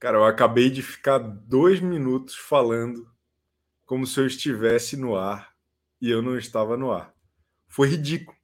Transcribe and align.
Cara, 0.00 0.16
eu 0.16 0.24
acabei 0.24 0.70
de 0.70 0.80
ficar 0.80 1.18
dois 1.18 1.78
minutos 1.78 2.34
falando 2.34 3.06
como 3.84 4.06
se 4.06 4.18
eu 4.18 4.26
estivesse 4.26 4.96
no 4.96 5.14
ar 5.14 5.54
e 6.00 6.10
eu 6.10 6.22
não 6.22 6.38
estava 6.38 6.74
no 6.74 6.90
ar. 6.90 7.14
Foi 7.68 7.86
ridículo. 7.86 8.34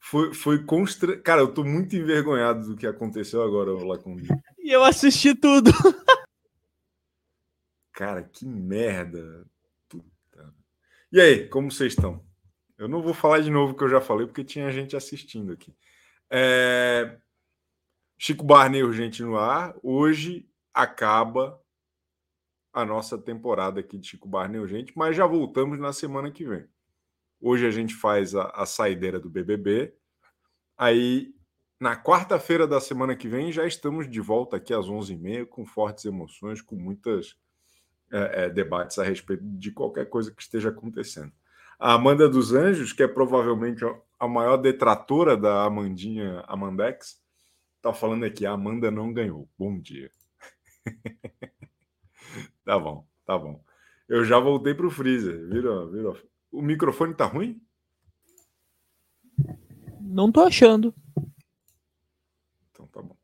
Foi, 0.00 0.32
foi 0.32 0.64
constra... 0.64 1.20
Cara, 1.20 1.42
eu 1.42 1.52
tô 1.52 1.62
muito 1.62 1.94
envergonhado 1.94 2.68
do 2.68 2.76
que 2.76 2.86
aconteceu 2.86 3.42
agora 3.42 3.70
lá 3.84 3.98
comigo. 3.98 4.34
E 4.58 4.74
eu 4.74 4.82
assisti 4.82 5.34
tudo. 5.34 5.70
Cara, 7.92 8.22
que 8.22 8.46
merda. 8.46 9.46
Puta. 9.90 10.54
E 11.12 11.20
aí, 11.20 11.48
como 11.48 11.70
vocês 11.70 11.92
estão? 11.92 12.24
Eu 12.78 12.88
não 12.88 13.02
vou 13.02 13.12
falar 13.12 13.40
de 13.40 13.50
novo 13.50 13.74
o 13.74 13.76
que 13.76 13.84
eu 13.84 13.90
já 13.90 14.00
falei, 14.00 14.26
porque 14.26 14.42
tinha 14.42 14.72
gente 14.72 14.96
assistindo 14.96 15.52
aqui. 15.52 15.76
É... 16.30 17.18
Chico 18.16 18.42
Barney 18.42 18.82
Urgente 18.82 19.22
no 19.22 19.36
ar. 19.36 19.74
Hoje 19.82 20.48
acaba 20.74 21.60
a 22.72 22.84
nossa 22.84 23.18
temporada 23.18 23.80
aqui 23.80 23.98
de 23.98 24.08
Chico 24.08 24.28
Barney 24.28 24.60
Urgente, 24.60 24.92
mas 24.96 25.14
já 25.14 25.26
voltamos 25.26 25.78
na 25.78 25.92
semana 25.92 26.30
que 26.30 26.44
vem. 26.44 26.66
Hoje 27.40 27.66
a 27.66 27.70
gente 27.70 27.94
faz 27.94 28.34
a, 28.34 28.44
a 28.50 28.64
saideira 28.64 29.20
do 29.20 29.28
BBB. 29.28 29.94
Aí, 30.78 31.34
na 31.78 32.00
quarta-feira 32.00 32.66
da 32.66 32.80
semana 32.80 33.14
que 33.14 33.28
vem, 33.28 33.52
já 33.52 33.66
estamos 33.66 34.08
de 34.08 34.20
volta 34.20 34.56
aqui 34.56 34.72
às 34.72 34.86
11h30 34.86 35.46
com 35.46 35.66
fortes 35.66 36.04
emoções, 36.04 36.62
com 36.62 36.76
muitos 36.76 37.36
é, 38.10 38.44
é, 38.44 38.50
debates 38.50 38.98
a 38.98 39.04
respeito 39.04 39.42
de 39.44 39.72
qualquer 39.72 40.08
coisa 40.08 40.30
que 40.30 40.40
esteja 40.40 40.70
acontecendo. 40.70 41.32
A 41.78 41.94
Amanda 41.94 42.28
dos 42.28 42.52
Anjos, 42.52 42.92
que 42.92 43.02
é 43.02 43.08
provavelmente 43.08 43.84
a 44.18 44.28
maior 44.28 44.56
detratora 44.56 45.36
da 45.36 45.64
Amandinha 45.64 46.44
Amandex, 46.46 47.20
está 47.76 47.92
falando 47.92 48.24
aqui: 48.24 48.46
a 48.46 48.52
Amanda 48.52 48.90
não 48.90 49.12
ganhou. 49.12 49.48
Bom 49.58 49.80
dia. 49.80 50.10
tá 52.64 52.78
bom, 52.78 53.06
tá 53.24 53.38
bom. 53.38 53.64
Eu 54.08 54.24
já 54.24 54.38
voltei 54.38 54.74
para 54.74 54.86
o 54.86 54.90
freezer. 54.90 55.48
Virou, 55.48 55.90
virou. 55.90 56.18
O 56.50 56.60
microfone 56.60 57.14
tá 57.14 57.24
ruim? 57.24 57.62
Não 60.00 60.30
tô 60.30 60.42
achando. 60.42 60.94
Então 62.70 62.86
tá 62.86 63.00
bom. 63.00 63.16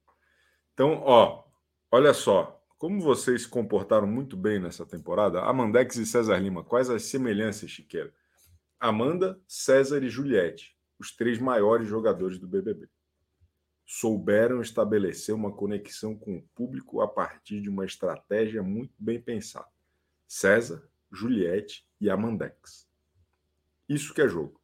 Então, 0.72 1.02
ó, 1.04 1.44
olha 1.90 2.14
só. 2.14 2.54
Como 2.78 3.00
vocês 3.00 3.42
se 3.42 3.48
comportaram 3.48 4.06
muito 4.06 4.36
bem 4.36 4.60
nessa 4.60 4.86
temporada, 4.86 5.42
Amandex 5.42 5.96
e 5.96 6.06
César 6.06 6.38
Lima, 6.38 6.62
quais 6.62 6.88
as 6.88 7.02
semelhanças, 7.02 7.68
Chiqueira? 7.70 8.14
Amanda, 8.78 9.40
César 9.48 10.00
e 10.04 10.08
Juliette, 10.08 10.76
os 10.96 11.10
três 11.10 11.40
maiores 11.40 11.88
jogadores 11.88 12.38
do 12.38 12.46
BBB 12.46 12.88
souberam 13.90 14.60
estabelecer 14.60 15.34
uma 15.34 15.50
conexão 15.50 16.14
com 16.14 16.36
o 16.36 16.42
público 16.54 17.00
a 17.00 17.08
partir 17.08 17.62
de 17.62 17.70
uma 17.70 17.86
estratégia 17.86 18.62
muito 18.62 18.92
bem 18.98 19.18
pensada. 19.18 19.66
César, 20.26 20.86
Juliette 21.10 21.88
e 21.98 22.10
Amandex. 22.10 22.86
Isso 23.88 24.12
que 24.12 24.20
é 24.20 24.28
jogo. 24.28 24.60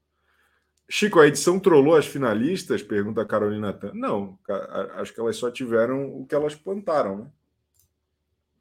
Chico, 0.86 1.18
a 1.18 1.26
edição 1.26 1.58
trollou 1.58 1.96
as 1.96 2.06
finalistas? 2.06 2.82
Pergunta 2.82 3.22
a 3.22 3.26
Carolina 3.26 3.72
Tan. 3.72 3.94
Não, 3.94 4.38
acho 4.96 5.14
que 5.14 5.20
elas 5.20 5.36
só 5.36 5.50
tiveram 5.50 6.14
o 6.20 6.26
que 6.26 6.34
elas 6.34 6.54
plantaram, 6.54 7.24
né? 7.24 7.32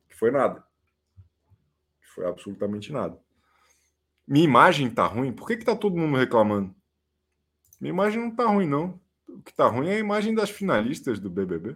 Que 0.08 0.16
foi 0.16 0.32
nada. 0.32 0.64
Que 2.00 2.08
foi 2.08 2.26
absolutamente 2.26 2.90
nada. 2.94 3.20
Minha 4.26 4.46
imagem 4.46 4.90
tá 4.90 5.06
ruim? 5.06 5.34
Por 5.34 5.46
que, 5.46 5.58
que 5.58 5.66
tá 5.66 5.76
todo 5.76 5.98
mundo 5.98 6.18
reclamando? 6.18 6.74
Minha 7.82 7.92
imagem 7.92 8.22
não 8.22 8.34
tá 8.34 8.46
ruim, 8.46 8.66
não. 8.66 9.03
O 9.34 9.42
que 9.42 9.54
tá 9.54 9.68
ruim 9.68 9.90
é 9.90 9.96
a 9.96 10.00
imagem 10.00 10.34
das 10.34 10.50
finalistas 10.50 11.20
do 11.20 11.30
BBB. 11.30 11.76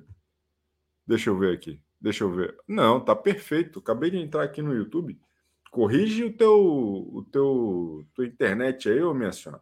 Deixa 1.06 1.29
eu 1.29 1.38
ver 1.38 1.56
aqui. 1.56 1.81
Deixa 2.00 2.23
eu 2.23 2.31
ver. 2.31 2.56
Não, 2.68 3.00
tá 3.00 3.16
perfeito. 3.16 3.79
Acabei 3.79 4.12
de 4.12 4.18
entrar 4.18 4.44
aqui 4.44 4.62
no 4.62 4.73
YouTube. 4.73 5.19
Corrige 5.72 6.23
o 6.23 6.34
teu, 6.35 6.56
o 6.56 7.23
teu, 7.31 8.06
tua 8.13 8.25
internet 8.25 8.90
aí, 8.90 9.01
ô 9.01 9.13
minha 9.13 9.31
senhora. 9.31 9.62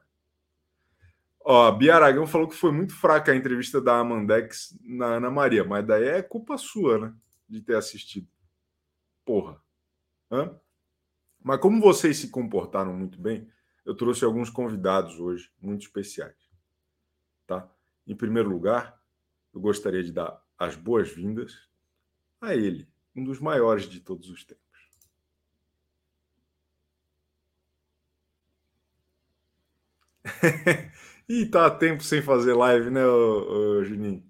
Ó, 1.40 1.72
Bia 1.72 1.96
Aragão 1.96 2.28
falou 2.28 2.48
que 2.48 2.56
foi 2.56 2.72
muito 2.72 2.94
fraca 2.94 3.32
a 3.32 3.36
entrevista 3.36 3.80
da 3.80 4.00
Amandex 4.00 4.78
na 4.84 5.06
Ana 5.18 5.30
Maria, 5.30 5.64
mas 5.64 5.86
daí 5.86 6.06
é 6.06 6.22
culpa 6.22 6.58
sua, 6.58 6.98
né? 6.98 7.14
De 7.48 7.62
ter 7.62 7.76
assistido. 7.76 8.28
Porra. 9.24 9.62
Hã? 10.32 10.60
Mas 11.42 11.60
como 11.60 11.80
vocês 11.80 12.18
se 12.18 12.30
comportaram 12.30 12.94
muito 12.94 13.20
bem, 13.22 13.48
eu 13.86 13.96
trouxe 13.96 14.26
alguns 14.26 14.50
convidados 14.50 15.20
hoje, 15.20 15.52
muito 15.62 15.82
especiais. 15.82 16.45
Em 18.08 18.16
primeiro 18.16 18.50
lugar, 18.50 19.00
eu 19.54 19.60
gostaria 19.62 20.04
de 20.04 20.12
dar 20.12 20.42
as 20.58 20.76
boas-vindas 20.76 21.68
a 22.42 22.56
ele, 22.56 22.88
um 23.16 23.24
dos 23.24 23.40
maiores 23.40 23.90
de 23.90 24.00
todos 24.00 24.30
os 24.30 24.44
tempos. 24.46 24.64
Ih, 31.30 31.46
tá 31.50 31.70
tempo 31.70 32.04
sem 32.04 32.22
fazer 32.22 32.54
live, 32.54 32.90
né, 32.90 33.06
ô, 33.06 33.80
ô, 33.80 33.84
Juninho? 33.84 34.24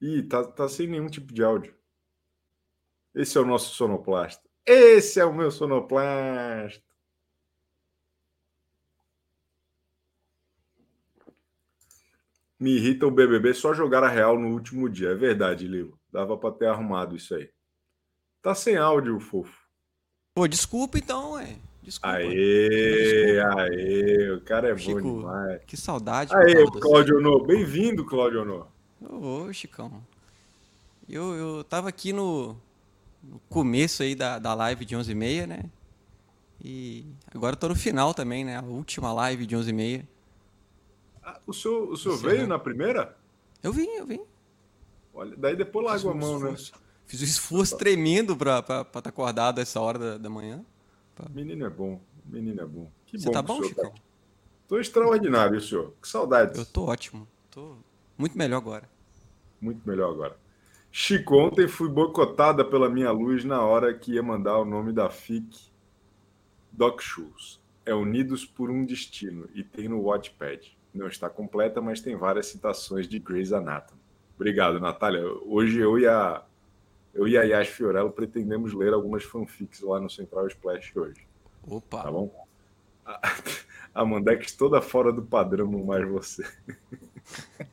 Ih, 0.00 0.22
tá, 0.28 0.44
tá 0.44 0.68
sem 0.68 0.86
nenhum 0.86 1.08
tipo 1.08 1.32
de 1.34 1.42
áudio. 1.42 1.74
Esse 3.14 3.38
é 3.38 3.40
o 3.40 3.46
nosso 3.46 3.74
sonoplasta. 3.74 4.48
Esse 4.66 5.20
é 5.20 5.24
o 5.24 5.34
meu 5.34 5.50
sonoplasta. 5.50 6.93
Me 12.64 12.76
irrita 12.76 13.06
o 13.06 13.10
BBB 13.10 13.52
só 13.52 13.74
jogar 13.74 14.02
a 14.02 14.08
real 14.08 14.38
no 14.38 14.48
último 14.48 14.88
dia. 14.88 15.10
É 15.10 15.14
verdade, 15.14 15.68
Lilo. 15.68 15.98
Dava 16.10 16.34
para 16.34 16.50
ter 16.50 16.66
arrumado 16.66 17.14
isso 17.14 17.34
aí. 17.34 17.50
Tá 18.40 18.54
sem 18.54 18.78
áudio, 18.78 19.20
fofo. 19.20 19.54
Pô, 20.34 20.48
desculpa 20.48 20.96
então, 20.96 21.38
é. 21.38 21.58
Desculpa. 21.82 22.16
Aê, 22.16 23.34
desculpa. 23.34 23.60
aê, 23.60 24.30
o 24.30 24.40
cara 24.40 24.70
é 24.70 24.78
Chico, 24.78 24.98
bom 24.98 25.18
demais. 25.18 25.60
Que 25.66 25.76
saudade. 25.76 26.34
Aê, 26.34 26.64
Claudio 26.80 27.18
Honor. 27.18 27.46
Bem-vindo, 27.46 28.02
Claudio 28.06 28.40
Honor. 28.40 28.68
Ô, 29.02 29.52
Chicão. 29.52 30.02
Eu, 31.06 31.34
eu 31.34 31.64
tava 31.64 31.90
aqui 31.90 32.14
no, 32.14 32.56
no 33.22 33.38
começo 33.50 34.02
aí 34.02 34.14
da, 34.14 34.38
da 34.38 34.54
live 34.54 34.86
de 34.86 34.96
11h30, 34.96 35.46
né? 35.46 35.64
E 36.64 37.04
agora 37.34 37.52
eu 37.52 37.60
tô 37.60 37.68
no 37.68 37.76
final 37.76 38.14
também, 38.14 38.42
né? 38.42 38.56
A 38.56 38.62
última 38.62 39.12
live 39.12 39.44
de 39.44 39.54
11h30. 39.54 40.13
Ah, 41.24 41.40
o 41.46 41.52
senhor, 41.54 41.90
o 41.90 41.96
senhor 41.96 42.18
veio 42.18 42.46
na 42.46 42.58
primeira? 42.58 43.16
Eu 43.62 43.72
vim, 43.72 43.88
eu 43.88 44.06
vim. 44.06 44.20
Olha, 45.14 45.34
daí 45.36 45.56
depois 45.56 45.86
larga 45.86 46.10
a 46.10 46.14
mão, 46.14 46.38
né? 46.38 46.54
Fiz 47.06 47.22
um 47.22 47.24
esforço 47.24 47.78
tremendo 47.78 48.36
para 48.36 48.58
estar 48.58 48.84
tá 48.84 49.08
acordado 49.08 49.60
essa 49.60 49.80
hora 49.80 49.98
da, 49.98 50.18
da 50.18 50.28
manhã. 50.28 50.64
Pra... 51.14 51.28
Menino 51.30 51.64
é 51.64 51.70
bom, 51.70 52.00
menino 52.26 52.60
é 52.60 52.66
bom. 52.66 52.90
Que 53.06 53.18
Você 53.18 53.26
bom 53.26 53.32
tá 53.32 53.42
bom, 53.42 53.60
tá 53.60 53.68
Chicão? 53.68 53.94
Tô 54.68 54.78
extraordinário, 54.78 55.60
senhor. 55.60 55.94
Que 56.00 56.08
saudade. 56.08 56.58
Eu 56.58 56.66
tô 56.66 56.86
ótimo. 56.86 57.26
Tô 57.50 57.76
muito 58.18 58.36
melhor 58.36 58.58
agora. 58.58 58.88
Muito 59.60 59.86
melhor 59.88 60.10
agora. 60.10 60.36
Chico, 60.90 61.36
ontem 61.36 61.66
fui 61.66 61.88
boicotada 61.88 62.64
pela 62.64 62.88
minha 62.88 63.10
luz 63.10 63.44
na 63.44 63.62
hora 63.62 63.94
que 63.94 64.12
ia 64.12 64.22
mandar 64.22 64.58
o 64.58 64.64
nome 64.64 64.92
da 64.92 65.08
FIC 65.08 65.70
Doc 66.70 67.00
Shoes. 67.00 67.60
É 67.86 67.94
Unidos 67.94 68.44
por 68.44 68.70
um 68.70 68.84
Destino 68.84 69.48
e 69.54 69.62
tem 69.62 69.88
no 69.88 70.00
Watchpad 70.00 70.73
não 70.94 71.08
está 71.08 71.28
completa, 71.28 71.80
mas 71.80 72.00
tem 72.00 72.16
várias 72.16 72.46
citações 72.46 73.08
de 73.08 73.18
Grey's 73.18 73.52
Anatomy. 73.52 74.00
Obrigado, 74.36 74.78
Natália. 74.80 75.22
Hoje 75.44 75.78
eu 75.78 75.98
e 75.98 76.06
a 76.06 76.44
eu 77.12 77.28
e 77.28 77.38
a 77.38 77.42
Yas 77.42 77.68
Fiorello 77.68 78.10
pretendemos 78.10 78.72
ler 78.72 78.92
algumas 78.92 79.22
fanfics 79.22 79.80
lá 79.80 80.00
no 80.00 80.10
Central 80.10 80.48
Splash 80.48 80.96
hoje. 80.96 81.26
Opa! 81.66 82.02
Tá 82.02 82.10
bom? 82.10 82.46
A, 83.06 83.20
a 83.94 84.04
Mandex 84.04 84.52
toda 84.52 84.82
fora 84.82 85.12
do 85.12 85.22
padrão, 85.22 85.70
mais 85.84 86.08
você. 86.08 86.44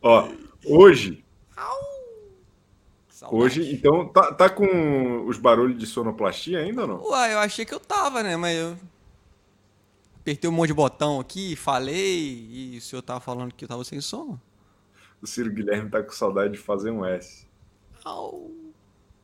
Ó, 0.00 0.28
hoje. 0.66 1.24
Hoje, 3.30 3.72
então, 3.72 4.06
tá, 4.08 4.34
tá 4.34 4.50
com 4.50 5.24
os 5.26 5.38
barulhos 5.38 5.78
de 5.78 5.86
sonoplastia 5.86 6.58
ainda 6.58 6.82
ou 6.82 6.88
não? 6.88 7.02
Uai, 7.04 7.32
eu 7.32 7.38
achei 7.38 7.64
que 7.64 7.72
eu 7.72 7.80
tava, 7.80 8.22
né? 8.22 8.36
Mas 8.36 8.58
eu 8.58 8.76
apertei 10.24 10.48
um 10.48 10.54
monte 10.54 10.68
de 10.68 10.74
botão 10.74 11.20
aqui, 11.20 11.54
falei, 11.54 12.48
e 12.50 12.78
o 12.78 12.80
senhor 12.80 13.02
tava 13.02 13.20
falando 13.20 13.52
que 13.52 13.62
eu 13.62 13.68
tava 13.68 13.84
sem 13.84 14.00
som. 14.00 14.40
O 15.20 15.26
Ciro 15.26 15.52
Guilherme 15.52 15.90
tá 15.90 16.02
com 16.02 16.12
saudade 16.12 16.54
de 16.54 16.58
fazer 16.58 16.90
um 16.90 17.04
S. 17.04 17.46
Oh. 18.06 18.50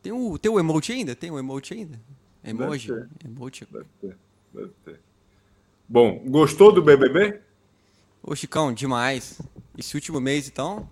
Tem 0.02 0.12
o, 0.12 0.38
tem 0.38 0.52
o 0.52 0.61
emote 0.61 0.93
ainda? 0.93 1.17
Tem 1.17 1.31
o 1.31 1.38
emote 1.38 1.73
ainda? 1.73 1.99
Emoji? 2.44 2.88
Deve 2.88 3.08
ter. 3.19 3.26
Emote. 3.26 3.69
Deve 3.70 3.87
ter. 3.99 4.19
Deve 4.52 4.73
ter. 4.85 5.00
Bom, 5.88 6.23
gostou 6.26 6.70
do 6.70 6.82
BBB? 6.82 7.41
Ô, 8.23 8.37
Chicão, 8.37 8.73
demais. 8.73 9.41
Esse 9.76 9.94
último 9.94 10.20
mês, 10.20 10.49
então... 10.49 10.88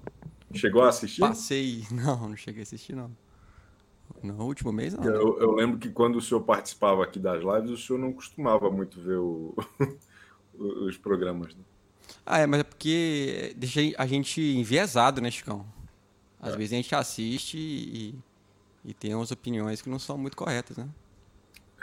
Chegou 0.54 0.82
a 0.82 0.88
assistir? 0.88 1.20
Passei... 1.20 1.84
Não, 1.92 2.30
não 2.30 2.36
cheguei 2.36 2.62
a 2.62 2.64
assistir, 2.64 2.96
não. 2.96 3.14
No 4.22 4.44
último 4.44 4.72
mês, 4.72 4.94
não. 4.94 5.04
Eu, 5.04 5.40
eu, 5.40 5.52
lembro 5.52 5.78
que 5.78 5.90
quando 5.90 6.16
o 6.16 6.20
senhor 6.20 6.40
participava 6.42 7.04
aqui 7.04 7.18
das 7.18 7.42
lives, 7.42 7.70
o 7.70 7.76
senhor 7.76 7.98
não 7.98 8.12
costumava 8.12 8.70
muito 8.70 9.00
ver 9.00 9.18
o, 9.18 9.54
os 10.54 10.96
programas. 10.96 11.54
Né? 11.54 11.62
Ah, 12.26 12.38
é, 12.38 12.46
mas 12.46 12.60
é 12.60 12.64
porque 12.64 13.54
deixa 13.56 13.80
a 13.96 14.06
gente 14.06 14.40
enviesado, 14.40 15.20
né, 15.20 15.30
Chicão? 15.30 15.64
Às 16.40 16.54
é. 16.54 16.56
vezes 16.56 16.72
a 16.72 16.76
gente 16.76 16.94
assiste 16.94 17.58
e, 17.58 18.14
e 18.84 18.94
tem 18.94 19.14
umas 19.14 19.30
opiniões 19.30 19.80
que 19.80 19.88
não 19.88 19.98
são 19.98 20.18
muito 20.18 20.36
corretas, 20.36 20.76
né? 20.76 20.88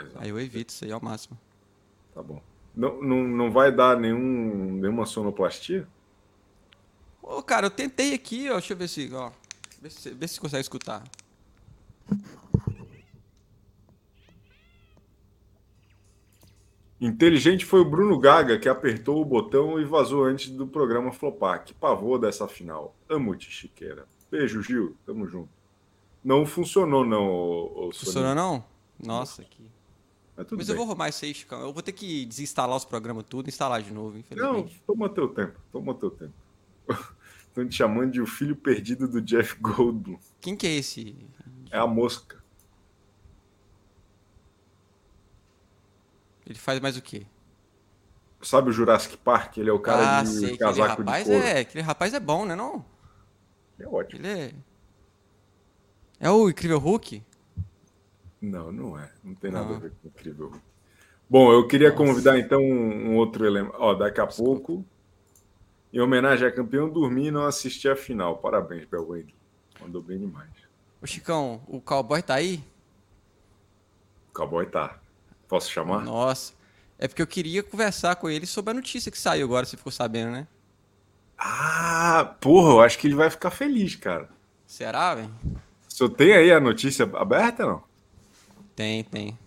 Exato. 0.00 0.18
Aí 0.18 0.28
eu 0.28 0.38
evito 0.38 0.72
isso 0.72 0.84
aí 0.84 0.92
ao 0.92 1.00
máximo. 1.00 1.38
Tá 2.14 2.22
bom. 2.22 2.42
Não, 2.74 3.00
não, 3.02 3.24
não 3.24 3.50
vai 3.50 3.72
dar 3.72 3.98
nenhum, 3.98 4.74
nenhuma 4.74 5.06
sonoplastia? 5.06 5.88
Ô, 7.22 7.42
cara, 7.42 7.66
eu 7.66 7.70
tentei 7.70 8.14
aqui, 8.14 8.50
ó. 8.50 8.54
Deixa 8.54 8.74
eu 8.74 8.76
ver 8.76 8.88
se. 8.88 9.12
Ó, 9.12 9.30
se, 9.88 10.10
vê 10.10 10.28
se 10.28 10.38
consegue 10.38 10.60
escutar. 10.60 11.02
Inteligente 16.98 17.64
foi 17.64 17.80
o 17.80 17.84
Bruno 17.84 18.18
Gaga 18.18 18.58
que 18.58 18.68
apertou 18.68 19.20
o 19.20 19.24
botão 19.24 19.78
e 19.78 19.84
vazou 19.84 20.24
antes 20.24 20.50
do 20.50 20.66
programa 20.66 21.12
flopar. 21.12 21.62
Que 21.64 21.74
pavor 21.74 22.18
dessa 22.18 22.48
final. 22.48 22.96
Amo-te, 23.08 23.50
Chiqueira. 23.50 24.06
Beijo, 24.30 24.62
Gil. 24.62 24.96
Tamo 25.04 25.26
junto. 25.26 25.50
Não 26.24 26.46
funcionou, 26.46 27.04
não. 27.04 27.90
Funcionou, 27.92 28.34
não? 28.34 28.64
Nossa, 29.04 29.44
que. 29.44 29.62
Mas, 30.36 30.46
Mas 30.50 30.68
eu 30.68 30.76
vou 30.76 30.84
arrumar 30.84 31.08
isso 31.08 31.24
aí, 31.24 31.32
Chicão. 31.32 31.60
Eu 31.60 31.72
vou 31.72 31.82
ter 31.82 31.92
que 31.92 32.26
desinstalar 32.26 32.76
os 32.76 32.84
programas 32.84 33.24
tudo 33.28 33.46
e 33.46 33.50
instalar 33.50 33.82
de 33.82 33.92
novo, 33.92 34.18
infelizmente. 34.18 34.82
Não, 34.86 34.94
toma 34.94 35.08
teu 35.08 35.28
tempo. 35.28 35.58
Toma 35.72 35.94
teu 35.94 36.10
tempo. 36.10 36.34
Estão 37.48 37.66
te 37.66 37.74
chamando 37.74 38.12
de 38.12 38.20
o 38.20 38.26
filho 38.26 38.54
perdido 38.54 39.08
do 39.08 39.20
Jeff 39.22 39.56
Goldblum. 39.60 40.18
Quem 40.40 40.54
que 40.54 40.66
é 40.66 40.74
esse? 40.74 41.16
É 41.70 41.78
a 41.78 41.86
mosca. 41.86 42.42
Ele 46.46 46.58
faz 46.58 46.78
mais 46.80 46.96
o 46.96 47.02
quê? 47.02 47.26
Sabe 48.40 48.70
o 48.70 48.72
Jurassic 48.72 49.16
Park? 49.16 49.56
Ele 49.58 49.70
é 49.70 49.72
o 49.72 49.80
cara 49.80 50.18
ah, 50.18 50.22
de 50.22 50.28
sei, 50.28 50.56
casaco 50.56 51.02
de 51.02 51.24
couro. 51.24 51.42
É, 51.42 51.60
aquele 51.60 51.82
rapaz 51.82 52.14
é 52.14 52.20
bom, 52.20 52.44
né 52.44 52.54
não? 52.54 52.84
É 53.78 53.86
ótimo. 53.86 54.24
Ele 54.24 54.40
é... 54.40 54.54
É 56.20 56.30
o 56.30 56.48
Incrível 56.48 56.78
Hulk? 56.78 57.22
Não, 58.40 58.70
não 58.70 58.98
é. 58.98 59.10
Não 59.24 59.34
tem 59.34 59.50
nada 59.50 59.72
ah. 59.72 59.76
a 59.76 59.80
ver 59.80 59.90
com 59.90 60.06
o 60.06 60.10
Incrível 60.10 60.48
Hulk. 60.48 60.62
Bom, 61.28 61.52
eu 61.52 61.66
queria 61.66 61.90
Nossa. 61.90 62.04
convidar 62.04 62.38
então 62.38 62.60
um, 62.60 63.10
um 63.10 63.16
outro 63.16 63.44
elemento. 63.44 63.74
Ó, 63.78 63.94
daqui 63.94 64.20
a 64.20 64.26
Desculpa. 64.26 64.50
pouco, 64.52 64.84
em 65.92 66.00
homenagem 66.00 66.46
a 66.46 66.52
campeão, 66.52 66.88
dormir 66.88 67.26
e 67.26 67.30
não 67.32 67.44
assistir 67.44 67.88
a 67.88 67.96
final. 67.96 68.38
Parabéns, 68.38 68.84
Belwende. 68.84 69.34
Mandou 69.80 70.00
bem 70.00 70.18
demais. 70.18 70.65
O 71.06 71.08
Chicão, 71.08 71.62
o 71.68 71.80
cowboy 71.80 72.20
tá 72.20 72.34
aí? 72.34 72.64
O 74.28 74.34
cowboy 74.34 74.66
tá. 74.66 74.98
Posso 75.46 75.70
chamar? 75.70 76.02
Nossa. 76.02 76.52
É 76.98 77.06
porque 77.06 77.22
eu 77.22 77.28
queria 77.28 77.62
conversar 77.62 78.16
com 78.16 78.28
ele 78.28 78.44
sobre 78.44 78.72
a 78.72 78.74
notícia 78.74 79.12
que 79.12 79.16
saiu 79.16 79.46
agora, 79.46 79.64
você 79.64 79.76
ficou 79.76 79.92
sabendo, 79.92 80.32
né? 80.32 80.48
Ah, 81.38 82.34
porra, 82.40 82.70
eu 82.70 82.80
acho 82.80 82.98
que 82.98 83.06
ele 83.06 83.14
vai 83.14 83.30
ficar 83.30 83.52
feliz, 83.52 83.94
cara. 83.94 84.28
Será, 84.66 85.14
velho? 85.14 85.32
O 85.88 85.92
senhor 85.94 86.10
tem 86.10 86.32
aí 86.32 86.50
a 86.50 86.58
notícia 86.58 87.08
aberta 87.14 87.64
não? 87.64 87.84
Tem, 88.74 89.04
tem. 89.04 89.38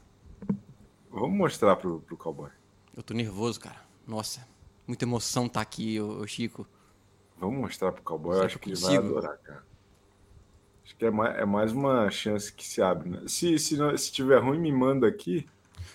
Vamos 1.12 1.38
mostrar 1.38 1.76
pro, 1.76 2.00
pro 2.00 2.16
cowboy. 2.16 2.52
Eu 2.96 3.04
tô 3.04 3.14
nervoso, 3.14 3.60
cara. 3.60 3.82
Nossa, 4.08 4.48
muita 4.88 5.04
emoção 5.04 5.50
tá 5.50 5.60
aqui, 5.60 6.00
ô, 6.00 6.22
ô 6.22 6.26
Chico. 6.26 6.66
Vamos 7.38 7.60
mostrar 7.60 7.92
pro 7.92 8.02
cowboy, 8.02 8.38
eu 8.38 8.44
acho 8.44 8.60
que 8.60 8.70
ele 8.70 8.80
vai 8.80 8.96
adorar, 8.96 9.38
cara. 9.40 9.69
Acho 10.90 10.96
que 10.96 11.06
é 11.06 11.12
mais, 11.12 11.38
é 11.38 11.46
mais 11.46 11.72
uma 11.72 12.10
chance 12.10 12.52
que 12.52 12.68
se 12.68 12.82
abre, 12.82 13.10
né? 13.10 13.22
Se, 13.28 13.60
se, 13.60 13.78
se 13.98 14.12
tiver 14.12 14.40
ruim, 14.40 14.58
me 14.58 14.72
manda 14.72 15.08
aqui. 15.08 15.46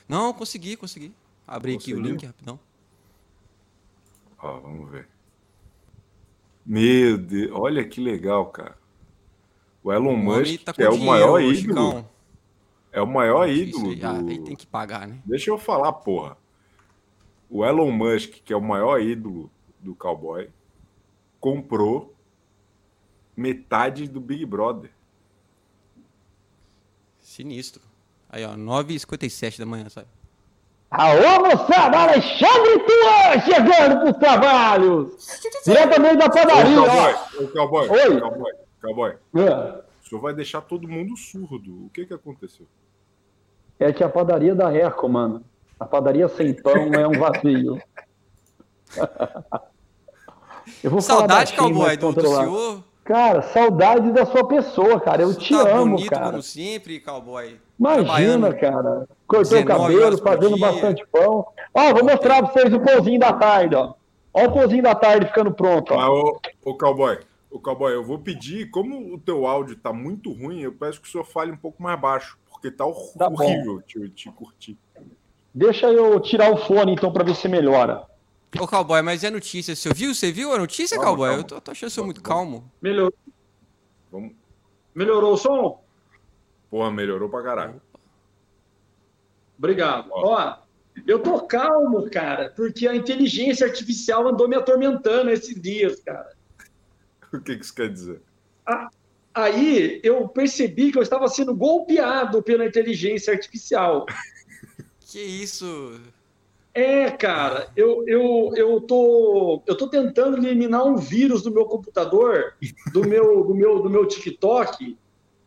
Não, 0.08 0.32
consegui, 0.32 0.76
consegui. 0.76 1.12
Abri 1.44 1.74
aqui 1.74 1.92
o 1.92 2.00
link 2.00 2.24
rapidão. 2.24 2.60
Ó, 4.38 4.60
vamos 4.60 4.88
ver. 4.88 5.08
Meu 6.64 7.18
Deus, 7.18 7.50
olha 7.52 7.84
que 7.84 8.00
legal, 8.00 8.46
cara. 8.46 8.78
O 9.82 9.92
Elon 9.92 10.14
o 10.14 10.16
Musk, 10.16 10.62
tá 10.62 10.72
é 10.78 10.88
o 10.88 10.96
maior 10.96 11.40
ídolo. 11.40 11.56
Chicão. 11.56 12.10
É 12.92 13.02
o 13.02 13.06
maior 13.06 13.48
ídolo. 13.48 13.96
Do... 13.96 14.06
Ah, 14.06 14.22
aí 14.28 14.38
tem 14.44 14.54
que 14.54 14.66
pagar, 14.66 15.08
né? 15.08 15.20
Deixa 15.26 15.50
eu 15.50 15.58
falar, 15.58 15.92
porra. 15.92 16.38
O 17.50 17.64
Elon 17.64 17.90
Musk, 17.90 18.34
que 18.44 18.52
é 18.52 18.56
o 18.56 18.62
maior 18.62 19.00
ídolo 19.00 19.50
do 19.80 19.92
cowboy, 19.96 20.48
comprou 21.40 22.13
metade 23.36 24.08
do 24.08 24.20
Big 24.20 24.44
Brother. 24.46 24.90
Sinistro. 27.20 27.82
Aí, 28.28 28.44
ó, 28.44 28.54
9h57 28.54 29.58
da 29.58 29.66
manhã, 29.66 29.88
sabe? 29.88 30.08
Alô, 30.90 31.48
moçada, 31.48 31.98
Alexandre 31.98 32.78
Tuan 32.86 33.40
chegando 33.44 34.00
para 34.00 34.10
os 34.10 34.16
trabalhos. 34.16 35.40
Diretamente 35.64 36.16
da 36.18 36.30
padaria. 36.30 36.82
Ô, 36.82 36.86
cowboy, 36.86 37.14
ô, 37.40 37.48
cowboy, 37.48 37.88
Oi. 37.88 38.20
cowboy, 38.20 38.52
cowboy. 38.80 39.10
É. 39.34 39.84
O 40.04 40.08
senhor 40.08 40.20
vai 40.20 40.34
deixar 40.34 40.60
todo 40.60 40.86
mundo 40.86 41.16
surdo. 41.16 41.86
O 41.86 41.90
que 41.90 42.06
que 42.06 42.14
aconteceu? 42.14 42.66
É 43.78 43.92
que 43.92 44.04
a 44.04 44.08
padaria 44.08 44.54
da 44.54 44.68
Reco, 44.68 45.08
mano. 45.08 45.44
A 45.80 45.84
padaria 45.84 46.28
sem 46.28 46.54
pão 46.54 46.94
é 46.94 47.08
um 47.08 47.18
vazio. 47.18 47.82
Eu 50.82 50.90
vou 50.90 51.00
Saudade, 51.00 51.54
cowboy, 51.54 51.96
do, 51.96 52.12
do 52.12 52.20
senhor. 52.20 52.84
Cara, 53.04 53.42
saudade 53.42 54.10
da 54.12 54.24
sua 54.24 54.48
pessoa, 54.48 54.98
cara. 54.98 55.22
Eu 55.22 55.34
te 55.34 55.52
tá 55.54 55.76
amo, 55.76 55.96
bonito 55.96 56.10
cara. 56.10 56.30
como 56.30 56.42
sempre, 56.42 56.98
cowboy. 57.00 57.60
Imagina, 57.78 58.54
cara. 58.54 59.06
Cortou 59.26 59.60
o 59.60 59.64
cabelo, 59.64 60.18
fazendo 60.18 60.58
bastante 60.58 61.06
pão. 61.12 61.46
Ó, 61.74 61.92
vou 61.92 62.02
mostrar 62.02 62.42
pra 62.42 62.50
vocês 62.50 62.72
o 62.72 62.80
pãozinho 62.80 63.20
da 63.20 63.34
tarde, 63.34 63.74
ó. 63.74 63.92
Ó 64.32 64.46
o 64.46 64.52
pãozinho 64.52 64.82
da 64.82 64.94
tarde 64.94 65.26
ficando 65.26 65.52
pronto, 65.52 65.92
ó. 65.92 66.00
Ah, 66.00 66.10
o, 66.10 66.40
o 66.64 66.74
cowboy, 66.78 67.18
o 67.50 67.60
cowboy, 67.60 67.92
eu 67.92 68.02
vou 68.02 68.18
pedir, 68.18 68.70
como 68.70 69.14
o 69.14 69.18
teu 69.18 69.46
áudio 69.46 69.76
tá 69.76 69.92
muito 69.92 70.32
ruim, 70.32 70.60
eu 70.60 70.72
peço 70.72 71.00
que 71.00 71.06
o 71.06 71.10
senhor 71.10 71.24
fale 71.24 71.52
um 71.52 71.56
pouco 71.56 71.82
mais 71.82 72.00
baixo, 72.00 72.38
porque 72.50 72.70
tá, 72.70 72.84
tá 73.18 73.28
horrível 73.28 73.82
te, 73.82 74.08
te 74.08 74.30
curtir. 74.30 74.78
Deixa 75.52 75.86
eu 75.86 76.18
tirar 76.20 76.50
o 76.50 76.56
fone 76.56 76.92
então 76.94 77.12
para 77.12 77.22
ver 77.22 77.36
se 77.36 77.48
melhora. 77.48 78.06
Ô, 78.60 78.68
Cowboy, 78.68 79.02
mas 79.02 79.24
é 79.24 79.30
notícia. 79.30 79.74
Você 79.74 79.92
viu? 79.92 80.14
Você 80.14 80.30
viu 80.30 80.52
a 80.52 80.58
notícia, 80.58 80.96
calma, 80.96 81.10
Cowboy? 81.10 81.28
Calma. 81.28 81.42
Eu 81.42 81.44
tô, 81.44 81.60
tô 81.60 81.70
achando 81.70 81.90
você 81.90 82.02
muito 82.02 82.22
calmo. 82.22 82.70
Melhorou. 82.80 83.14
Vamos. 84.10 84.32
Melhorou 84.94 85.34
o 85.34 85.36
som? 85.36 85.84
Porra, 86.70 86.90
melhorou 86.90 87.28
pra 87.28 87.42
caralho. 87.42 87.82
Obrigado. 89.58 90.08
Ó. 90.12 90.34
Ó, 90.34 90.56
eu 91.06 91.18
tô 91.18 91.40
calmo, 91.46 92.08
cara, 92.10 92.50
porque 92.50 92.86
a 92.86 92.94
inteligência 92.94 93.66
artificial 93.66 94.28
andou 94.28 94.48
me 94.48 94.56
atormentando 94.56 95.30
esses 95.30 95.60
dias, 95.60 96.00
cara. 96.00 96.32
O 97.32 97.40
que, 97.40 97.56
que 97.56 97.64
isso 97.64 97.74
quer 97.74 97.92
dizer? 97.92 98.22
aí 99.34 100.00
eu 100.04 100.28
percebi 100.28 100.92
que 100.92 100.98
eu 100.98 101.02
estava 101.02 101.26
sendo 101.26 101.54
golpeado 101.54 102.42
pela 102.42 102.64
inteligência 102.64 103.32
artificial. 103.32 104.06
Que 105.00 105.20
isso? 105.20 106.00
É, 106.74 107.08
cara, 107.08 107.70
eu, 107.76 108.02
eu, 108.08 108.52
eu, 108.56 108.80
tô, 108.80 109.62
eu 109.64 109.76
tô 109.76 109.86
tentando 109.86 110.38
eliminar 110.38 110.84
um 110.84 110.96
vírus 110.96 111.40
do 111.40 111.52
meu 111.52 111.66
computador, 111.66 112.54
do 112.92 113.06
meu, 113.06 113.44
do 113.44 113.54
meu, 113.54 113.80
do 113.80 113.88
meu 113.88 114.04
TikTok. 114.06 114.98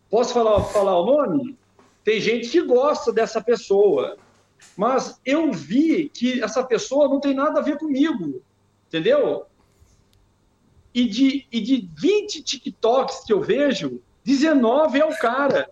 Posso 0.09 0.33
falar, 0.33 0.63
falar 0.63 0.97
o 0.97 1.05
nome? 1.05 1.57
Tem 2.01 2.21
gente 2.21 2.47
que 2.47 2.61
gosta 2.61 3.11
dessa 3.11 3.41
pessoa, 3.41 4.17
mas 4.77 5.19
eu 5.25 5.51
vi 5.51 6.07
que 6.07 6.41
essa 6.41 6.63
pessoa 6.63 7.09
não 7.09 7.19
tem 7.19 7.33
nada 7.33 7.59
a 7.59 7.63
ver 7.63 7.77
comigo, 7.77 8.41
entendeu? 8.87 9.45
E 10.93 11.03
de, 11.03 11.45
e 11.51 11.59
de 11.59 11.89
20 11.93 12.41
TikToks 12.41 13.25
que 13.25 13.33
eu 13.33 13.41
vejo, 13.41 14.01
19 14.23 15.01
é 15.01 15.05
o 15.05 15.17
cara. 15.19 15.69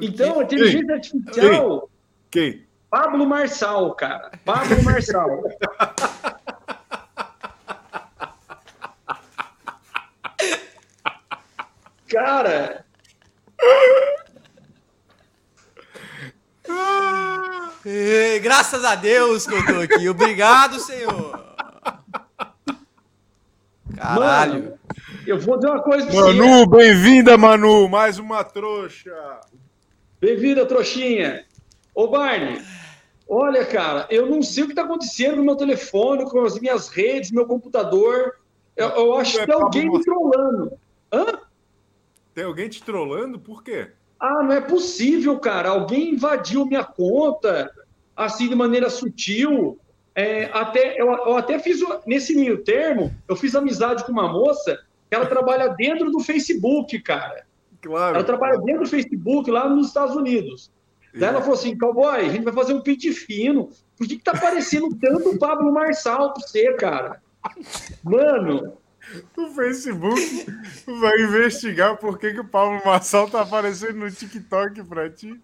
Então, 0.00 0.38
a 0.38 0.44
inteligência 0.44 0.94
artificial. 0.94 1.90
Quem? 2.30 2.52
Quem? 2.52 2.67
Pablo 2.90 3.26
Marçal, 3.26 3.94
cara. 3.94 4.30
Pablo 4.44 4.82
Marçal. 4.82 5.42
cara. 12.08 12.84
graças 18.42 18.84
a 18.84 18.94
Deus 18.94 19.46
que 19.46 19.54
eu 19.54 19.66
tô 19.66 19.80
aqui. 19.80 20.08
Obrigado, 20.08 20.78
Senhor. 20.80 21.56
Caralho. 23.96 24.52
Mano, 24.52 24.78
eu 25.26 25.38
vou 25.38 25.56
dizer 25.56 25.68
uma 25.68 25.82
coisa 25.82 26.06
pra 26.06 26.20
Manu, 26.20 26.66
bem-vinda, 26.66 27.36
Manu. 27.36 27.88
Mais 27.88 28.18
uma 28.18 28.44
trouxa. 28.44 29.12
Bem-vinda, 30.20 30.66
trouxinha. 30.66 31.47
Ô, 31.98 32.06
Barney, 32.06 32.62
olha, 33.28 33.66
cara, 33.66 34.06
eu 34.08 34.24
não 34.24 34.40
sei 34.40 34.62
o 34.62 34.66
que 34.66 34.72
está 34.72 34.84
acontecendo 34.84 35.38
no 35.38 35.42
meu 35.42 35.56
telefone, 35.56 36.30
com 36.30 36.44
as 36.44 36.56
minhas 36.60 36.86
redes, 36.86 37.32
meu 37.32 37.44
computador. 37.44 38.36
Eu, 38.76 38.88
eu 38.90 39.14
acho 39.16 39.36
que 39.36 39.44
tem 39.44 39.54
alguém 39.56 39.90
me 39.90 40.04
trollando. 40.04 40.78
Hã? 41.12 41.40
Tem 42.32 42.44
alguém 42.44 42.68
te 42.68 42.84
trollando? 42.84 43.40
Por 43.40 43.64
quê? 43.64 43.88
Ah, 44.20 44.44
não 44.44 44.52
é 44.52 44.60
possível, 44.60 45.40
cara. 45.40 45.70
Alguém 45.70 46.10
invadiu 46.10 46.64
minha 46.64 46.84
conta, 46.84 47.68
assim, 48.14 48.48
de 48.48 48.54
maneira 48.54 48.88
sutil. 48.88 49.76
É, 50.14 50.44
até, 50.52 51.02
eu, 51.02 51.08
eu 51.08 51.36
até 51.36 51.58
fiz, 51.58 51.80
nesse 52.06 52.32
meio 52.36 52.62
termo, 52.62 53.12
eu 53.26 53.34
fiz 53.34 53.56
amizade 53.56 54.04
com 54.04 54.12
uma 54.12 54.32
moça 54.32 54.78
que 55.10 55.16
ela 55.16 55.26
trabalha 55.26 55.66
dentro 55.70 56.12
do 56.12 56.20
Facebook, 56.20 56.96
cara. 57.00 57.44
Claro. 57.82 58.14
Ela 58.14 58.24
trabalha 58.24 58.58
dentro 58.60 58.84
do 58.84 58.88
Facebook 58.88 59.50
lá 59.50 59.68
nos 59.68 59.88
Estados 59.88 60.14
Unidos. 60.14 60.70
Daí 61.14 61.28
ela 61.28 61.40
falou 61.40 61.54
assim, 61.54 61.76
cowboy, 61.76 62.20
a 62.26 62.28
gente 62.28 62.44
vai 62.44 62.52
fazer 62.52 62.74
um 62.74 62.80
pente 62.80 63.12
fino. 63.12 63.70
Por 63.96 64.06
que, 64.06 64.16
que 64.16 64.22
tá 64.24 64.32
parecendo 64.38 64.94
tanto 64.96 65.30
o 65.30 65.38
Pablo 65.38 65.72
Marçal 65.72 66.32
pra 66.34 66.42
você, 66.46 66.72
cara? 66.74 67.20
Mano, 68.04 68.76
O 69.36 69.46
Facebook 69.54 70.46
vai 71.00 71.18
investigar 71.22 71.96
por 71.96 72.18
que, 72.18 72.32
que 72.34 72.40
o 72.40 72.44
Pablo 72.48 72.80
Marçal 72.84 73.28
tá 73.28 73.40
aparecendo 73.40 73.94
no 73.98 74.10
TikTok 74.10 74.84
pra 74.84 75.08
ti. 75.08 75.40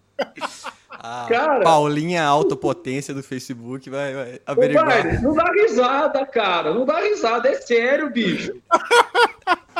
A 0.91 1.25
Cara- 1.27 1.63
Paulinha 1.63 2.23
Autopotência 2.23 3.13
do 3.13 3.21
Facebook 3.23 3.89
vai, 3.89 4.13
vai 4.13 4.39
averiguar. 4.45 4.85
pai, 4.85 5.17
não 5.21 5.33
dá 5.33 5.51
risada, 5.51 6.25
cara. 6.25 6.73
Não 6.73 6.85
dá 6.85 6.99
risada, 6.99 7.49
é 7.49 7.55
sério, 7.55 8.09
bicho. 8.11 8.53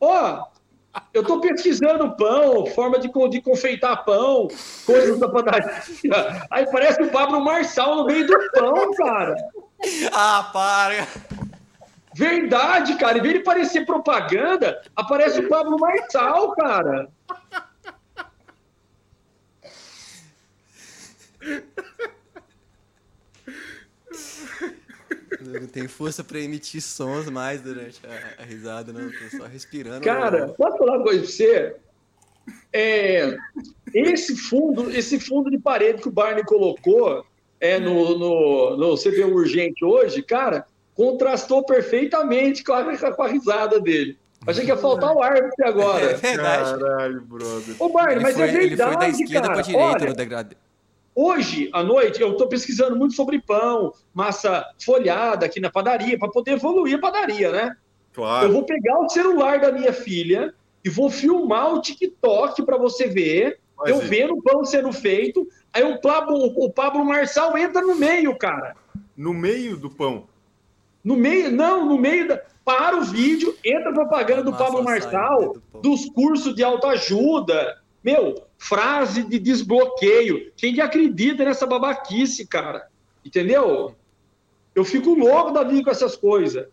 Ó, 0.00 0.44
eu 1.12 1.24
tô 1.24 1.40
pesquisando 1.40 2.16
pão, 2.16 2.66
forma 2.66 2.98
de, 2.98 3.10
de 3.30 3.40
confeitar 3.40 4.04
pão, 4.04 4.48
coisas 4.84 5.18
da 5.18 5.28
padaria. 5.28 5.72
Aí 6.50 6.66
parece 6.70 7.02
o 7.02 7.10
Pablo 7.10 7.40
Marçal 7.44 7.96
no 7.96 8.06
meio 8.06 8.26
do 8.26 8.50
pão, 8.52 8.92
cara. 8.94 9.36
Ah, 10.12 10.50
para! 10.52 11.06
Verdade, 12.14 12.96
cara. 12.96 13.18
Em 13.18 13.22
vez 13.22 13.34
de 13.34 13.40
parecer 13.40 13.84
propaganda, 13.84 14.80
aparece 14.94 15.40
o 15.40 15.48
Pablo 15.48 15.78
Marçal, 15.78 16.52
cara. 16.54 17.08
Não 25.44 25.66
tenho 25.66 25.88
força 25.88 26.22
pra 26.24 26.38
emitir 26.40 26.80
sons 26.82 27.28
mais 27.30 27.60
durante 27.60 28.00
a, 28.06 28.42
a 28.42 28.44
risada, 28.44 28.92
não. 28.92 29.10
Tô 29.10 29.36
só 29.38 29.44
respirando. 29.46 30.00
Cara, 30.04 30.48
posso 30.48 30.78
falar 30.78 30.96
uma 30.96 31.04
coisa 31.04 31.20
pra 31.20 31.30
você? 31.30 31.76
É, 32.72 33.36
esse 33.94 34.36
fundo, 34.36 34.90
esse 34.90 35.18
fundo 35.20 35.50
de 35.50 35.58
parede 35.58 36.02
que 36.02 36.08
o 36.08 36.12
Barney 36.12 36.44
colocou 36.44 37.24
é, 37.60 37.78
no, 37.78 38.18
no, 38.18 38.76
no 38.76 38.96
CPU 38.96 39.34
Urgente 39.34 39.84
hoje, 39.84 40.22
cara, 40.22 40.66
contrastou 40.94 41.64
perfeitamente 41.64 42.62
com 42.62 42.72
a, 42.72 43.12
com 43.12 43.22
a 43.22 43.28
risada 43.28 43.80
dele. 43.80 44.18
Achei 44.46 44.64
que 44.64 44.70
ia 44.70 44.76
faltar 44.76 45.12
o 45.14 45.20
pra 45.20 45.34
você 45.48 45.62
É 45.62 45.68
agora. 45.68 46.16
verdade. 46.16 46.78
Caralho, 46.80 47.20
brother. 47.22 47.76
Ô, 47.78 47.88
Barney, 47.88 48.16
Ele 48.16 48.22
mas 48.22 48.34
foi, 48.34 48.42
é 48.42 48.46
verdade, 48.52 48.66
ele 48.66 48.76
foi 48.76 48.96
da 48.96 49.08
esquerda 49.08 49.40
cara. 49.40 49.52
pra 49.54 49.62
direita 49.62 49.86
Olha, 49.86 50.06
no 50.06 50.14
degradê. 50.14 50.56
Hoje, 51.14 51.70
à 51.72 51.82
noite, 51.82 52.20
eu 52.20 52.32
estou 52.32 52.48
pesquisando 52.48 52.96
muito 52.96 53.14
sobre 53.14 53.40
pão, 53.40 53.92
massa 54.12 54.64
folhada 54.84 55.46
aqui 55.46 55.60
na 55.60 55.70
padaria, 55.70 56.18
para 56.18 56.28
poder 56.28 56.52
evoluir 56.52 56.96
a 56.96 57.00
padaria, 57.00 57.52
né? 57.52 57.70
Eu 57.70 58.12
Claro. 58.14 58.52
vou 58.52 58.64
pegar 58.64 58.98
o 59.00 59.08
celular 59.08 59.60
da 59.60 59.70
minha 59.72 59.92
filha 59.92 60.52
e 60.84 60.90
vou 60.90 61.08
filmar 61.10 61.72
o 61.74 61.80
TikTok 61.80 62.62
para 62.64 62.76
você 62.76 63.06
ver, 63.06 63.60
Faz 63.76 63.90
eu 63.90 63.98
isso. 63.98 64.08
vendo 64.08 64.34
o 64.34 64.42
pão 64.42 64.64
sendo 64.64 64.92
feito, 64.92 65.46
aí 65.72 65.82
o 65.84 66.00
Pablo, 66.00 66.52
o 66.56 66.70
Pablo 66.72 67.04
Marçal 67.04 67.56
entra 67.56 67.80
no 67.82 67.94
meio, 67.94 68.36
cara. 68.36 68.76
No 69.16 69.32
meio 69.32 69.76
do 69.76 69.90
pão. 69.90 70.26
No 71.02 71.16
meio, 71.16 71.50
não, 71.50 71.84
no 71.86 71.98
meio 71.98 72.28
da. 72.28 72.40
Para 72.64 72.96
o 72.96 73.02
vídeo, 73.02 73.54
entra 73.62 73.90
a 73.90 73.92
propaganda 73.92 74.42
do 74.42 74.52
Pablo 74.56 74.82
Marçal, 74.82 75.52
do 75.74 75.80
dos 75.82 76.06
cursos 76.06 76.54
de 76.54 76.64
autoajuda. 76.64 77.78
Meu, 78.04 78.44
frase 78.58 79.22
de 79.22 79.38
desbloqueio. 79.38 80.52
Quem 80.56 80.74
que 80.74 80.80
acredita 80.82 81.42
nessa 81.42 81.66
babaquice, 81.66 82.46
cara? 82.46 82.86
Entendeu? 83.24 83.94
Eu 84.74 84.84
fico 84.84 85.14
louco 85.14 85.52
da 85.52 85.62
vida 85.64 85.84
com 85.84 85.90
essas 85.90 86.14
coisas. 86.14 86.66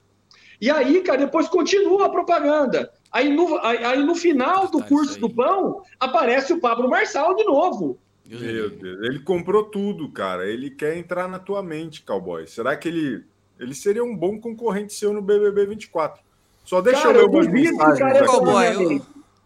E 0.59 0.69
aí, 0.69 1.01
cara, 1.01 1.19
depois 1.19 1.47
continua 1.47 2.07
a 2.07 2.09
propaganda. 2.09 2.91
Aí 3.09 3.33
no, 3.33 3.57
aí, 3.59 3.77
aí 3.83 4.03
no 4.03 4.13
final 4.13 4.67
do 4.67 4.79
Tá, 4.79 4.85
curso 4.85 5.19
do 5.19 5.29
pão, 5.29 5.81
aparece 5.99 6.51
o 6.51 6.59
Pablo 6.59 6.89
Marçal 6.89 7.35
de 7.35 7.45
novo. 7.45 7.97
Meu. 8.25 8.69
Deus. 8.69 8.99
Ele 9.03 9.19
comprou 9.19 9.63
tudo, 9.63 10.09
cara. 10.09 10.45
Ele 10.45 10.69
quer 10.69 10.97
entrar 10.97 11.27
na 11.27 11.39
tua 11.39 11.63
mente, 11.63 12.03
cowboy. 12.03 12.45
Será 12.45 12.75
que 12.75 12.87
ele. 12.87 13.23
Ele 13.59 13.75
seria 13.75 14.03
um 14.03 14.15
bom 14.15 14.39
concorrente 14.39 14.93
seu 14.93 15.13
no 15.13 15.21
BBB 15.21 15.67
24. 15.67 16.21
Só 16.65 16.81
deixa 16.81 17.01
Cara, 17.01 17.17
eu 17.17 17.23
eu 17.23 17.29
que 17.29 17.37
o 17.37 17.51
mensagens 17.51 17.99
cara 17.99 18.17
é 18.17 18.21
aqui. 18.21 18.27
Cowboy, 18.27 18.77
minha 18.77 19.01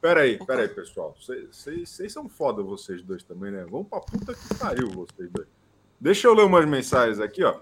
eu- 0.08 0.16
mente. 0.16 0.38
Peraí, 0.38 0.46
peraí, 0.46 0.68
pessoal. 0.68 1.16
Vocês 1.20 2.12
são 2.12 2.28
foda, 2.30 2.62
vocês 2.62 3.02
dois 3.02 3.24
também, 3.24 3.52
né? 3.52 3.66
Vamos 3.70 3.88
pra 3.88 4.00
puta 4.00 4.34
que 4.34 4.56
pariu, 4.60 4.90
vocês 4.90 5.30
dois. 5.32 5.48
Deixa 6.00 6.28
eu 6.28 6.34
ler 6.34 6.44
umas 6.44 6.66
mensagens 6.66 7.20
aqui, 7.20 7.44
ó. 7.44 7.60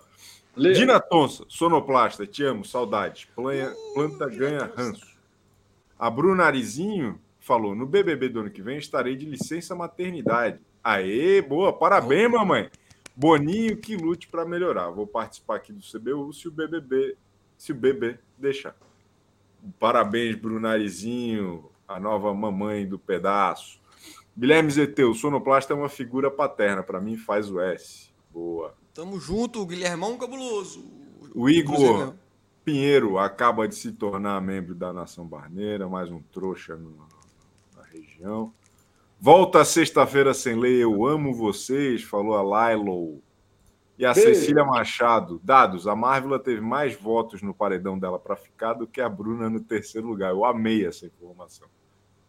Lê. 0.55 0.73
Dina 0.73 0.99
Tonsa, 0.99 1.45
sonoplasta, 1.47 2.27
te 2.27 2.43
amo, 2.43 2.63
saudades. 2.63 3.25
Planha- 3.35 3.73
planta 3.93 4.27
ganha 4.29 4.71
ranço. 4.75 5.13
A 5.97 6.09
Bruna 6.09 6.43
Arizinho 6.43 7.19
falou: 7.39 7.73
no 7.73 7.85
BBB 7.85 8.29
do 8.29 8.41
ano 8.41 8.49
que 8.51 8.61
vem 8.61 8.77
estarei 8.77 9.15
de 9.15 9.25
licença 9.25 9.73
maternidade. 9.75 10.59
Aê, 10.83 11.41
boa, 11.41 11.71
parabéns, 11.73 12.29
mamãe. 12.29 12.69
Boninho 13.15 13.77
que 13.77 13.95
lute 13.95 14.27
para 14.27 14.45
melhorar. 14.45 14.89
Vou 14.89 15.07
participar 15.07 15.55
aqui 15.55 15.71
do 15.71 15.81
CBU 15.81 16.33
se 16.33 16.47
o 16.47 16.51
BBB, 16.51 17.15
se 17.57 17.71
o 17.71 17.75
bebê 17.75 18.17
deixar. 18.37 18.75
Parabéns, 19.79 20.35
Brunarizinho, 20.35 21.69
a 21.87 21.99
nova 21.99 22.33
mamãe 22.33 22.85
do 22.87 22.97
pedaço. 22.99 23.79
Guilherme 24.37 24.71
Zeteu, 24.71 25.11
o 25.11 25.15
sonoplasta 25.15 25.73
é 25.73 25.75
uma 25.75 25.89
figura 25.89 26.29
paterna. 26.31 26.81
Para 26.83 26.99
mim, 26.99 27.17
faz 27.17 27.51
o 27.51 27.59
S. 27.59 28.09
Boa. 28.31 28.73
Tamo 28.93 29.19
junto, 29.19 29.65
Guilhermão 29.65 30.17
Cabuloso. 30.17 30.83
O 31.35 31.49
Igor 31.49 31.75
Inclusive, 31.75 32.13
Pinheiro 32.63 33.17
acaba 33.17 33.67
de 33.67 33.75
se 33.75 33.91
tornar 33.91 34.39
membro 34.41 34.73
da 34.75 34.93
Nação 34.93 35.25
Barneira, 35.25 35.87
mais 35.87 36.09
um 36.11 36.21
trouxa 36.31 36.75
no- 36.75 37.07
na 37.75 37.83
região. 37.83 38.53
Volta 39.19 39.63
sexta-feira 39.63 40.33
sem 40.33 40.55
lei, 40.59 40.83
eu 40.83 41.05
amo 41.05 41.33
vocês, 41.33 42.03
falou 42.03 42.35
a 42.37 42.73
Lilo. 42.73 43.21
E 44.03 44.05
a 44.05 44.13
Beijo. 44.13 44.35
Cecília 44.35 44.65
Machado, 44.65 45.39
dados, 45.41 45.87
a 45.87 45.95
Marvila 45.95 46.37
teve 46.37 46.59
mais 46.59 46.93
votos 46.93 47.41
no 47.41 47.53
paredão 47.53 47.97
dela 47.97 48.19
para 48.19 48.35
ficar 48.35 48.73
do 48.73 48.85
que 48.85 48.99
a 48.99 49.07
Bruna 49.07 49.49
no 49.49 49.61
terceiro 49.61 50.05
lugar. 50.07 50.31
Eu 50.31 50.43
amei 50.43 50.85
essa 50.85 51.05
informação. 51.05 51.67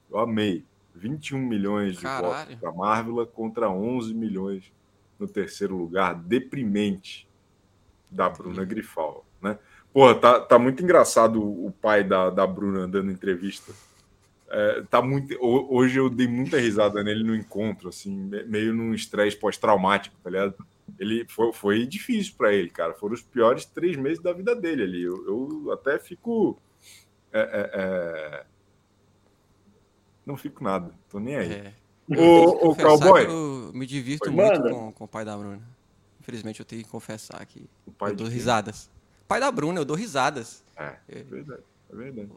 Eu 0.09 0.21
amei. 0.21 0.65
21 0.95 1.39
milhões 1.41 1.97
de 1.97 2.03
Caralho. 2.03 2.33
votos 2.33 2.55
para 2.55 2.71
Marvila 2.73 3.27
contra 3.27 3.69
11 3.69 4.15
milhões 4.15 4.73
no 5.19 5.27
terceiro 5.27 5.77
lugar. 5.77 6.15
Deprimente 6.15 7.27
da 8.09 8.29
Bruna 8.29 8.65
Grifal, 8.65 9.25
né? 9.43 9.59
Porra, 9.93 10.15
tá, 10.15 10.39
tá 10.41 10.59
muito 10.61 10.81
engraçado 10.81 11.43
o 11.43 11.73
pai 11.83 12.05
da, 12.05 12.31
da 12.31 12.47
Bruna 12.47 12.87
dando 12.87 13.11
entrevista. 13.11 13.73
É, 14.49 14.83
tá 14.89 15.03
muito, 15.03 15.35
ho- 15.41 15.75
hoje 15.75 15.99
eu 15.99 16.09
dei 16.09 16.29
muita 16.29 16.57
risada 16.61 17.03
nele 17.03 17.25
no 17.25 17.35
encontro, 17.35 17.89
assim, 17.89 18.15
me- 18.17 18.45
meio 18.45 18.73
num 18.73 18.95
estresse 18.95 19.37
pós-traumático, 19.37 20.15
tá 20.23 20.31
ligado? 20.31 20.55
Ele 20.99 21.27
foi, 21.29 21.53
foi 21.53 21.87
difícil 21.87 22.35
para 22.37 22.53
ele, 22.53 22.71
cara. 22.71 22.95
Foram 22.95 23.15
os 23.15 23.23
piores 23.23 23.65
três 23.65 23.97
meses 23.97 24.23
da 24.23 24.33
vida 24.33 24.55
dele 24.55 24.83
ali. 24.83 25.03
Eu, 25.03 25.25
eu 25.27 25.73
até 25.73 25.99
fico. 25.99 26.59
é, 27.33 27.41
é, 27.41 27.71
é, 27.75 28.45
Não 30.25 30.37
fico 30.37 30.63
nada, 30.63 30.93
tô 31.09 31.19
nem 31.19 31.37
aí. 31.37 31.53
É. 31.53 31.75
Ô 32.11 32.59
Confessar 32.59 32.99
cowboy, 32.99 33.25
Eu 33.25 33.71
me 33.73 33.87
divirto 33.87 34.29
Oi. 34.29 34.35
muito 34.35 34.63
com, 34.63 34.93
com 34.93 35.05
o 35.05 35.09
pai 35.09 35.25
da 35.25 35.37
Bruna. 35.37 35.63
Infelizmente 36.21 36.61
eu 36.61 36.67
tenho 36.67 36.83
que 36.83 36.89
confessar 36.89 37.45
que 37.47 37.69
o 37.87 37.91
pai 37.93 38.13
eu 38.13 38.17
dou 38.17 38.27
quem? 38.27 38.35
risadas. 38.35 38.91
Pai 39.27 39.41
da 39.41 39.51
Bruna, 39.51 39.81
eu 39.81 39.85
dou 39.85 39.97
risadas. 39.97 40.63
É, 40.77 40.97
é 41.09 41.23
verdade, 41.23 41.63
é 41.91 41.97
verdade. 41.97 42.31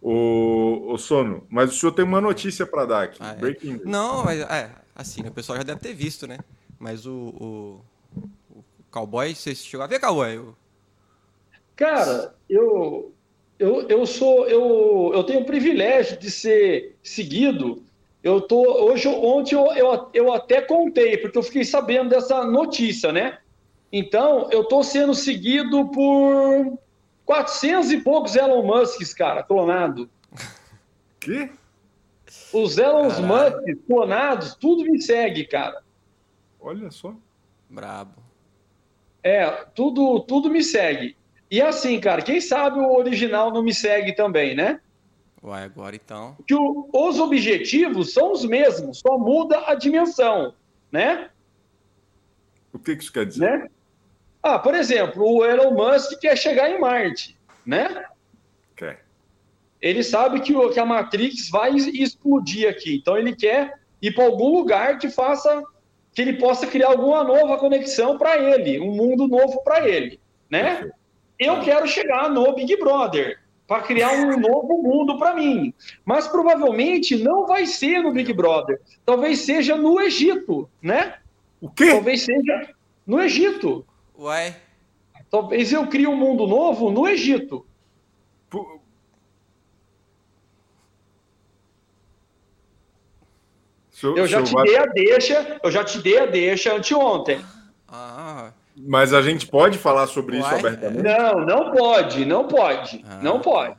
Ô, 0.00 0.92
ô 0.92 0.98
Sono, 0.98 1.46
mas 1.48 1.70
o 1.70 1.76
senhor 1.76 1.92
tem 1.92 2.04
uma 2.04 2.20
notícia 2.20 2.66
para 2.66 2.84
dar 2.84 3.02
aqui. 3.04 3.18
Ah, 3.20 3.30
é. 3.32 3.36
Breaking. 3.36 3.80
Não, 3.84 4.24
mas 4.24 4.40
é, 4.40 4.70
assim, 4.94 5.22
o 5.22 5.30
pessoal 5.30 5.56
já 5.58 5.62
deve 5.62 5.80
ter 5.80 5.94
visto, 5.94 6.26
né? 6.26 6.38
Mas 6.78 7.06
o, 7.06 7.12
o, 7.12 7.80
o 7.80 7.84
cowboy, 8.92 9.34
você 9.34 9.54
chegou 9.54 9.82
a 9.82 9.88
ver, 9.88 9.98
cowboy? 9.98 10.54
Cara, 11.74 12.34
eu, 12.48 13.12
eu, 13.58 13.88
eu 13.88 14.06
sou, 14.06 14.46
eu, 14.46 15.10
eu 15.14 15.24
tenho 15.24 15.40
o 15.40 15.44
privilégio 15.44 16.18
de 16.18 16.30
ser 16.30 16.96
seguido. 17.02 17.82
Eu 18.22 18.40
tô 18.40 18.62
hoje, 18.84 19.08
ontem 19.08 19.56
eu, 19.56 19.66
eu, 19.72 20.10
eu 20.14 20.32
até 20.32 20.60
contei, 20.60 21.16
porque 21.16 21.36
eu 21.36 21.42
fiquei 21.42 21.64
sabendo 21.64 22.10
dessa 22.10 22.44
notícia, 22.44 23.10
né? 23.10 23.38
Então, 23.90 24.48
eu 24.52 24.64
tô 24.64 24.82
sendo 24.82 25.14
seguido 25.14 25.90
por 25.90 26.78
400 27.26 27.90
e 27.92 28.00
poucos 28.00 28.36
Elon 28.36 28.62
Musks, 28.62 29.12
cara, 29.12 29.42
clonado. 29.42 30.08
Que? 31.18 31.50
Os 32.52 32.78
Elon. 32.78 33.08
Musks 33.08 33.78
clonados, 33.86 34.54
tudo 34.54 34.84
me 34.84 35.00
segue, 35.00 35.44
cara. 35.44 35.82
Olha 36.60 36.90
só. 36.90 37.14
Brabo. 37.68 38.21
É, 39.22 39.48
tudo, 39.74 40.20
tudo 40.20 40.50
me 40.50 40.62
segue. 40.62 41.16
E 41.50 41.60
assim, 41.60 42.00
cara, 42.00 42.22
quem 42.22 42.40
sabe 42.40 42.78
o 42.80 42.96
original 42.96 43.52
não 43.52 43.62
me 43.62 43.74
segue 43.74 44.12
também, 44.14 44.54
né? 44.54 44.80
Uai, 45.42 45.64
agora 45.64 45.94
então. 45.96 46.36
que 46.46 46.54
o- 46.54 46.88
os 46.92 47.18
objetivos 47.18 48.12
são 48.12 48.32
os 48.32 48.44
mesmos, 48.44 49.00
só 49.00 49.18
muda 49.18 49.64
a 49.66 49.74
dimensão, 49.74 50.54
né? 50.90 51.30
O 52.72 52.78
que 52.78 52.96
que 52.96 53.02
isso 53.02 53.12
quer 53.12 53.26
dizer? 53.26 53.58
né? 53.58 53.68
Ah, 54.42 54.58
por 54.58 54.74
exemplo, 54.74 55.24
o 55.24 55.44
Elon 55.44 55.72
Musk 55.72 56.18
quer 56.20 56.36
chegar 56.36 56.70
em 56.70 56.80
Marte, 56.80 57.36
né? 57.66 58.04
Quer. 58.76 59.04
Ele 59.80 60.02
sabe 60.02 60.40
que, 60.40 60.54
o, 60.54 60.70
que 60.70 60.80
a 60.80 60.86
Matrix 60.86 61.48
vai 61.50 61.74
explodir 61.74 62.68
aqui, 62.68 62.96
então 62.96 63.16
ele 63.16 63.34
quer 63.36 63.78
ir 64.00 64.12
para 64.14 64.24
algum 64.24 64.48
lugar 64.48 64.98
que 64.98 65.08
faça 65.10 65.62
que 66.14 66.22
ele 66.22 66.34
possa 66.34 66.66
criar 66.66 66.88
alguma 66.88 67.24
nova 67.24 67.56
conexão 67.56 68.18
para 68.18 68.38
ele, 68.38 68.80
um 68.80 68.92
mundo 68.92 69.26
novo 69.26 69.62
para 69.62 69.88
ele, 69.88 70.20
né? 70.50 70.90
Eu 71.38 71.60
quero 71.60 71.86
chegar 71.86 72.30
no 72.30 72.54
Big 72.54 72.76
Brother 72.76 73.40
para 73.66 73.82
criar 73.82 74.12
um 74.12 74.36
novo 74.40 74.82
mundo 74.82 75.18
para 75.18 75.34
mim, 75.34 75.72
mas 76.04 76.28
provavelmente 76.28 77.16
não 77.16 77.46
vai 77.46 77.66
ser 77.66 78.02
no 78.02 78.12
Big 78.12 78.32
Brother, 78.32 78.80
talvez 79.04 79.40
seja 79.40 79.76
no 79.76 80.00
Egito, 80.00 80.68
né? 80.80 81.14
O 81.60 81.70
quê? 81.70 81.90
Talvez 81.90 82.22
seja 82.22 82.70
no 83.06 83.20
Egito. 83.20 83.86
Ué? 84.18 84.56
Talvez 85.30 85.72
eu 85.72 85.86
crie 85.86 86.06
um 86.06 86.16
mundo 86.16 86.46
novo 86.46 86.90
no 86.90 87.08
Egito. 87.08 87.64
Senhor- 94.02 94.18
Eu 94.18 94.26
já 94.26 94.42
te 94.42 94.52
vai- 94.52 94.64
dei 94.64 94.76
a 94.78 94.86
deixa, 94.86 95.60
eu 95.62 95.70
já 95.70 95.84
te 95.84 95.98
dei 96.02 96.18
a 96.18 96.26
deixa 96.26 96.74
anteontem. 96.74 97.40
Ah, 97.88 98.50
Mas 98.76 99.12
a 99.14 99.22
gente 99.22 99.46
pode 99.46 99.78
falar 99.78 100.06
sobre 100.08 100.38
isso 100.38 100.48
Uai. 100.48 100.58
abertamente? 100.58 101.02
Não, 101.02 101.34
não 101.46 101.70
pode, 101.70 102.24
não 102.24 102.48
pode, 102.48 103.04
Ah, 103.08 103.20
não 103.22 103.38
pode. 103.40 103.76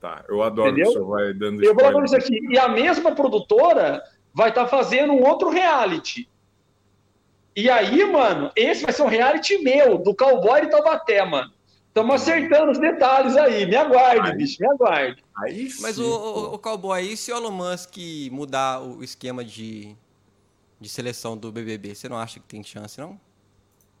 Tá, 0.00 0.24
eu 0.28 0.42
adoro 0.42 0.68
Entendeu? 0.70 0.84
que 0.84 0.90
o 0.90 0.92
senhor 1.02 1.08
vai 1.08 1.34
dando 1.34 1.62
Eu 1.62 1.74
vou 1.74 1.84
falar 1.84 2.04
isso 2.04 2.16
aqui. 2.16 2.38
E 2.50 2.56
a 2.58 2.68
mesma 2.68 3.12
produtora 3.14 4.00
vai 4.32 4.50
estar 4.50 4.66
fazendo 4.68 5.12
um 5.12 5.26
outro 5.26 5.50
reality. 5.50 6.28
E 7.56 7.68
aí, 7.68 8.04
mano, 8.10 8.50
esse 8.54 8.84
vai 8.84 8.92
ser 8.92 9.02
um 9.02 9.08
reality 9.08 9.58
meu, 9.58 9.98
do 9.98 10.14
cowboy 10.14 10.60
de 10.60 10.70
Taubaté, 10.70 11.24
mano. 11.24 11.50
Estamos 11.88 12.14
acertando 12.22 12.70
os 12.72 12.78
detalhes 12.78 13.36
aí. 13.36 13.66
Me 13.66 13.74
aguarde, 13.76 14.28
Ai. 14.30 14.36
bicho, 14.36 14.56
me 14.60 14.68
aguarde. 14.68 15.24
Aí 15.36 15.68
mas 15.80 15.96
sim, 15.96 16.02
o, 16.02 16.06
o, 16.06 16.54
o 16.54 16.58
Cowboy, 16.58 17.02
e 17.02 17.16
se 17.16 17.32
o 17.32 17.36
Elon 17.36 17.50
Musk 17.50 17.96
mudar 18.30 18.80
o 18.80 19.02
esquema 19.02 19.44
de, 19.44 19.96
de 20.80 20.88
seleção 20.88 21.36
do 21.36 21.50
BBB, 21.50 21.94
você 21.94 22.08
não 22.08 22.16
acha 22.18 22.38
que 22.38 22.46
tem 22.46 22.62
chance, 22.62 23.00
não? 23.00 23.18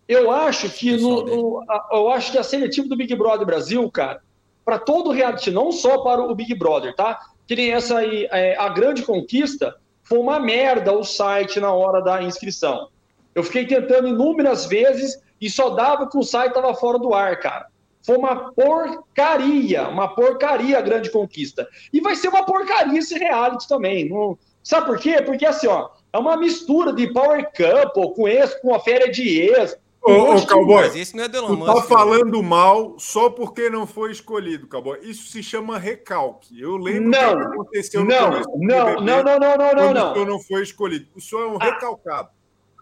Eu 0.06 0.30
acho 0.30 0.70
que 0.70 0.96
no, 0.96 1.22
no- 1.24 1.64
a- 1.70 1.88
eu 1.92 2.08
acho 2.10 2.32
que 2.32 2.38
a 2.38 2.42
seletiva 2.42 2.88
do 2.88 2.96
Big 2.96 3.14
Brother 3.14 3.44
Brasil, 3.46 3.90
cara, 3.90 4.22
para 4.64 4.78
todo 4.78 5.10
o 5.10 5.12
reality, 5.12 5.50
não 5.50 5.72
só 5.72 5.98
para 6.02 6.22
o 6.22 6.34
Big 6.34 6.54
Brother, 6.54 6.94
tá? 6.94 7.18
Que 7.46 7.56
nem 7.56 7.72
essa 7.72 7.98
aí, 7.98 8.28
é, 8.30 8.56
a 8.58 8.68
grande 8.68 9.02
conquista, 9.02 9.76
foi 10.02 10.18
uma 10.18 10.38
merda 10.38 10.92
o 10.92 11.02
site 11.04 11.58
na 11.60 11.72
hora 11.72 12.00
da 12.02 12.22
inscrição. 12.22 12.88
Eu 13.34 13.42
fiquei 13.42 13.66
tentando 13.66 14.08
inúmeras 14.08 14.66
vezes 14.66 15.20
e 15.40 15.48
só 15.50 15.70
dava 15.70 16.08
que 16.08 16.16
o 16.16 16.22
site 16.22 16.54
tava 16.54 16.74
fora 16.74 16.98
do 16.98 17.12
ar, 17.14 17.38
cara. 17.38 17.66
Foi 18.08 18.16
uma 18.16 18.52
porcaria, 18.52 19.86
uma 19.86 20.08
porcaria 20.08 20.78
a 20.78 20.80
grande 20.80 21.10
conquista. 21.10 21.68
E 21.92 22.00
vai 22.00 22.16
ser 22.16 22.28
uma 22.28 22.42
porcaria 22.42 22.98
esse 22.98 23.18
reality 23.18 23.68
também. 23.68 24.08
Não... 24.08 24.38
Sabe 24.62 24.86
por 24.86 24.98
quê? 24.98 25.20
Porque 25.20 25.44
assim, 25.44 25.66
ó, 25.66 25.90
é 26.10 26.16
uma 26.18 26.34
mistura 26.34 26.90
de 26.94 27.06
Power 27.12 27.46
Couple 27.54 28.14
com 28.14 28.26
ex, 28.26 28.54
com 28.62 28.74
a 28.74 28.80
férias 28.80 29.14
de 29.14 29.40
ex. 29.40 29.76
Ô, 30.00 30.10
ô, 30.12 30.32
Mas 30.32 30.44
Cowboy, 30.46 30.84
Mas 30.84 30.96
esse 30.96 31.14
não 31.14 31.24
é 31.24 31.28
do 31.28 31.36
Elon 31.36 31.48
tu 31.48 31.56
Musk. 31.58 31.66
tá 31.66 31.74
né? 31.74 31.86
falando 31.86 32.42
mal 32.42 32.94
só 32.98 33.28
porque 33.28 33.68
não 33.68 33.86
foi 33.86 34.10
escolhido, 34.10 34.66
Cowboy. 34.66 35.00
Isso 35.02 35.28
se 35.30 35.42
chama 35.42 35.78
recalque. 35.78 36.58
Eu 36.58 36.78
lembro 36.78 37.10
Não, 37.10 37.36
que 37.36 37.42
aconteceu 37.46 38.00
no 38.04 38.08
Não, 38.08 38.30
começo 38.30 38.50
do 38.50 38.58
não, 38.58 38.84
BBB, 38.86 39.00
não, 39.04 39.22
não, 39.22 39.38
não, 39.38 39.56
não, 39.58 39.74
não, 39.74 39.92
não. 39.92 40.12
senhor 40.14 40.26
não 40.26 40.40
foi 40.40 40.62
escolhido. 40.62 41.08
O 41.14 41.20
senhor 41.20 41.42
é 41.42 41.46
um 41.48 41.58
Ah. 41.60 41.64
recalcado. 41.64 42.28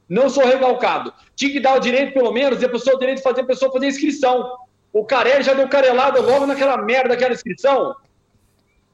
Não 0.09 0.31
sou 0.31 0.45
recalcado. 0.45 1.12
Tinha 1.35 1.51
que 1.51 1.59
dar 1.59 1.77
o 1.77 1.81
direito, 1.81 2.15
pelo 2.15 2.31
menos, 2.33 2.62
a 2.62 2.69
pessoa 2.69 2.95
o 2.95 2.99
direito 2.99 3.19
de 3.19 3.25
fazer 3.25 3.41
a 3.41 3.47
pessoa 3.47 3.73
fazer 3.73 3.89
inscrição. 3.89 4.49
O 4.97 5.05
Carelli 5.05 5.43
já 5.43 5.53
deu 5.53 5.69
carelada 5.69 6.23
logo 6.23 6.47
naquela 6.47 6.79
merda 6.79 7.11
daquela 7.11 7.35
inscrição. 7.35 7.95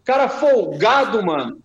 Cara 0.03 0.29
folgado, 0.29 1.23
mano. 1.25 1.63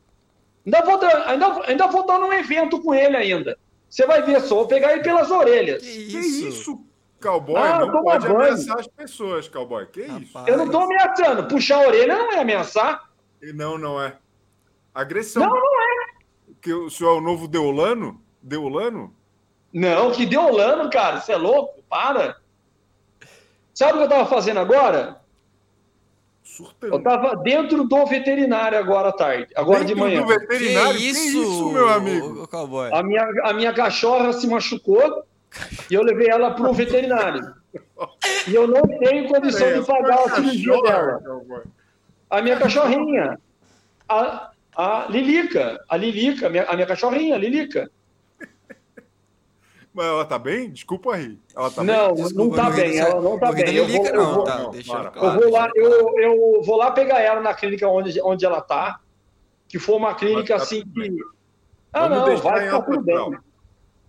Ainda 0.63 0.81
vou, 0.83 0.99
dar, 0.99 1.27
ainda, 1.27 1.61
ainda 1.67 1.87
vou 1.87 2.05
dar 2.05 2.19
num 2.19 2.31
evento 2.31 2.79
com 2.83 2.93
ele 2.93 3.17
ainda. 3.17 3.57
Você 3.89 4.05
vai 4.05 4.21
ver 4.21 4.39
só, 4.41 4.53
vou 4.57 4.67
pegar 4.67 4.93
ele 4.93 5.01
pelas 5.01 5.31
orelhas. 5.31 5.81
Que 5.81 6.07
Que 6.07 6.17
isso? 6.19 6.47
isso, 6.49 6.85
Cowboy? 7.19 7.57
Ah, 7.59 7.79
não 7.79 8.03
pode 8.03 8.27
banho. 8.27 8.39
ameaçar 8.41 8.79
as 8.79 8.85
pessoas, 8.87 9.49
Cowboy. 9.49 9.87
Que 9.87 10.01
isso? 10.01 10.33
Rapaz. 10.35 10.47
Eu 10.49 10.57
não 10.57 10.69
tô 10.69 10.81
ameaçando. 10.81 11.47
Puxar 11.47 11.83
a 11.83 11.87
orelha 11.87 12.15
não 12.15 12.31
é 12.31 12.39
ameaçar. 12.39 13.09
E 13.41 13.51
Não, 13.51 13.75
não 13.75 13.99
é. 13.99 14.17
Agressão. 14.93 15.41
Não, 15.41 15.49
não 15.49 15.81
é. 15.81 16.07
Que 16.61 16.71
o 16.71 16.91
senhor 16.91 17.15
é 17.15 17.17
o 17.17 17.21
novo 17.21 17.47
Deolano? 17.47 18.21
Deolano? 18.39 19.15
Não, 19.73 20.11
que 20.11 20.27
deu 20.27 20.53
lano, 20.53 20.91
cara. 20.91 21.21
Você 21.21 21.31
é 21.31 21.37
louco? 21.37 21.81
Para. 21.89 22.37
Sabe 23.77 23.93
o 23.93 23.97
que 23.97 24.03
eu 24.05 24.09
tava 24.09 24.25
fazendo 24.25 24.59
agora? 24.59 25.17
Surtando. 26.43 26.93
Eu 26.95 27.03
tava 27.03 27.35
dentro 27.35 27.83
do 27.83 28.05
veterinário 28.07 28.75
agora 28.75 29.09
à 29.09 29.11
tarde, 29.11 29.53
agora 29.55 29.81
de 29.85 29.93
Dentro 29.93 29.99
manhã. 30.03 30.21
do 30.23 30.27
veterinário? 30.27 30.97
Que 30.97 31.09
isso, 31.09 31.21
que 31.21 31.27
isso 31.37 31.69
meu 31.69 31.87
amigo? 31.87 32.41
o- 32.41 32.47
Cowboy? 32.47 32.89
A 32.91 33.03
minha, 33.03 33.23
a 33.43 33.53
minha 33.53 33.71
cachorra 33.71 34.33
se 34.33 34.47
machucou 34.47 35.23
e 35.91 35.93
eu 35.93 36.01
levei 36.01 36.27
ela 36.27 36.49
para 36.55 36.67
o 36.67 36.73
veterinário. 36.73 37.53
E 38.47 38.55
eu 38.55 38.67
não 38.67 38.81
tenho 38.81 39.27
condição 39.27 39.67
É, 39.67 39.73
de 39.79 39.85
pagar 39.85 40.21
a 40.25 40.29
cirurgia 40.35 40.81
dela. 40.81 41.21
Cowboy. 41.23 41.61
A 42.31 42.41
minha 42.41 42.57
cachorrinha, 42.57 43.37
a, 44.09 44.49
a 44.75 45.05
Lilica, 45.07 45.79
a 45.87 45.95
Lilica, 45.95 46.47
a 46.47 46.49
minha, 46.49 46.63
a 46.63 46.73
minha 46.73 46.87
cachorrinha, 46.87 47.35
a 47.35 47.37
Lilica. 47.37 47.91
Mas 49.97 50.05
ela 50.05 50.25
tá 50.25 50.37
bem? 50.37 50.69
Desculpa 50.69 51.15
aí. 51.15 51.39
Ela 51.55 51.71
tá 51.71 51.83
não, 51.83 52.13
bem? 52.13 52.17
não 52.17 52.23
Desculpa, 52.23 52.55
tá 52.55 52.63
não 52.65 52.69
ri 52.69 52.81
bem, 52.83 52.99
ela 52.99 53.19
não 53.19 53.39
tá 53.39 53.51
bem. 53.51 53.75
Eu 53.75 53.87
vou, 53.87 53.95
Lilica, 53.95 54.15
eu 54.15 54.25
vou- 54.31 54.43
tá? 54.43 54.69
claro. 54.85 55.11
eu 55.15 55.41
vou 55.41 55.51
lá, 55.51 55.71
eu, 55.73 56.19
eu 56.19 56.61
vou 56.61 56.77
lá 56.77 56.91
pegar 56.91 57.19
ela 57.19 57.41
na 57.41 57.51
clínica 57.55 57.87
onde, 57.87 58.21
onde 58.21 58.45
ela 58.45 58.61
tá, 58.61 58.99
que 59.67 59.79
foi 59.79 59.95
uma 59.95 60.13
clínica 60.13 60.43
ficar 60.43 60.55
assim 60.57 60.83
que. 60.85 61.17
Ah, 61.91 62.07
Vamos 62.07 62.27
não, 62.29 62.37
vai 62.37 62.61
ficar 62.63 62.81
tudo 62.83 63.01
bem. 63.01 63.37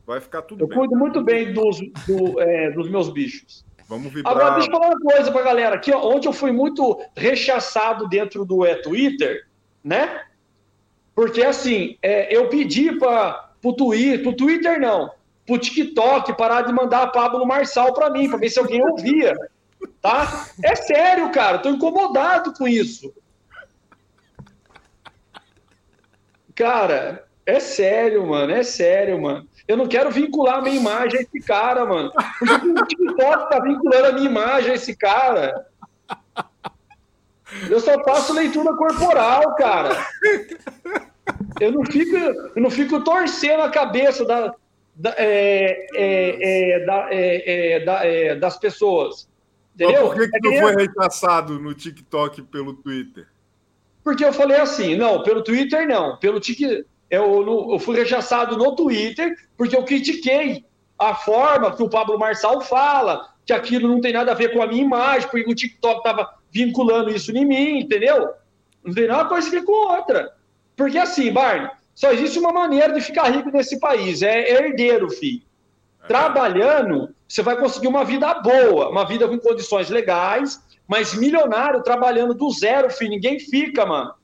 Vai 0.06 0.20
ficar 0.20 0.42
tudo 0.42 0.64
Eu 0.64 0.68
bem. 0.68 0.76
cuido 0.78 0.94
muito 0.94 1.24
bem 1.24 1.54
dos, 1.54 1.78
do, 2.06 2.38
é, 2.38 2.70
dos 2.72 2.90
meus 2.90 3.08
bichos. 3.08 3.64
Vamos 3.88 4.12
vibrar. 4.12 4.36
Agora, 4.36 4.50
deixa 4.56 4.68
eu 4.68 4.72
falar 4.72 4.88
uma 4.88 5.00
coisa 5.00 5.32
pra 5.32 5.40
galera 5.40 5.76
aqui, 5.76 5.90
ó. 5.90 6.06
Ontem 6.06 6.28
eu 6.28 6.34
fui 6.34 6.52
muito 6.52 7.00
rechaçado 7.16 8.06
dentro 8.08 8.44
do 8.44 8.66
é, 8.66 8.74
Twitter, 8.74 9.46
né? 9.82 10.20
Porque, 11.14 11.42
assim, 11.42 11.96
é, 12.02 12.36
eu 12.36 12.46
pedi 12.50 12.92
para 12.98 13.52
o 13.64 13.72
Twitter, 13.72 14.22
pro 14.22 14.36
Twitter 14.36 14.78
não, 14.78 15.10
pro 15.48 15.58
TikTok 15.58 16.36
parar 16.36 16.62
de 16.62 16.72
mandar 16.74 17.04
a 17.04 17.06
Pablo 17.06 17.46
Marçal 17.46 17.94
para 17.94 18.10
mim, 18.10 18.28
para 18.28 18.38
ver 18.38 18.50
se 18.50 18.58
alguém 18.58 18.84
ouvia, 18.84 19.34
tá? 20.02 20.46
É 20.62 20.76
sério, 20.76 21.32
cara, 21.32 21.58
tô 21.58 21.70
incomodado 21.70 22.52
com 22.52 22.68
isso. 22.68 23.10
Cara, 26.54 27.26
é 27.46 27.58
sério, 27.60 28.26
mano, 28.26 28.52
é 28.52 28.62
sério, 28.62 29.20
mano. 29.22 29.48
Eu 29.66 29.76
não 29.78 29.86
quero 29.88 30.10
vincular 30.10 30.58
a 30.58 30.62
minha 30.62 30.76
imagem 30.76 31.20
a 31.20 31.22
esse 31.22 31.40
cara, 31.40 31.86
mano. 31.86 32.12
O 32.42 32.86
TikTok 32.86 33.50
tá 33.50 33.60
vinculando 33.60 34.06
a 34.06 34.12
minha 34.12 34.28
imagem 34.28 34.72
a 34.72 34.74
esse 34.74 34.94
cara. 34.94 35.66
Eu 37.70 37.80
só 37.80 38.02
faço 38.04 38.34
leitura 38.34 38.76
corporal, 38.76 39.54
cara. 39.54 39.96
Eu 41.58 41.72
não 41.72 41.84
fico, 41.86 42.16
eu 42.16 42.62
não 42.62 42.70
fico 42.70 43.02
torcendo 43.02 43.62
a 43.62 43.70
cabeça 43.70 44.24
da, 44.24 44.54
da- 44.98 45.14
é, 45.16 45.86
é, 45.94 46.72
é, 46.72 46.84
da- 46.84 47.08
é, 47.10 47.80
da- 47.80 48.34
das 48.34 48.58
pessoas. 48.58 49.28
Mas 49.78 49.88
Entendeu? 49.88 50.08
por 50.08 50.16
que, 50.16 50.28
que 50.28 50.40
tu 50.40 50.58
foi 50.58 50.74
rechaçado 50.74 51.58
no 51.60 51.72
TikTok 51.72 52.42
pelo 52.42 52.74
Twitter? 52.74 53.28
Porque 54.02 54.24
eu 54.24 54.32
falei 54.32 54.56
assim, 54.58 54.96
não, 54.96 55.22
pelo 55.22 55.42
Twitter 55.42 55.86
não, 55.86 56.16
pelo 56.16 56.40
Tik, 56.40 56.84
eu, 57.10 57.70
eu 57.72 57.78
fui 57.78 57.96
rechaçado 57.96 58.56
no 58.56 58.74
Twitter 58.74 59.36
porque 59.56 59.76
eu 59.76 59.84
critiquei 59.84 60.64
a 60.98 61.14
forma 61.14 61.74
que 61.76 61.82
o 61.82 61.88
Pablo 61.88 62.18
Marçal 62.18 62.60
fala, 62.60 63.28
que 63.46 63.52
aquilo 63.52 63.88
não 63.88 64.00
tem 64.00 64.12
nada 64.12 64.32
a 64.32 64.34
ver 64.34 64.52
com 64.52 64.60
a 64.60 64.66
minha 64.66 64.82
imagem, 64.82 65.28
porque 65.30 65.48
o 65.48 65.54
TikTok 65.54 65.98
estava 65.98 66.34
vinculando 66.50 67.10
isso 67.10 67.30
em 67.36 67.44
mim, 67.44 67.78
entendeu? 67.80 68.30
Não 68.82 68.92
tem 68.92 69.06
nada 69.06 69.28
coisa 69.28 69.46
a 69.46 69.50
ver 69.50 69.62
com 69.64 69.72
outra. 69.72 70.32
Porque 70.74 70.98
assim, 70.98 71.30
Barney, 71.32 71.70
só 71.98 72.12
existe 72.12 72.38
uma 72.38 72.52
maneira 72.52 72.92
de 72.92 73.00
ficar 73.00 73.28
rico 73.28 73.50
nesse 73.50 73.80
país, 73.80 74.22
é 74.22 74.52
herdeiro, 74.52 75.10
filho. 75.10 75.42
Trabalhando, 76.06 77.12
você 77.26 77.42
vai 77.42 77.58
conseguir 77.58 77.88
uma 77.88 78.04
vida 78.04 78.32
boa, 78.34 78.88
uma 78.88 79.04
vida 79.04 79.26
com 79.26 79.36
condições 79.36 79.90
legais, 79.90 80.62
mas 80.86 81.12
milionário 81.12 81.82
trabalhando 81.82 82.34
do 82.34 82.48
zero, 82.52 82.88
filho, 82.88 83.10
ninguém 83.10 83.40
fica, 83.40 83.84
mano. 83.84 84.14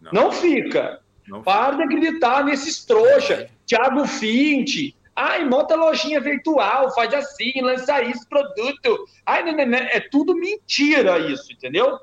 Não. 0.00 0.10
Não 0.10 0.32
fica. 0.32 1.00
Não 1.28 1.42
Para 1.42 1.76
de 1.76 1.82
acreditar 1.82 2.44
nesses 2.44 2.82
trouxa. 2.82 3.46
Thiago 3.66 4.06
Fint. 4.06 4.94
Ai, 5.14 5.44
monta 5.44 5.76
lojinha 5.76 6.18
virtual, 6.18 6.94
faz 6.94 7.12
assim, 7.12 7.52
lança 7.60 8.02
isso, 8.04 8.26
produto. 8.26 9.04
Ai, 9.26 9.42
né, 9.42 9.52
né, 9.52 9.66
né. 9.66 9.88
é 9.92 10.00
tudo 10.00 10.34
mentira 10.34 11.18
isso, 11.18 11.52
entendeu? 11.52 11.98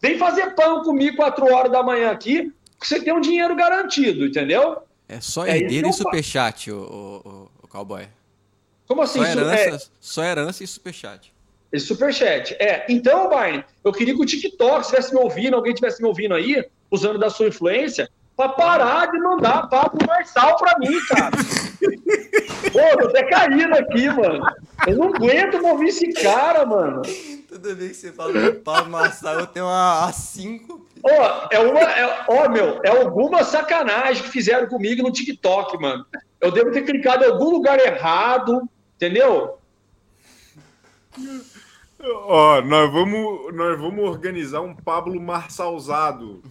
Vem 0.00 0.16
fazer 0.16 0.54
pão 0.54 0.84
comigo 0.84 1.16
4 1.16 1.52
horas 1.52 1.72
da 1.72 1.82
manhã 1.82 2.12
aqui, 2.12 2.52
você 2.86 3.00
tem 3.00 3.12
um 3.12 3.20
dinheiro 3.20 3.54
garantido, 3.54 4.26
entendeu? 4.26 4.82
É 5.08 5.20
só 5.20 5.44
É 5.46 5.58
herdeiro 5.58 5.86
eu 5.86 5.90
e 5.90 5.94
superchat, 5.94 6.70
o, 6.70 6.76
o, 6.76 7.50
o- 7.62 7.68
Cowboy. 7.68 8.06
Como 8.86 9.02
assim? 9.02 9.18
Só 9.18 9.26
herança, 9.26 9.76
é... 9.76 9.78
só 10.00 10.24
herança 10.24 10.64
e 10.64 10.66
superchat. 10.66 11.32
Esse 11.72 11.86
superchat. 11.86 12.54
É, 12.58 12.84
então, 12.88 13.30
Barney, 13.30 13.64
eu 13.82 13.92
queria 13.92 14.14
que 14.14 14.20
o 14.20 14.26
TikTok 14.26 14.80
estivesse 14.82 15.14
me 15.14 15.20
ouvindo, 15.20 15.54
alguém 15.56 15.72
estivesse 15.72 16.02
me 16.02 16.08
ouvindo 16.08 16.34
aí, 16.34 16.62
usando 16.90 17.18
da 17.18 17.30
sua 17.30 17.48
influência, 17.48 18.10
para 18.42 18.48
parar 18.50 19.10
de 19.10 19.18
mandar 19.18 19.68
papo 19.68 19.98
Marçal 20.06 20.56
para 20.56 20.78
mim, 20.78 20.98
cara. 21.08 21.30
Pô, 22.72 22.98
tô 22.98 23.08
até 23.08 23.24
caindo 23.24 23.74
aqui, 23.74 24.08
mano. 24.08 24.44
Eu 24.86 24.96
não 24.96 25.08
aguento 25.08 25.64
ouvir 25.64 25.88
esse 25.88 26.12
cara, 26.12 26.64
mano. 26.64 27.02
Toda 27.48 27.74
vez 27.74 27.92
que 27.92 27.96
você 27.98 28.12
fala 28.12 28.32
Pablo 28.64 28.90
Marçal, 28.90 29.40
eu 29.40 29.46
tenho 29.46 29.66
uma 29.66 30.08
A5. 30.08 30.80
Ó, 31.04 31.48
é 31.50 31.58
uma. 31.58 31.80
É, 31.80 32.24
ó, 32.28 32.48
meu, 32.48 32.80
é 32.82 32.88
alguma 32.88 33.44
sacanagem 33.44 34.22
que 34.22 34.30
fizeram 34.30 34.66
comigo 34.68 35.02
no 35.02 35.12
TikTok, 35.12 35.80
mano. 35.80 36.06
Eu 36.40 36.50
devo 36.50 36.72
ter 36.72 36.82
clicado 36.82 37.24
em 37.24 37.28
algum 37.28 37.50
lugar 37.50 37.78
errado, 37.78 38.68
entendeu? 38.96 39.58
Ó, 42.00 42.60
nós 42.62 42.92
vamos, 42.92 43.54
nós 43.54 43.78
vamos 43.78 44.04
organizar 44.04 44.60
um 44.60 44.74
Pablo 44.74 45.20
Marçalzado. 45.20 46.42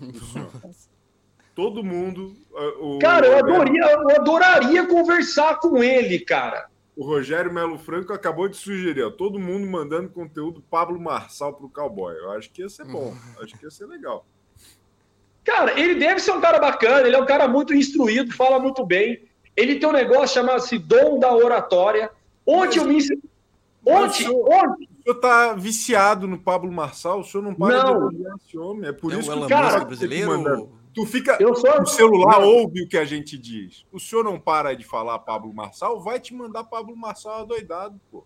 Todo 1.61 1.83
mundo. 1.83 2.35
O, 2.79 2.97
cara, 2.97 3.27
eu 3.27 3.37
adoraria, 3.37 3.83
eu 3.83 4.09
adoraria 4.15 4.87
conversar 4.87 5.59
com 5.59 5.83
ele, 5.83 6.17
cara. 6.17 6.67
O 6.95 7.05
Rogério 7.05 7.53
Melo 7.53 7.77
Franco 7.77 8.11
acabou 8.11 8.47
de 8.47 8.57
sugerir, 8.57 9.03
ó, 9.03 9.11
todo 9.11 9.37
mundo 9.37 9.67
mandando 9.67 10.09
conteúdo 10.09 10.63
Pablo 10.71 10.99
Marçal 10.99 11.53
pro 11.53 11.69
cowboy. 11.69 12.15
Eu 12.15 12.31
acho 12.31 12.51
que 12.51 12.63
ia 12.63 12.69
ser 12.69 12.85
bom, 12.85 13.13
acho 13.39 13.55
que 13.59 13.63
ia 13.63 13.69
ser 13.69 13.85
legal. 13.85 14.25
Cara, 15.43 15.79
ele 15.79 15.99
deve 15.99 16.19
ser 16.19 16.31
um 16.31 16.41
cara 16.41 16.57
bacana, 16.57 17.05
ele 17.05 17.15
é 17.15 17.21
um 17.21 17.27
cara 17.27 17.47
muito 17.47 17.75
instruído, 17.75 18.33
fala 18.33 18.57
muito 18.57 18.83
bem. 18.83 19.21
Ele 19.55 19.75
tem 19.75 19.87
um 19.87 19.93
negócio 19.93 20.33
chamado-se 20.33 20.79
dom 20.79 21.19
da 21.19 21.31
oratória. 21.31 22.09
Ontem 22.43 22.79
eu 22.79 22.85
me. 22.85 22.97
Ontem, 23.85 24.27
ontem, 24.27 24.89
o 24.99 25.03
senhor 25.03 25.15
está 25.15 25.53
viciado 25.53 26.27
no 26.27 26.39
Pablo 26.39 26.71
Marçal, 26.71 27.19
o 27.19 27.23
senhor 27.23 27.43
não 27.43 27.53
para 27.53 27.83
não. 27.83 28.09
de 28.09 28.17
ouvir 28.17 28.33
esse 28.43 28.57
homem. 28.57 28.89
É 28.89 28.91
por 28.91 29.13
é 29.13 29.19
isso 29.19 29.31
que 29.31 29.37
o 29.37 29.47
cara 29.47 29.85
brasileiro. 29.85 30.80
Tu 30.93 31.05
fica. 31.05 31.37
Eu 31.39 31.55
sou... 31.55 31.81
O 31.81 31.85
celular 31.85 32.41
não. 32.41 32.47
ouve 32.47 32.83
o 32.83 32.87
que 32.87 32.97
a 32.97 33.05
gente 33.05 33.37
diz. 33.37 33.85
O 33.91 33.99
senhor 33.99 34.23
não 34.23 34.39
para 34.39 34.75
de 34.75 34.83
falar 34.83 35.19
Pablo 35.19 35.53
Marçal, 35.53 36.01
vai 36.01 36.19
te 36.19 36.33
mandar 36.33 36.65
Pablo 36.65 36.95
Marçal 36.95 37.41
adoidado, 37.41 37.99
pô. 38.11 38.25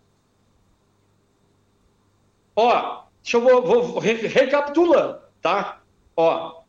Ó, 2.56 3.04
deixa 3.22 3.36
eu 3.36 3.40
vou, 3.42 3.62
vou 3.62 3.98
recapitulando, 4.00 5.20
tá? 5.42 5.82
Ó, 6.16 6.62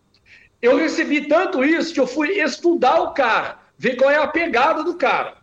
eu 0.61 0.75
recebi 0.75 1.27
tanto 1.27 1.63
isso 1.63 1.93
que 1.93 1.99
eu 1.99 2.07
fui 2.07 2.41
estudar 2.41 3.01
o 3.01 3.13
cara, 3.13 3.59
ver 3.77 3.95
qual 3.95 4.11
é 4.11 4.17
a 4.17 4.27
pegada 4.27 4.83
do 4.83 4.97
cara. 4.97 5.37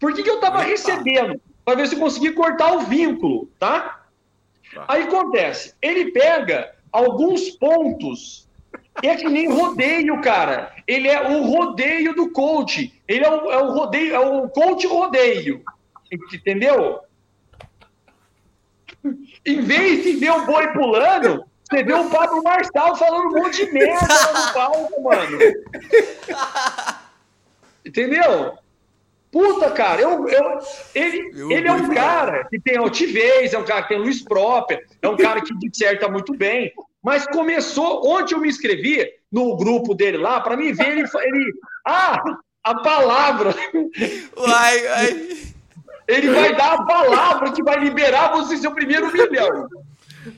Por 0.00 0.12
que, 0.12 0.22
que 0.22 0.30
eu 0.30 0.40
tava 0.40 0.60
recebendo? 0.60 1.40
Para 1.64 1.76
ver 1.76 1.86
se 1.88 1.94
eu 1.94 2.00
conseguia 2.00 2.34
cortar 2.34 2.72
o 2.72 2.80
vínculo, 2.80 3.48
tá? 3.58 4.04
Tá. 4.74 4.84
Aí 4.88 5.04
acontece, 5.04 5.74
ele 5.80 6.10
pega 6.10 6.74
alguns 6.90 7.50
pontos. 7.50 8.43
É 9.02 9.16
que 9.16 9.28
nem 9.28 9.48
rodeio, 9.48 10.20
cara. 10.20 10.72
Ele 10.86 11.08
é 11.08 11.28
o 11.28 11.42
rodeio 11.42 12.14
do 12.14 12.30
coach. 12.30 12.92
Ele 13.08 13.24
é 13.24 13.30
o, 13.30 13.50
é 13.50 13.62
o 13.62 13.72
rodeio, 13.72 14.14
é 14.14 14.20
o 14.20 14.48
coach 14.48 14.86
rodeio. 14.86 15.62
Entendeu? 16.32 17.00
Em 19.44 19.60
vez 19.60 20.04
de 20.04 20.12
ver 20.12 20.30
o 20.30 20.46
boi 20.46 20.68
pulando, 20.72 21.44
você 21.68 21.82
vê 21.82 21.92
o 21.92 22.08
Pablo 22.08 22.42
Marçal 22.42 22.96
falando 22.96 23.28
um 23.28 23.42
monte 23.42 23.66
de 23.66 23.72
merda 23.72 24.06
no 24.32 24.52
palco, 24.54 25.02
mano. 25.02 25.38
Entendeu? 27.84 28.56
Puta, 29.30 29.70
cara, 29.72 30.00
eu, 30.00 30.28
eu, 30.28 30.58
ele, 30.94 31.32
eu 31.34 31.50
ele 31.50 31.66
é 31.66 31.72
um 31.72 31.92
cara 31.92 32.44
que 32.44 32.60
tem 32.60 32.76
altivez, 32.76 33.52
é 33.52 33.58
um 33.58 33.64
cara 33.64 33.82
que 33.82 33.88
tem 33.88 33.98
luz 33.98 34.22
própria, 34.22 34.80
é 35.02 35.08
um 35.08 35.16
cara 35.16 35.40
que 35.40 35.52
disserta 35.58 36.08
muito 36.08 36.32
bem. 36.34 36.72
Mas 37.04 37.26
começou, 37.26 38.08
ontem 38.08 38.34
eu 38.34 38.40
me 38.40 38.48
inscrevi 38.48 39.06
no 39.30 39.54
grupo 39.58 39.94
dele 39.94 40.16
lá, 40.16 40.40
para 40.40 40.56
mim 40.56 40.72
ver 40.72 40.88
ele, 40.88 41.02
ele. 41.02 41.52
Ah, 41.86 42.18
a 42.64 42.76
palavra! 42.76 43.54
Uai, 44.38 44.86
uai. 44.86 45.54
Ele 46.08 46.30
vai 46.30 46.56
dar 46.56 46.72
a 46.72 46.84
palavra 46.84 47.52
que 47.52 47.62
vai 47.62 47.78
liberar 47.78 48.32
você 48.32 48.56
seu 48.56 48.72
primeiro 48.72 49.12
milhão. 49.12 49.68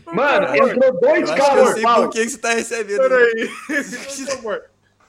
Mano, 0.07 0.57
entrou 0.57 1.01
dois 1.01 1.31
caras. 1.31 1.81
Por 1.81 2.11
que 2.11 2.29
você 2.29 2.39
tá 2.39 2.51
recebendo? 2.53 2.99
Peraí, 2.99 3.49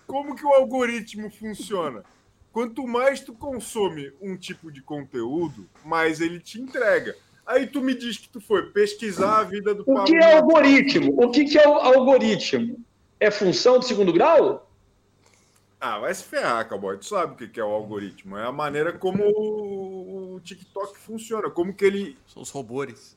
como 0.05 0.35
que 0.35 0.45
o 0.45 0.53
algoritmo 0.53 1.31
funciona? 1.31 2.03
Quanto 2.51 2.87
mais 2.87 3.19
tu 3.19 3.33
consome 3.33 4.11
um 4.21 4.37
tipo 4.37 4.71
de 4.71 4.81
conteúdo, 4.81 5.67
mais 5.83 6.21
ele 6.21 6.39
te 6.39 6.59
entrega. 6.59 7.15
Aí 7.47 7.65
tu 7.65 7.81
me 7.81 7.95
diz 7.95 8.17
que 8.17 8.27
tu 8.27 8.41
foi 8.41 8.63
pesquisar 8.71 9.39
a 9.39 9.43
vida 9.43 9.73
do 9.73 9.83
O 9.87 10.03
que 10.03 10.17
é 10.17 10.35
algoritmo? 10.35 11.15
O 11.17 11.31
que, 11.31 11.45
que 11.45 11.57
é 11.57 11.65
o 11.65 11.75
algoritmo? 11.75 12.77
É 13.17 13.31
função 13.31 13.79
de 13.79 13.85
segundo 13.85 14.11
grau? 14.11 14.69
Ah, 15.79 15.99
vai 15.99 16.13
se 16.13 16.23
ferrar, 16.23 16.67
cowboy. 16.67 16.97
Tu 16.97 17.05
sabe 17.05 17.45
o 17.45 17.49
que 17.49 17.59
é 17.59 17.63
o 17.63 17.69
algoritmo. 17.69 18.37
É 18.37 18.45
a 18.45 18.51
maneira 18.51 18.91
como 18.91 19.23
o 19.23 20.41
TikTok 20.43 20.97
funciona, 20.97 21.49
como 21.49 21.73
que 21.73 21.85
ele. 21.85 22.17
São 22.27 22.41
os 22.41 22.49
robôs 22.49 23.15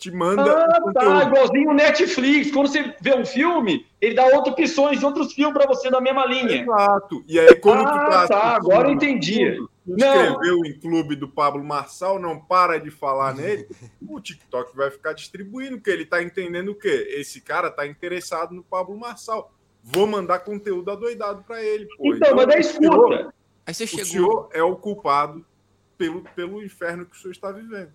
te 0.00 0.10
manda. 0.10 0.42
Ah, 0.42 0.92
tá, 0.92 1.24
igualzinho 1.24 1.70
o 1.70 1.74
Netflix. 1.74 2.50
Quando 2.50 2.68
você 2.68 2.94
vê 3.00 3.14
um 3.14 3.24
filme, 3.24 3.86
ele 4.00 4.14
dá 4.14 4.24
outras 4.24 4.54
opções 4.54 4.98
de 4.98 5.04
outros 5.04 5.32
filmes 5.32 5.52
para 5.52 5.66
você 5.66 5.90
na 5.90 6.00
mesma 6.00 6.24
linha. 6.26 6.62
Exato. 6.62 7.22
E 7.28 7.38
aí, 7.38 7.54
quando 7.56 7.86
ah, 7.86 7.92
tu 7.92 8.10
tá. 8.10 8.28
tá 8.28 8.56
agora 8.56 8.88
eu 8.88 8.92
entendi. 8.92 9.62
Tu 9.96 10.04
escreveu 10.04 10.64
em 10.64 10.78
clube 10.78 11.16
do 11.16 11.28
Pablo 11.28 11.64
Marçal, 11.64 12.18
não 12.18 12.38
para 12.38 12.78
de 12.78 12.90
falar 12.90 13.34
nele, 13.34 13.68
o 14.06 14.20
TikTok 14.20 14.76
vai 14.76 14.90
ficar 14.90 15.12
distribuindo, 15.12 15.76
porque 15.76 15.90
ele 15.90 16.04
tá 16.04 16.22
entendendo 16.22 16.70
o 16.70 16.74
quê? 16.74 17.08
Esse 17.10 17.40
cara 17.40 17.70
tá 17.70 17.86
interessado 17.86 18.54
no 18.54 18.62
Pablo 18.62 18.98
Marçal. 18.98 19.52
Vou 19.82 20.06
mandar 20.06 20.40
conteúdo 20.40 20.90
adoidado 20.90 21.42
para 21.42 21.62
ele. 21.62 21.86
Pô. 21.96 22.14
Então, 22.14 22.16
então, 22.16 22.36
mas 22.36 22.46
daí 22.46 22.60
escuta. 22.60 22.88
Senhor, 22.88 23.34
aí 23.66 23.74
você 23.74 23.86
chegou... 23.86 24.02
O 24.02 24.06
senhor 24.06 24.48
é 24.52 24.62
o 24.62 24.76
culpado 24.76 25.44
pelo, 25.96 26.22
pelo 26.34 26.62
inferno 26.62 27.06
que 27.06 27.16
o 27.16 27.18
senhor 27.18 27.32
está 27.32 27.50
vivendo. 27.50 27.92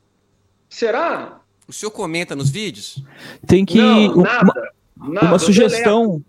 Será? 0.70 1.42
O 1.68 1.74
senhor 1.74 1.92
comenta 1.92 2.36
nos 2.36 2.50
vídeos? 2.50 3.04
Tem 3.48 3.66
que. 3.66 3.80
Não, 3.80 4.18
nada, 4.18 4.74
nada, 4.98 5.28
uma 5.28 5.40
sugestão. 5.40 6.24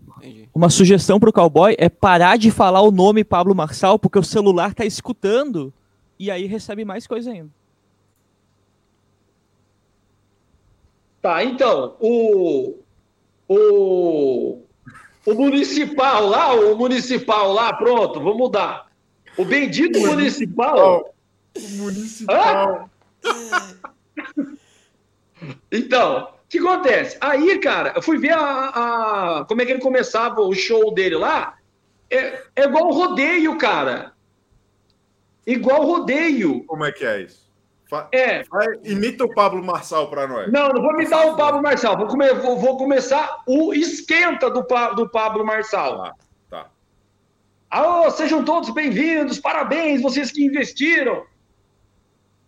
Uma 0.53 0.69
sugestão 0.71 1.19
pro 1.19 1.31
cowboy 1.31 1.75
é 1.77 1.87
parar 1.87 2.37
de 2.37 2.49
falar 2.49 2.81
o 2.81 2.89
nome 2.89 3.23
Pablo 3.23 3.53
Marçal, 3.53 3.99
porque 3.99 4.17
o 4.17 4.23
celular 4.23 4.73
tá 4.73 4.83
escutando 4.83 5.71
e 6.17 6.31
aí 6.31 6.47
recebe 6.47 6.83
mais 6.83 7.05
coisa 7.05 7.31
ainda. 7.31 7.51
Tá, 11.21 11.43
então, 11.43 11.95
o. 11.99 12.75
O. 13.47 14.59
O 15.25 15.33
municipal 15.33 16.25
lá, 16.25 16.53
o 16.55 16.75
municipal 16.77 17.51
lá, 17.51 17.73
pronto, 17.73 18.21
vou 18.21 18.37
mudar. 18.37 18.87
O 19.37 19.43
bendito 19.43 19.99
municipal. 19.99 21.13
O 21.55 21.69
municipal. 21.77 22.89
Então, 25.71 26.29
o 26.47 26.49
que 26.49 26.59
acontece? 26.59 27.17
Aí, 27.19 27.59
cara, 27.59 27.91
eu 27.93 28.01
fui 28.01 28.17
ver 28.17 28.31
a, 28.31 28.39
a, 29.39 29.45
como 29.45 29.61
é 29.61 29.65
que 29.65 29.71
ele 29.73 29.81
começava 29.81 30.39
o 30.39 30.53
show 30.53 30.93
dele 30.93 31.15
lá. 31.15 31.57
É, 32.09 32.41
é 32.55 32.63
igual 32.63 32.89
rodeio, 32.89 33.57
cara. 33.57 34.13
Igual 35.45 35.85
rodeio. 35.85 36.63
Como 36.63 36.85
é 36.85 36.91
que 36.93 37.05
é 37.05 37.23
isso? 37.23 37.45
Fa 37.89 38.07
é. 38.13 38.43
imita 38.85 39.25
o 39.25 39.33
Pablo 39.33 39.61
Marçal 39.61 40.09
para 40.09 40.25
nós. 40.25 40.49
Não, 40.49 40.69
não 40.69 40.81
vou 40.81 40.93
imitar 40.93 41.27
o 41.27 41.35
Pablo 41.35 41.61
Marçal. 41.61 41.97
Vou, 41.97 42.07
come, 42.07 42.33
vou, 42.35 42.57
vou 42.57 42.77
começar 42.77 43.43
o 43.45 43.73
esquenta 43.73 44.49
do, 44.49 44.65
do 44.95 45.09
Pablo 45.09 45.45
Marçal. 45.45 46.01
Ah, 46.01 46.13
tá. 46.49 46.69
Alô, 47.69 48.09
sejam 48.09 48.45
todos 48.45 48.69
bem-vindos, 48.69 49.37
parabéns, 49.37 50.01
vocês 50.01 50.31
que 50.31 50.45
investiram. 50.45 51.25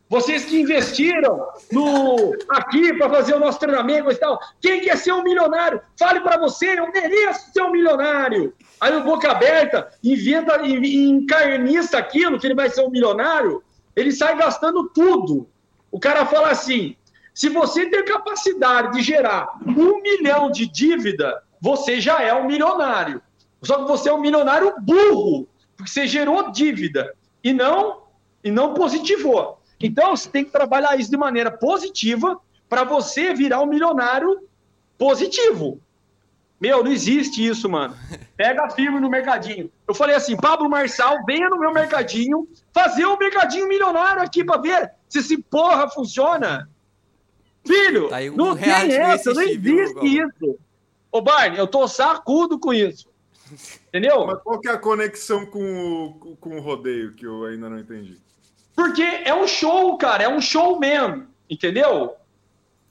Vocês 0.10 0.46
que 0.46 0.60
investiram 0.60 1.48
no 1.72 2.36
aqui 2.50 2.94
para 2.96 3.08
fazer 3.12 3.36
o 3.36 3.40
nosso 3.40 3.60
treinamento 3.60 4.12
e 4.12 4.16
tal. 4.16 4.40
Quem 4.60 4.82
quer 4.82 4.98
ser 4.98 5.14
um 5.14 5.22
milionário? 5.22 5.80
Fale 5.98 6.20
para 6.22 6.38
você, 6.38 6.80
eu 6.80 6.92
mereço 6.92 7.52
ser 7.54 7.62
um 7.62 7.72
milionário. 7.72 8.52
Aí 8.82 8.96
o 8.96 9.04
boca 9.04 9.30
aberta 9.30 9.88
inventa 10.04 10.66
encarniça 10.66 12.00
aquilo 12.00 12.40
que 12.40 12.48
ele 12.48 12.56
vai 12.56 12.72
ser 12.72 12.82
um 12.82 12.90
milionário. 12.90 13.62
Ele 13.96 14.12
sai 14.12 14.36
gastando 14.36 14.90
tudo. 14.90 15.48
O 15.92 16.00
cara 16.00 16.26
fala 16.26 16.50
assim: 16.50 16.96
se 17.32 17.48
você 17.48 17.88
tem 17.88 18.04
capacidade 18.04 18.98
de 18.98 19.04
gerar 19.04 19.60
um 19.64 20.02
milhão 20.02 20.50
de 20.50 20.66
dívida, 20.66 21.44
você 21.62 22.02
já 22.02 22.24
é 22.24 22.34
um 22.34 22.48
milionário. 22.48 23.22
Só 23.62 23.78
que 23.78 23.88
você 23.88 24.10
é 24.10 24.14
um 24.14 24.22
milionário 24.22 24.74
burro, 24.82 25.48
porque 25.78 25.92
você 25.92 26.08
gerou 26.08 26.52
dívida 26.52 27.14
e 27.44 27.54
não 27.54 28.02
e 28.44 28.50
não 28.50 28.74
positivou. 28.74 29.59
Então, 29.80 30.16
você 30.16 30.30
tem 30.30 30.44
que 30.44 30.52
trabalhar 30.52 31.00
isso 31.00 31.10
de 31.10 31.18
maneira 31.18 31.50
positiva 31.50 32.40
para 32.68 32.84
você 32.84 33.34
virar 33.34 33.62
um 33.62 33.66
milionário 33.66 34.48
positivo. 34.98 35.80
Meu, 36.60 36.84
não 36.84 36.92
existe 36.92 37.46
isso, 37.46 37.70
mano. 37.70 37.96
Pega 38.36 38.70
firme 38.70 39.00
no 39.00 39.10
mercadinho. 39.10 39.72
Eu 39.88 39.96
falei 39.96 40.16
assim, 40.16 40.36
Pablo 40.36 40.70
Marçal, 40.70 41.24
venha 41.26 41.50
no 41.50 41.58
meu 41.58 41.74
mercadinho 41.74 42.48
fazer 42.74 43.06
o 43.06 43.14
um 43.14 43.18
mercadinho 43.18 43.68
milionário 43.68 44.22
aqui 44.22 44.44
pra 44.44 44.58
ver 44.58 44.92
se 45.08 45.20
esse 45.20 45.38
porra 45.38 45.90
funciona. 45.90 46.70
Filho, 47.66 48.10
tá 48.10 48.18
um 48.18 48.36
não 48.36 48.56
tem 48.56 48.94
essa, 48.94 49.34
não 49.34 49.42
existe 49.42 50.06
isso. 50.06 50.60
Ô, 51.12 51.22
Barney, 51.22 51.60
eu 51.60 51.68
tô 51.68 51.88
sacudo 51.88 52.60
com 52.60 52.74
isso. 52.74 53.10
Entendeu? 53.88 54.26
Mas 54.28 54.42
qual 54.42 54.60
que 54.60 54.68
é 54.68 54.72
a 54.72 54.78
conexão 54.78 55.46
com 55.46 56.18
o, 56.22 56.36
com 56.38 56.58
o 56.58 56.62
rodeio 56.62 57.14
que 57.14 57.26
eu 57.26 57.46
ainda 57.46 57.70
não 57.70 57.80
entendi? 57.80 58.18
Porque 58.80 59.04
é 59.26 59.36
um 59.36 59.46
show, 59.46 59.98
cara, 59.98 60.24
é 60.24 60.30
um 60.30 60.40
show 60.40 60.80
mesmo, 60.80 61.28
entendeu? 61.50 62.16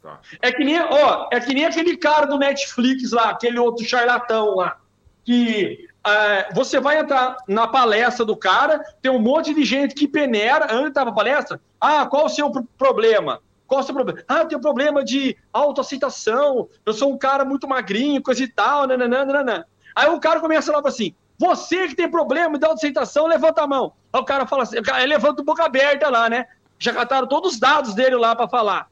Tá. 0.02 0.20
É 0.42 0.52
que 0.52 0.62
nem, 0.62 0.78
ó, 0.78 1.28
é 1.32 1.40
que 1.40 1.54
nem 1.54 1.64
aquele 1.64 1.96
cara 1.96 2.26
do 2.26 2.36
Netflix 2.36 3.10
lá, 3.10 3.30
aquele 3.30 3.58
outro 3.58 3.86
charlatão 3.86 4.56
lá, 4.56 4.76
que 5.24 5.88
uh, 6.06 6.54
você 6.54 6.78
vai 6.78 6.98
entrar 6.98 7.38
na 7.48 7.66
palestra 7.66 8.22
do 8.26 8.36
cara, 8.36 8.84
tem 9.00 9.10
um 9.10 9.18
monte 9.18 9.54
de 9.54 9.64
gente 9.64 9.94
que 9.94 10.06
peneira 10.06 10.66
antes 10.70 10.92
da 10.92 11.10
palestra. 11.10 11.58
Ah, 11.80 12.04
qual 12.04 12.26
o 12.26 12.28
seu 12.28 12.52
problema? 12.76 13.40
Qual 13.66 13.80
o 13.80 13.82
seu 13.82 13.94
problema? 13.94 14.22
Ah, 14.28 14.40
eu 14.40 14.46
tenho 14.48 14.60
problema 14.60 15.02
de 15.02 15.38
autoaceitação, 15.54 16.68
eu 16.84 16.92
sou 16.92 17.10
um 17.10 17.16
cara 17.16 17.46
muito 17.46 17.66
magrinho, 17.66 18.22
coisa 18.22 18.42
e 18.42 18.48
tal, 18.48 18.86
nananana. 18.86 19.66
Aí 19.96 20.10
o 20.10 20.20
cara 20.20 20.38
começa 20.38 20.70
lá 20.70 20.82
assim, 20.84 21.14
você 21.38 21.86
que 21.86 21.94
tem 21.94 22.10
problema 22.10 22.58
de 22.58 22.64
autoaceitação, 22.64 23.26
levanta 23.26 23.62
a 23.62 23.66
mão. 23.66 23.92
Aí 24.12 24.20
o 24.20 24.24
cara 24.24 24.46
fala 24.46 24.64
assim, 24.64 24.76
ele 24.76 25.06
levanta 25.06 25.42
boca 25.42 25.64
aberta 25.64 26.10
lá, 26.10 26.28
né? 26.28 26.46
Já 26.78 26.92
cataram 26.92 27.28
todos 27.28 27.54
os 27.54 27.60
dados 27.60 27.94
dele 27.94 28.16
lá 28.16 28.34
para 28.34 28.48
falar. 28.48 28.90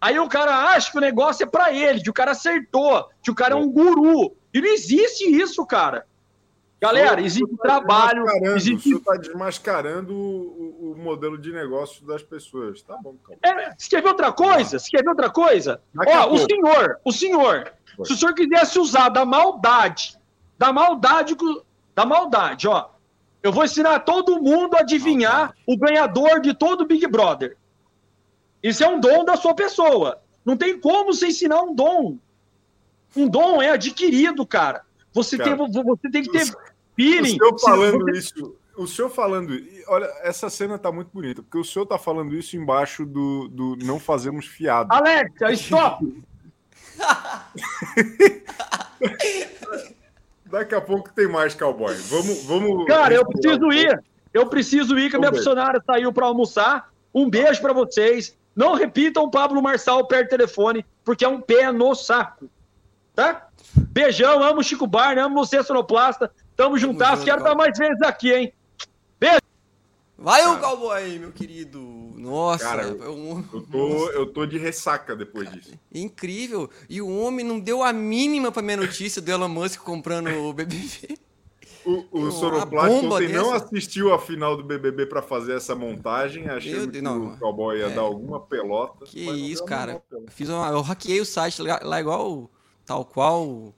Aí 0.00 0.18
o 0.18 0.28
cara 0.28 0.74
acha 0.74 0.90
que 0.90 0.98
o 0.98 1.00
negócio 1.00 1.44
é 1.44 1.46
para 1.46 1.72
ele, 1.72 2.02
que 2.02 2.10
o 2.10 2.14
cara 2.14 2.32
acertou, 2.32 3.08
que 3.22 3.30
o 3.30 3.34
cara 3.34 3.54
é 3.54 3.56
um 3.56 3.70
guru. 3.70 4.34
E 4.52 4.60
não 4.60 4.68
existe 4.68 5.24
isso, 5.24 5.64
cara. 5.66 6.06
Galera, 6.80 7.20
existe 7.20 7.56
tá 7.56 7.62
trabalho. 7.62 8.24
Existe... 8.54 8.74
O 8.74 8.80
senhor 8.80 8.98
está 8.98 9.16
desmascarando 9.16 10.14
o, 10.14 10.92
o, 10.92 10.96
modelo 10.98 11.38
de 11.38 11.50
negócio 11.52 12.04
das 12.06 12.22
pessoas. 12.22 12.82
Tá 12.82 12.98
bom, 13.02 13.14
calma. 13.24 13.38
É, 13.42 13.74
você 13.76 13.88
quer 13.88 14.02
ver 14.02 14.08
outra 14.08 14.32
coisa? 14.32 14.78
Você 14.78 14.90
quer 14.90 15.02
ver 15.02 15.08
outra 15.08 15.30
coisa? 15.30 15.80
Ó, 16.06 16.34
o 16.34 16.38
senhor, 16.38 17.00
o 17.02 17.12
senhor, 17.12 17.72
Foi. 17.96 18.04
se 18.04 18.12
o 18.12 18.16
senhor 18.16 18.34
quisesse 18.34 18.78
usar 18.78 19.08
da 19.08 19.24
maldade, 19.24 20.18
da 20.58 20.72
maldade, 20.72 21.34
da 21.94 22.04
maldade, 22.04 22.68
ó. 22.68 22.90
Eu 23.42 23.52
vou 23.52 23.64
ensinar 23.64 24.00
todo 24.00 24.40
mundo 24.40 24.74
a 24.74 24.80
adivinhar 24.80 25.54
o 25.66 25.76
ganhador 25.76 26.40
de 26.40 26.54
todo 26.54 26.80
o 26.80 26.86
Big 26.86 27.06
Brother. 27.06 27.56
Isso 28.62 28.82
é 28.82 28.88
um 28.88 28.98
dom 28.98 29.24
da 29.24 29.36
sua 29.36 29.54
pessoa. 29.54 30.22
Não 30.44 30.56
tem 30.56 30.80
como 30.80 31.12
você 31.12 31.28
ensinar 31.28 31.62
um 31.62 31.74
dom. 31.74 32.18
Um 33.14 33.28
dom 33.28 33.60
é 33.60 33.70
adquirido, 33.70 34.46
cara. 34.46 34.82
Você, 35.12 35.36
cara, 35.36 35.56
tem, 35.56 35.82
você 35.82 36.10
tem 36.10 36.22
que 36.22 36.32
ter 36.32 36.46
feeling. 36.96 37.36
O 37.36 37.38
senhor 37.38 37.60
falando 37.60 38.04
você... 38.06 38.18
isso, 38.18 38.56
o 38.76 38.86
senhor 38.86 39.10
falando. 39.10 39.54
Olha, 39.88 40.06
essa 40.22 40.48
cena 40.48 40.78
tá 40.78 40.90
muito 40.90 41.10
bonita, 41.12 41.42
porque 41.42 41.58
o 41.58 41.64
senhor 41.64 41.84
tá 41.84 41.98
falando 41.98 42.34
isso 42.34 42.56
embaixo 42.56 43.04
do, 43.04 43.48
do 43.48 43.76
não 43.76 44.00
fazemos 44.00 44.46
fiado. 44.46 44.92
Alexa, 44.92 45.52
stop! 45.52 46.24
Daqui 50.54 50.72
a 50.72 50.80
pouco 50.80 51.12
tem 51.12 51.26
mais 51.26 51.52
cowboy. 51.52 51.92
Vamos, 51.96 52.44
vamos. 52.44 52.86
Cara, 52.86 53.12
eu 53.12 53.26
preciso 53.26 53.72
ir. 53.72 54.00
Eu 54.32 54.46
preciso 54.46 54.96
ir, 54.96 55.10
que 55.10 55.16
a 55.16 55.18
minha 55.18 55.32
funcionária 55.32 55.82
saiu 55.84 56.12
para 56.12 56.26
almoçar. 56.26 56.92
Um 57.12 57.28
beijo 57.28 57.60
para 57.60 57.72
vocês. 57.72 58.38
Não 58.54 58.74
repitam 58.74 59.28
Pablo 59.28 59.60
Marçal 59.60 60.06
perto 60.06 60.26
do 60.26 60.30
telefone, 60.30 60.86
porque 61.04 61.24
é 61.24 61.28
um 61.28 61.40
pé 61.40 61.72
no 61.72 61.92
saco. 61.96 62.48
Tá? 63.16 63.48
Beijão, 63.74 64.44
amo 64.44 64.62
Chico 64.62 64.86
Barney, 64.86 65.24
amo 65.24 65.34
você, 65.34 65.60
Sonoplasta. 65.60 66.30
Tamo 66.54 66.78
juntas, 66.78 67.24
quero 67.24 67.38
estar 67.38 67.56
mais 67.56 67.76
vezes 67.76 68.00
aqui, 68.02 68.32
hein? 68.32 68.52
Beijo! 69.18 69.40
Vai 70.16 70.46
o 70.46 70.60
cowboy, 70.60 71.18
meu 71.18 71.32
querido. 71.32 71.80
Nossa, 72.24 72.64
cara, 72.64 72.82
eu, 72.84 73.44
eu, 73.52 73.60
tô, 73.70 74.10
eu 74.10 74.26
tô 74.26 74.46
de 74.46 74.56
ressaca 74.56 75.14
depois 75.14 75.48
cara, 75.48 75.60
disso. 75.60 75.78
Incrível. 75.92 76.70
E 76.88 77.02
o 77.02 77.08
homem 77.18 77.44
não 77.44 77.60
deu 77.60 77.82
a 77.82 77.92
mínima 77.92 78.50
pra 78.50 78.62
minha 78.62 78.78
notícia 78.78 79.20
do 79.20 79.30
Elon 79.30 79.48
Musk 79.48 79.80
comprando 79.80 80.28
o 80.28 80.52
BBB. 80.52 81.18
O, 81.84 82.06
o 82.10 82.30
Sonoplast 82.32 83.04
ontem 83.04 83.28
não 83.28 83.52
assistiu 83.52 84.14
a 84.14 84.18
final 84.18 84.56
do 84.56 84.64
BBB 84.64 85.04
para 85.04 85.20
fazer 85.20 85.54
essa 85.54 85.74
montagem, 85.74 86.48
achando 86.48 86.90
que 86.90 87.02
não, 87.02 87.34
o 87.34 87.38
cowboy 87.38 87.78
ia 87.78 87.88
é. 87.88 87.94
dar 87.94 88.00
alguma 88.00 88.40
pelota. 88.40 89.04
Que 89.04 89.20
isso, 89.20 89.62
cara. 89.66 90.02
Eu, 90.10 90.24
fiz 90.28 90.48
uma, 90.48 90.68
eu 90.70 90.80
hackeei 90.80 91.20
o 91.20 91.26
site 91.26 91.60
lá, 91.60 91.78
lá 91.82 92.00
igual, 92.00 92.50
tal 92.86 93.04
qual 93.04 93.46
o 93.46 93.74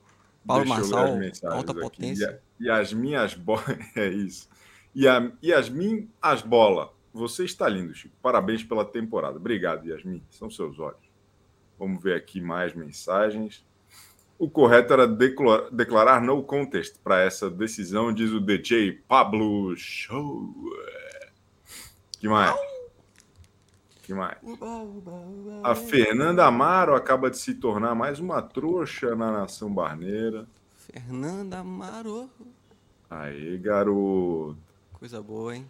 Paulo 0.47 0.65
Deixa 0.65 0.79
Marçal, 0.79 1.53
alta 1.53 1.73
aqui. 1.73 1.81
potência. 1.81 2.41
E, 2.61 2.71
as 2.71 2.93
minhas 2.93 3.35
bolas. 3.35 3.77
É 3.97 4.09
isso. 4.09 4.49
E 4.95 5.07
a 5.07 5.31
Yasmin 5.45 6.09
Asbola. 6.23 6.96
Você 7.17 7.45
está 7.45 7.67
lindo, 7.67 7.95
Chico. 7.95 8.15
Parabéns 8.21 8.63
pela 8.63 8.85
temporada. 8.85 9.39
Obrigado, 9.39 9.87
Yasmin. 9.87 10.23
São 10.31 10.51
seus 10.51 10.79
olhos. 10.79 11.01
Vamos 11.79 12.03
ver 12.03 12.15
aqui 12.15 12.43
mais 12.43 12.75
mensagens. 12.75 13.65
O 14.39 14.51
correto 14.51 14.93
era 14.93 15.09
declarar, 15.09 15.71
declarar 15.71 16.21
no 16.21 16.43
contest 16.43 16.99
para 17.03 17.23
essa 17.23 17.49
decisão, 17.49 18.13
diz 18.13 18.33
o 18.33 18.41
DJ 18.41 18.93
Pablo 19.09 19.75
Show. 19.77 20.53
Que 22.21 22.29
mais? 22.29 22.55
Que 24.03 24.13
mais? 24.13 24.37
A 25.65 25.75
Fernanda 25.75 26.45
Amaro 26.45 26.95
acaba 26.95 27.31
de 27.31 27.39
se 27.39 27.55
tornar 27.55 27.95
mais 27.95 28.21
uma 28.21 28.43
trouxa 28.43 29.17
na 29.17 29.33
nação 29.33 29.73
barneira. 29.73 30.47
Fernanda 30.93 31.61
Amaro. 31.61 32.29
Aí, 33.09 33.57
garoto. 33.57 34.59
Coisa 34.93 35.23
boa, 35.23 35.57
hein? 35.57 35.67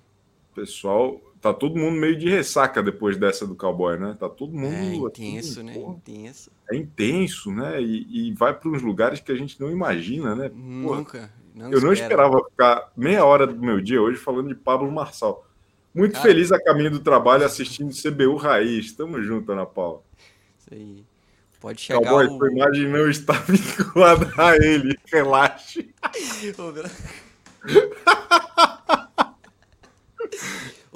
Pessoal, 0.57 1.21
tá 1.41 1.53
todo 1.53 1.79
mundo 1.79 1.97
meio 1.99 2.17
de 2.17 2.29
ressaca 2.29 2.83
depois 2.83 3.17
dessa 3.17 3.47
do 3.47 3.55
cowboy, 3.55 3.99
né? 3.99 4.17
Tá 4.19 4.29
todo 4.29 4.53
mundo. 4.53 4.75
É 4.75 4.95
intenso, 4.95 5.63
né? 5.63 5.77
Intenso. 5.77 6.51
É 6.71 6.77
intenso, 6.77 7.53
né? 7.53 7.81
E, 7.81 8.29
e 8.29 8.35
vai 8.35 8.53
para 8.55 8.69
uns 8.69 8.83
lugares 8.83 9.21
que 9.21 9.33
a 9.33 9.37
gente 9.37 9.61
não 9.61 9.71
imagina, 9.71 10.35
né? 10.35 10.51
Nunca. 10.55 11.31
Não 11.55 11.67
eu 11.67 11.79
espera. 11.79 11.87
não 11.87 11.93
esperava 11.93 12.45
ficar 12.51 12.93
meia 12.97 13.25
hora 13.25 13.47
do 13.47 13.61
meu 13.61 13.81
dia 13.81 14.01
hoje 14.01 14.19
falando 14.19 14.49
de 14.49 14.55
Pablo 14.55 14.91
Marçal. 14.91 15.47
Muito 15.95 16.13
Cara, 16.13 16.25
feliz 16.25 16.53
a 16.53 16.63
caminho 16.63 16.91
do 16.91 17.01
trabalho 17.01 17.45
assistindo 17.45 17.91
CBU 17.91 18.37
Raiz. 18.37 18.93
Tamo 18.93 19.23
junto, 19.23 19.51
Ana 19.51 19.65
Paula. 19.65 20.03
Isso 20.59 20.69
aí. 20.73 21.05
Pode 21.59 21.81
chegar. 21.81 22.01
Cowboy, 22.01 22.27
o... 22.27 22.37
sua 22.37 22.53
imagem 22.53 22.89
não 22.89 23.09
está 23.09 23.33
vinculada 23.49 24.31
a 24.37 24.57
ele. 24.57 24.99
Relaxe. 25.11 25.95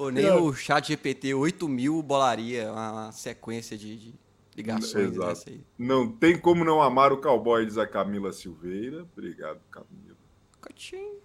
Ou 0.00 0.10
nem 0.10 0.30
o 0.30 0.50
chat 0.54 0.88
GPT 0.88 1.34
8000 1.34 2.02
bolaria 2.02 2.72
uma 2.72 3.12
sequência 3.12 3.76
de, 3.76 3.98
de 3.98 4.14
ligações 4.56 5.12
dessa 5.12 5.50
aí. 5.50 5.60
Não 5.78 6.10
tem 6.10 6.38
como 6.38 6.64
não 6.64 6.80
amar 6.80 7.12
o 7.12 7.18
cowboy, 7.18 7.66
diz 7.66 7.76
a 7.76 7.86
Camila 7.86 8.32
Silveira. 8.32 9.02
Obrigado, 9.02 9.60
Camila. 9.70 10.16
Cotinho. 10.58 11.18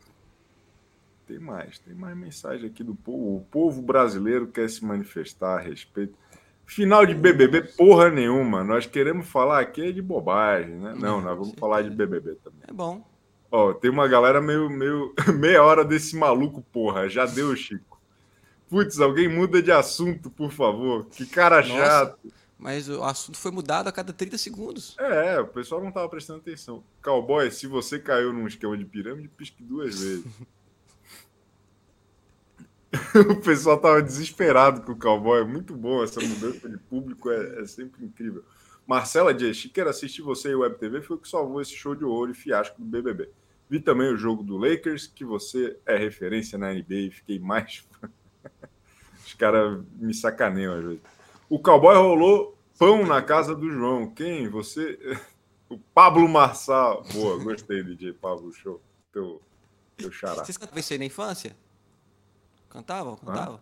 Tem 1.26 1.40
mais, 1.40 1.80
tem 1.80 1.96
mais 1.96 2.18
mensagem 2.18 2.68
aqui 2.68 2.84
do 2.84 2.94
povo. 2.94 3.38
O 3.38 3.46
povo 3.50 3.82
brasileiro 3.82 4.46
quer 4.48 4.70
se 4.70 4.84
manifestar 4.84 5.58
a 5.58 5.62
respeito. 5.62 6.14
Final 6.66 7.06
de 7.06 7.16
BBB, 7.16 7.62
porra 7.78 8.10
nenhuma. 8.10 8.62
Nós 8.62 8.86
queremos 8.86 9.26
falar 9.26 9.62
aqui 9.62 9.94
de 9.94 10.02
bobagem, 10.02 10.76
né? 10.76 10.94
Não, 11.00 11.22
nós 11.22 11.38
vamos 11.38 11.56
falar 11.58 11.82
de 11.82 11.92
BBB 11.92 12.36
também. 12.44 12.60
É 12.68 12.74
bom. 12.74 13.08
Ó, 13.50 13.74
tem 13.74 13.90
uma 13.90 14.06
galera 14.06 14.42
meio, 14.42 14.70
meio 14.70 15.14
meia 15.40 15.64
hora 15.64 15.86
desse 15.86 16.14
maluco, 16.18 16.62
porra. 16.74 17.08
Já 17.08 17.26
deu, 17.26 17.56
Chico. 17.56 17.95
Putz, 18.70 19.00
alguém 19.00 19.28
muda 19.28 19.62
de 19.62 19.72
assunto, 19.72 20.30
por 20.30 20.52
favor. 20.52 21.06
Que 21.06 21.26
cara 21.26 21.62
Nossa, 21.62 21.74
chato. 21.74 22.34
Mas 22.58 22.90
o 22.90 23.04
assunto 23.04 23.38
foi 23.38 23.52
mudado 23.52 23.88
a 23.88 23.92
cada 23.92 24.12
30 24.12 24.38
segundos. 24.38 24.96
É, 24.98 25.40
o 25.40 25.48
pessoal 25.48 25.82
não 25.82 25.90
estava 25.90 26.10
prestando 26.10 26.40
atenção. 26.40 26.84
Cowboy, 27.04 27.52
se 27.52 27.68
você 27.68 28.00
caiu 28.00 28.34
num 28.34 28.48
esquema 28.48 28.78
de 28.78 28.86
pirâmide, 28.86 29.28
pisque 29.28 29.62
duas 29.62 30.00
vezes. 30.00 30.26
o 33.30 33.36
pessoal 33.42 33.80
tava 33.80 34.02
desesperado 34.02 34.82
com 34.82 34.94
o 34.94 35.00
cowboy. 35.00 35.42
É 35.42 35.46
muito 35.46 35.76
bom 35.76 36.04
essa 36.04 36.22
mudança 36.22 36.70
de 36.70 36.78
público, 36.78 37.30
é, 37.30 37.62
é 37.62 37.66
sempre 37.66 38.04
incrível. 38.06 38.44
Marcela 38.88 39.34
Dias, 39.34 39.58
Chiqueira, 39.58 39.90
assistir 39.90 40.22
você 40.22 40.50
e 40.50 40.56
Web 40.56 40.78
TV 40.78 41.02
foi 41.02 41.18
o 41.18 41.20
que 41.20 41.28
salvou 41.28 41.62
esse 41.62 41.76
show 41.76 41.96
de 41.96 42.06
ouro 42.06 42.32
e 42.32 42.36
fiasco 42.36 42.80
do 42.80 42.86
BBB. 42.86 43.30
Vi 43.68 43.80
também 43.80 44.14
o 44.14 44.18
jogo 44.18 44.44
do 44.44 44.58
Lakers, 44.58 45.08
que 45.08 45.26
você 45.26 45.78
é 45.86 45.98
referência 45.98 46.58
na 46.58 46.72
NBA 46.72 46.96
e 46.96 47.12
fiquei 47.12 47.40
mais 47.40 47.84
caras 49.36 49.84
me 49.96 50.14
sacaneiam 50.14 50.74
às 50.74 50.84
vezes. 50.84 51.02
O 51.50 51.60
cowboy 51.60 51.96
rolou 51.96 52.58
pão 52.78 53.06
na 53.06 53.22
casa 53.22 53.56
do 53.56 53.70
João. 53.70 54.10
Quem? 54.10 54.50
Você? 54.50 54.98
O 55.68 55.80
Pablo 55.80 56.30
Marçal. 56.30 57.04
Boa, 57.12 57.44
gostei, 57.44 57.84
DJ 57.84 58.14
Pablo 58.14 58.54
Show. 58.54 58.80
Teu, 59.12 59.42
teu 59.98 60.12
xará. 60.12 60.46
Vocês 60.46 60.58
cantavam 60.58 60.80
isso 60.80 60.94
aí 60.94 61.00
na 61.00 61.06
infância? 61.06 61.56
Cantavam? 62.70 63.16
Cantavam? 63.16 63.60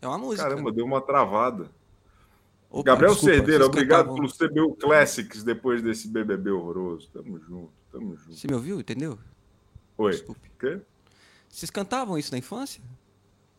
É 0.00 0.06
uma 0.06 0.18
música. 0.18 0.48
Caramba, 0.48 0.70
deu 0.70 0.84
uma 0.84 1.00
travada. 1.00 1.68
Opa, 2.70 2.84
Gabriel 2.84 3.12
desculpa, 3.12 3.34
Cerdeira, 3.34 3.66
obrigado 3.66 4.10
cantavam... 4.10 4.28
pelo 4.28 4.68
CBU 4.68 4.76
Classics 4.76 5.42
depois 5.42 5.82
desse 5.82 6.06
BBB 6.06 6.50
horroroso. 6.50 7.10
Tamo 7.10 7.40
junto, 7.40 7.72
tamo 7.90 8.16
junto. 8.16 8.36
Você 8.36 8.46
me 8.46 8.54
ouviu, 8.54 8.78
entendeu? 8.78 9.18
Oi. 9.96 10.12
Desculpe. 10.12 10.48
Quê? 10.60 10.80
Vocês 11.48 11.70
cantavam 11.70 12.18
isso 12.18 12.30
na 12.30 12.38
infância? 12.38 12.82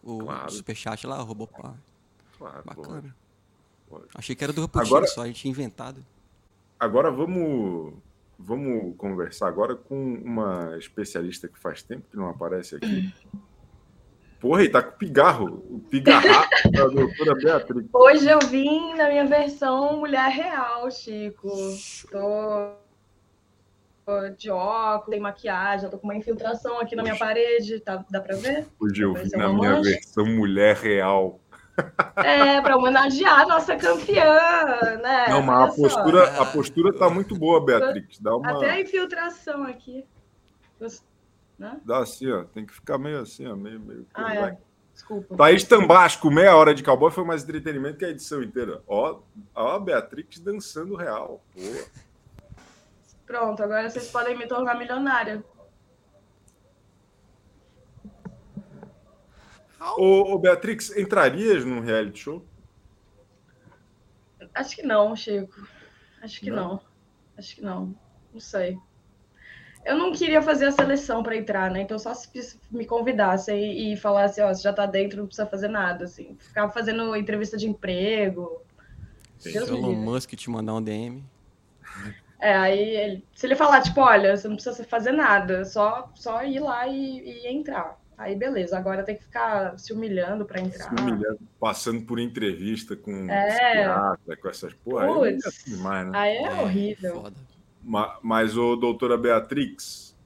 O 0.03 0.19
claro. 0.19 0.51
superchat 0.51 1.05
lá, 1.05 1.21
o 1.21 1.25
Robopar. 1.25 1.75
Claro. 2.37 2.63
Bacana. 2.65 3.15
Pode. 3.89 4.05
Achei 4.15 4.35
que 4.35 4.43
era 4.43 4.53
do 4.53 4.61
Raputinho 4.61 4.85
agora, 4.85 5.07
só, 5.07 5.23
a 5.23 5.27
gente 5.27 5.41
tinha 5.41 5.51
inventado. 5.51 6.05
Agora 6.79 7.11
vamos, 7.11 7.93
vamos 8.37 8.95
conversar 8.97 9.47
agora 9.47 9.75
com 9.75 10.13
uma 10.13 10.77
especialista 10.77 11.47
que 11.47 11.59
faz 11.59 11.83
tempo 11.83 12.05
que 12.09 12.15
não 12.15 12.29
aparece 12.29 12.75
aqui. 12.75 13.13
Porra, 14.39 14.63
e 14.63 14.69
tá 14.69 14.81
com 14.81 14.97
pigarro, 14.97 15.65
o 15.69 15.79
pigarrato 15.89 16.49
da 16.71 16.87
doutora 16.87 17.35
Beatriz. 17.35 17.85
Hoje 17.91 18.29
eu 18.29 18.39
vim 18.47 18.95
na 18.95 19.09
minha 19.09 19.25
versão 19.25 19.97
mulher 19.97 20.29
real, 20.29 20.89
Chico. 20.89 21.51
Tô 22.09 22.71
de 24.37 24.49
óculos, 24.49 25.09
tem 25.09 25.19
maquiagem, 25.19 25.89
tô 25.89 25.97
com 25.97 26.07
uma 26.07 26.15
infiltração 26.15 26.79
aqui 26.79 26.95
na 26.95 27.03
minha 27.03 27.17
parede, 27.17 27.79
tá, 27.79 28.03
dá 28.09 28.21
pra 28.21 28.35
ver? 28.35 28.67
Eu 28.81 29.13
vim 29.13 29.29
na 29.31 29.49
minha 29.49 29.71
mancha. 29.71 29.89
versão 29.89 30.25
mulher 30.25 30.75
real. 30.75 31.39
É, 32.17 32.59
para 32.61 32.75
homenagear 32.75 33.41
a 33.41 33.45
nossa 33.45 33.75
campeã, 33.75 34.37
né? 35.01 35.27
Não, 35.29 35.41
mas 35.41 35.69
a 35.71 35.75
postura, 35.75 36.41
a 36.41 36.45
postura 36.45 36.93
tá 36.93 37.09
muito 37.09 37.37
boa, 37.37 37.63
Beatriz. 37.63 38.19
Dá 38.19 38.35
uma... 38.35 38.51
Até 38.51 38.71
a 38.71 38.81
infiltração 38.81 39.63
aqui. 39.63 40.05
Né? 41.57 41.79
Dá 41.85 41.99
assim, 41.99 42.29
ó. 42.31 42.43
Tem 42.43 42.65
que 42.65 42.73
ficar 42.73 42.97
meio 42.97 43.21
assim, 43.21 43.47
ó. 43.47 43.55
Meio, 43.55 43.79
meio... 43.79 44.05
Ah, 44.13 44.35
é. 44.35 44.57
Desculpa. 44.93 45.37
Thaís 45.37 45.63
Tambasco, 45.63 46.29
meia 46.29 46.55
hora 46.55 46.73
de 46.73 46.83
cowboy 46.83 47.09
foi 47.09 47.23
mais 47.23 47.43
entretenimento 47.43 47.97
que 47.97 48.05
a 48.05 48.09
edição 48.09 48.43
inteira. 48.43 48.81
Ó, 48.85 49.19
ó 49.55 49.75
a 49.75 49.79
Beatriz 49.79 50.39
dançando 50.39 50.95
real. 50.95 51.41
Boa. 51.55 51.85
Pronto, 53.29 53.61
agora 53.61 53.87
vocês 53.87 54.09
podem 54.09 54.35
me 54.35 54.47
tornar 54.47 54.73
milionária. 54.73 55.43
Ô, 59.99 60.33
ô, 60.33 60.39
Beatrix, 60.39 60.97
entrarias 60.97 61.63
num 61.63 61.79
reality 61.79 62.21
show? 62.21 62.43
Acho 64.51 64.75
que 64.75 64.81
não, 64.81 65.15
Chico. 65.15 65.63
Acho 66.23 66.39
que 66.39 66.49
não. 66.49 66.69
não. 66.69 66.81
Acho 67.37 67.55
que 67.55 67.61
não. 67.61 67.95
Não 68.33 68.39
sei. 68.39 68.79
Eu 69.85 69.95
não 69.95 70.11
queria 70.11 70.41
fazer 70.41 70.65
a 70.65 70.71
seleção 70.71 71.21
para 71.21 71.37
entrar, 71.37 71.69
né? 71.69 71.83
Então, 71.83 71.99
só 71.99 72.15
se 72.15 72.59
me 72.71 72.87
convidassem 72.87 73.61
e, 73.61 73.93
e 73.93 73.95
falassem, 73.95 74.43
ó, 74.43 74.51
você 74.51 74.63
já 74.63 74.73
tá 74.73 74.87
dentro, 74.87 75.19
não 75.19 75.27
precisa 75.27 75.45
fazer 75.45 75.67
nada, 75.67 76.05
assim. 76.05 76.35
Ficar 76.39 76.67
fazendo 76.71 77.15
entrevista 77.15 77.55
de 77.55 77.67
emprego. 77.67 78.63
Se 79.37 79.55
Elon 79.55 79.93
Musk 79.93 80.33
te 80.33 80.49
mandar 80.49 80.73
um 80.73 80.81
DM. 80.81 81.23
É, 82.39 82.55
aí 82.55 82.95
ele, 82.95 83.25
se 83.35 83.45
ele 83.45 83.55
falar, 83.55 83.81
tipo, 83.81 83.99
olha, 83.99 84.35
você 84.35 84.47
não 84.47 84.55
precisa 84.55 84.83
fazer 84.85 85.11
nada, 85.11 85.65
só, 85.65 86.09
só 86.15 86.43
ir 86.43 86.59
lá 86.59 86.87
e, 86.87 87.19
e 87.19 87.47
entrar. 87.47 87.99
Aí 88.17 88.35
beleza, 88.35 88.77
agora 88.77 89.03
tem 89.03 89.15
que 89.15 89.23
ficar 89.23 89.77
se 89.79 89.93
humilhando 89.93 90.45
para 90.45 90.59
entrar. 90.59 90.89
Se 90.89 91.01
humilhando, 91.01 91.39
passando 91.59 92.01
por 92.01 92.19
entrevista 92.19 92.95
com 92.95 93.29
é. 93.29 94.15
com 94.41 94.49
essas 94.49 94.73
porra. 94.73 95.05
aí, 95.05 95.33
é 95.33 95.47
assim 95.47 95.75
demais, 95.75 96.07
né? 96.07 96.11
aí 96.17 96.35
é, 96.35 96.43
é 96.43 96.61
horrível. 96.61 97.21
Foda. 97.21 97.35
Mas, 97.81 98.19
mas 98.21 98.57
o 98.57 98.75
doutora 98.75 99.17
Beatrix, 99.17 100.17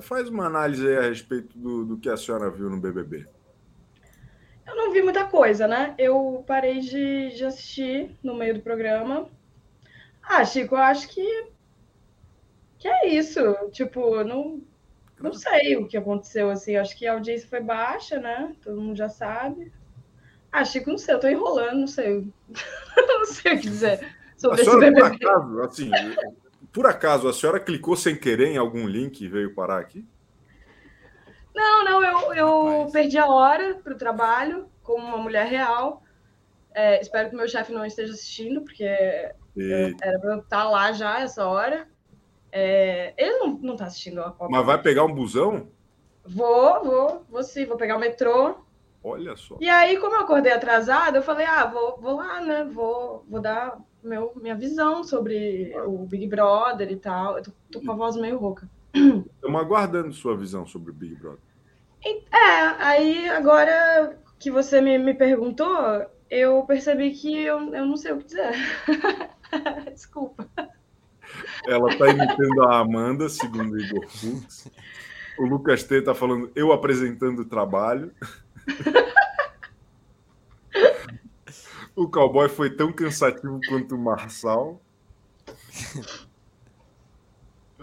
faz 0.00 0.28
uma 0.28 0.46
análise 0.46 0.86
aí 0.86 0.96
a 0.96 1.02
respeito 1.02 1.56
do, 1.56 1.84
do 1.84 1.96
que 1.96 2.08
a 2.08 2.16
senhora 2.16 2.50
viu 2.50 2.68
no 2.68 2.80
BBB. 2.80 3.26
Eu 4.66 4.76
não 4.76 4.92
vi 4.92 5.02
muita 5.02 5.24
coisa, 5.24 5.66
né? 5.66 5.94
Eu 5.98 6.44
parei 6.46 6.80
de, 6.80 7.34
de 7.36 7.44
assistir 7.44 8.16
no 8.22 8.34
meio 8.34 8.54
do 8.54 8.60
programa. 8.60 9.28
Ah, 10.22 10.44
Chico, 10.44 10.74
eu 10.74 10.80
acho 10.80 11.08
que 11.08 11.52
que 12.78 12.88
é 12.88 13.08
isso. 13.08 13.40
Tipo, 13.70 14.24
não 14.24 14.62
não 15.20 15.32
sei 15.32 15.76
o 15.76 15.86
que 15.86 15.96
aconteceu, 15.96 16.50
assim. 16.50 16.76
Acho 16.76 16.96
que 16.96 17.06
a 17.06 17.12
audiência 17.12 17.48
foi 17.48 17.60
baixa, 17.60 18.18
né? 18.18 18.54
Todo 18.62 18.80
mundo 18.80 18.96
já 18.96 19.08
sabe. 19.08 19.72
Ah, 20.50 20.64
Chico, 20.64 20.90
não 20.90 20.98
sei, 20.98 21.14
eu 21.14 21.20
tô 21.20 21.28
enrolando, 21.28 21.80
não 21.80 21.86
sei. 21.86 22.26
não 22.96 23.24
sei 23.24 23.54
o 23.54 23.60
que 23.60 23.68
dizer 23.68 24.14
sobre 24.36 24.60
a 24.60 24.64
senhora. 24.64 24.92
Por 24.92 25.04
acaso, 25.04 25.60
assim, 25.62 25.90
por 26.72 26.86
acaso, 26.86 27.28
a 27.28 27.32
senhora 27.32 27.60
clicou 27.60 27.96
sem 27.96 28.16
querer 28.16 28.48
em 28.48 28.56
algum 28.56 28.86
link 28.86 29.20
e 29.20 29.28
veio 29.28 29.54
parar 29.54 29.78
aqui? 29.78 30.04
Não, 31.54 31.84
não, 31.84 32.04
eu, 32.04 32.34
eu 32.34 32.90
perdi 32.90 33.18
a 33.18 33.26
hora 33.26 33.74
para 33.74 33.92
o 33.92 33.98
trabalho 33.98 34.68
como 34.82 35.06
uma 35.06 35.18
mulher 35.18 35.46
real. 35.46 36.02
É, 36.74 37.00
espero 37.00 37.28
que 37.28 37.36
meu 37.36 37.46
chefe 37.46 37.72
não 37.72 37.84
esteja 37.84 38.12
assistindo, 38.12 38.62
porque 38.62 38.86
era 39.56 40.18
para 40.18 40.34
eu 40.34 40.38
estar 40.40 40.68
lá 40.68 40.92
já 40.92 41.20
essa 41.20 41.46
hora. 41.46 41.88
É, 42.50 43.14
ele 43.16 43.38
não, 43.38 43.58
não 43.58 43.76
tá 43.76 43.86
assistindo 43.86 44.20
a 44.20 44.30
Copa. 44.30 44.48
Mas 44.50 44.66
vai 44.66 44.80
pegar 44.80 45.04
um 45.04 45.14
busão? 45.14 45.68
Vou, 46.24 46.84
vou, 46.84 47.26
vou 47.28 47.42
sim, 47.42 47.64
vou 47.64 47.76
pegar 47.76 47.96
o 47.96 48.00
metrô. 48.00 48.56
Olha 49.02 49.36
só. 49.36 49.56
E 49.60 49.68
aí, 49.68 49.98
como 49.98 50.14
eu 50.14 50.20
acordei 50.20 50.52
atrasada, 50.52 51.18
eu 51.18 51.22
falei, 51.22 51.46
ah, 51.46 51.66
vou, 51.66 51.98
vou 52.00 52.16
lá, 52.16 52.40
né? 52.40 52.64
Vou, 52.64 53.24
vou 53.28 53.40
dar 53.40 53.78
meu, 54.02 54.32
minha 54.36 54.54
visão 54.54 55.02
sobre 55.02 55.74
o 55.86 55.98
Big 56.06 56.26
Brother 56.26 56.90
e 56.90 56.96
tal. 56.96 57.38
Eu 57.38 57.42
tô, 57.42 57.50
tô 57.72 57.80
com 57.80 57.90
a 57.90 57.96
voz 57.96 58.16
meio 58.16 58.38
rouca. 58.38 58.68
Estamos 58.94 59.60
aguardando 59.60 60.12
sua 60.12 60.36
visão 60.36 60.66
sobre 60.66 60.90
o 60.90 60.94
Big 60.94 61.16
Brother. 61.16 61.40
É, 62.04 62.84
aí 62.84 63.28
agora 63.28 64.18
que 64.38 64.50
você 64.50 64.80
me, 64.80 64.98
me 64.98 65.14
perguntou, 65.14 66.04
eu 66.28 66.64
percebi 66.64 67.12
que 67.12 67.42
eu, 67.42 67.74
eu 67.74 67.86
não 67.86 67.96
sei 67.96 68.12
o 68.12 68.18
que 68.18 68.24
dizer. 68.24 68.52
Desculpa. 69.92 70.48
Ela 71.66 71.90
está 71.90 72.08
imitando 72.08 72.62
a 72.64 72.78
Amanda, 72.78 73.28
segundo 73.28 73.72
o 73.72 73.80
Igor 73.80 74.08
Fux. 74.08 74.70
O 75.38 75.46
Lucas 75.46 75.84
T 75.84 75.96
está 75.96 76.14
falando, 76.14 76.50
eu 76.54 76.72
apresentando 76.72 77.40
o 77.40 77.44
trabalho. 77.44 78.12
o 81.96 82.08
cowboy 82.08 82.48
foi 82.48 82.70
tão 82.70 82.92
cansativo 82.92 83.60
quanto 83.68 83.94
o 83.94 83.98
Marçal. 83.98 84.80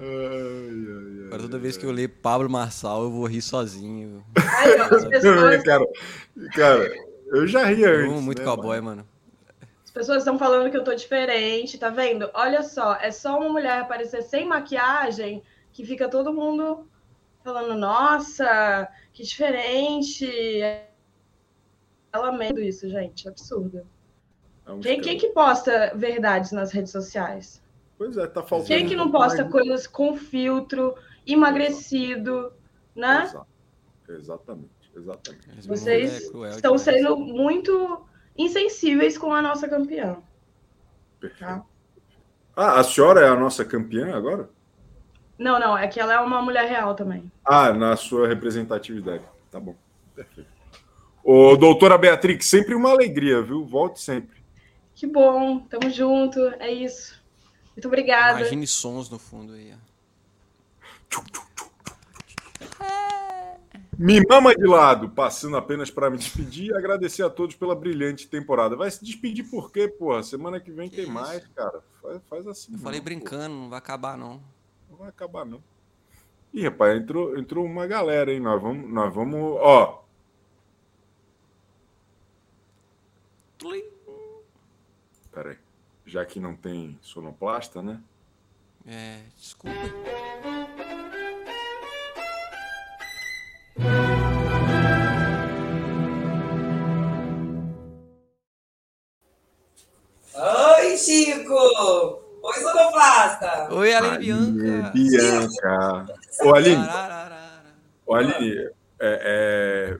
Ai, 0.01 0.05
ai, 0.05 1.25
Agora, 1.25 1.41
toda 1.41 1.59
vez 1.59 1.75
que 1.75 1.85
eu 1.85 1.91
ler 1.91 2.07
Pablo 2.07 2.49
Marçal, 2.49 3.03
eu 3.03 3.11
vou 3.11 3.25
rir 3.25 3.41
sozinho. 3.41 4.23
Ai, 4.33 4.77
pessoas... 5.09 5.61
cara, 5.61 5.85
cara, 6.55 6.89
eu 7.27 7.45
já 7.45 7.65
ri 7.65 7.83
antes. 7.83 8.21
Muito 8.21 8.39
né, 8.39 8.45
cowboy, 8.45 8.79
mano. 8.79 9.01
As 9.01 9.18
pessoas 9.99 10.19
estão 10.19 10.39
falando 10.39 10.71
que 10.71 10.77
eu 10.77 10.83
tô 10.83 10.95
diferente, 10.95 11.77
tá 11.77 11.89
vendo? 11.89 12.29
Olha 12.33 12.63
só, 12.63 12.95
é 12.95 13.11
só 13.11 13.37
uma 13.37 13.49
mulher 13.49 13.81
aparecer 13.81 14.21
sem 14.21 14.45
maquiagem 14.45 15.43
que 15.73 15.85
fica 15.85 16.07
todo 16.07 16.33
mundo 16.33 16.87
falando, 17.43 17.77
nossa, 17.77 18.87
que 19.11 19.23
diferente. 19.23 20.25
Ela 22.13 22.31
medo 22.31 22.61
isso, 22.61 22.87
gente, 22.87 23.27
absurdo. 23.27 23.85
É 24.65 24.71
um 24.71 24.79
quem, 24.79 25.01
quem 25.01 25.17
que 25.17 25.27
posta 25.29 25.91
verdades 25.93 26.53
nas 26.53 26.71
redes 26.71 26.93
sociais? 26.93 27.61
Pois 27.97 28.15
é, 28.15 28.25
tá 28.25 28.41
faltando. 28.41 28.69
Quem 28.69 28.87
que 28.87 28.95
não 28.95 29.11
posta 29.11 29.41
mais... 29.41 29.51
coisas 29.51 29.85
com 29.85 30.15
filtro, 30.15 30.95
emagrecido, 31.27 32.53
né? 32.95 33.23
Exato. 33.23 33.47
Exatamente, 34.07 34.91
exatamente. 34.95 35.67
Vocês 35.67 36.31
é 36.33 36.49
estão 36.51 36.77
sendo 36.77 37.17
muito 37.17 38.07
insensíveis 38.39 39.17
com 39.17 39.33
a 39.33 39.41
nossa 39.41 39.67
campeã. 39.67 40.17
Perfeito. 41.19 41.45
Tá? 41.45 41.65
Ah, 42.55 42.79
a 42.79 42.83
senhora 42.83 43.21
é 43.21 43.27
a 43.27 43.35
nossa 43.35 43.65
campeã 43.65 44.15
agora? 44.15 44.49
Não, 45.37 45.59
não, 45.59 45.77
é 45.77 45.87
que 45.87 45.99
ela 45.99 46.13
é 46.13 46.19
uma 46.19 46.41
mulher 46.41 46.67
real 46.67 46.95
também. 46.95 47.31
Ah, 47.45 47.71
na 47.73 47.95
sua 47.95 48.27
representatividade. 48.27 49.23
Tá 49.51 49.59
bom. 49.59 49.75
Perfeito. 50.15 50.49
Ô, 51.23 51.55
doutora 51.55 51.97
Beatrix, 51.97 52.45
sempre 52.45 52.73
uma 52.73 52.89
alegria, 52.89 53.41
viu? 53.41 53.65
Volte 53.65 54.01
sempre. 54.01 54.39
Que 54.95 55.05
bom, 55.05 55.59
tamo 55.59 55.89
junto, 55.89 56.39
é 56.59 56.71
isso. 56.71 57.21
Muito 57.75 57.87
obrigada. 57.87 58.39
Imagine 58.39 58.67
sons 58.67 59.09
no 59.09 59.19
fundo 59.19 59.53
aí. 59.53 59.73
Tchum, 61.09 61.23
tchum. 61.23 61.68
Me 64.01 64.25
mama 64.25 64.55
de 64.55 64.65
lado, 64.65 65.09
passando 65.09 65.57
apenas 65.57 65.91
para 65.91 66.09
me 66.09 66.17
despedir 66.17 66.71
e 66.71 66.73
agradecer 66.73 67.21
a 67.21 67.29
todos 67.29 67.53
pela 67.57 67.75
brilhante 67.75 68.29
temporada. 68.29 68.77
Vai 68.77 68.89
se 68.89 69.03
despedir 69.03 69.49
por 69.49 69.73
quê, 69.73 69.89
porra? 69.89 70.23
Semana 70.23 70.57
que 70.57 70.71
vem 70.71 70.89
que 70.89 70.95
tem 70.95 71.03
isso? 71.03 71.13
mais, 71.13 71.45
cara. 71.47 71.83
Faz, 72.01 72.21
faz 72.29 72.47
assim. 72.47 72.71
Eu 72.71 72.77
não, 72.77 72.83
falei 72.85 73.01
brincando, 73.01 73.49
porra. 73.49 73.61
não 73.61 73.69
vai 73.69 73.77
acabar, 73.77 74.17
não. 74.17 74.41
Não 74.89 74.97
vai 74.99 75.09
acabar, 75.09 75.45
não. 75.45 75.61
Ih, 76.53 76.63
rapaz, 76.63 76.97
entrou, 76.97 77.37
entrou 77.37 77.65
uma 77.65 77.85
galera, 77.87 78.31
hein? 78.31 78.39
Nós 78.39 78.61
vamos. 78.61 78.89
Nós 78.89 79.13
vamos. 79.13 79.57
Ó. 79.59 80.05
Pera 85.29 85.49
aí. 85.49 85.57
Já 86.05 86.25
que 86.25 86.39
não 86.39 86.55
tem 86.55 86.97
sonoplasta, 87.01 87.81
né? 87.81 88.01
É, 88.87 89.23
desculpa. 89.35 89.77
Oi, 102.41 102.59
Sonoplasta! 102.61 103.67
Oi, 103.71 103.93
Aline 103.93 104.17
Bianca! 104.17 104.91
Bianca! 104.91 106.05
Ô, 106.43 106.55
Aline! 106.55 106.87
Ô, 108.05 108.15
Aline, 108.15 108.69
é, 108.99 109.99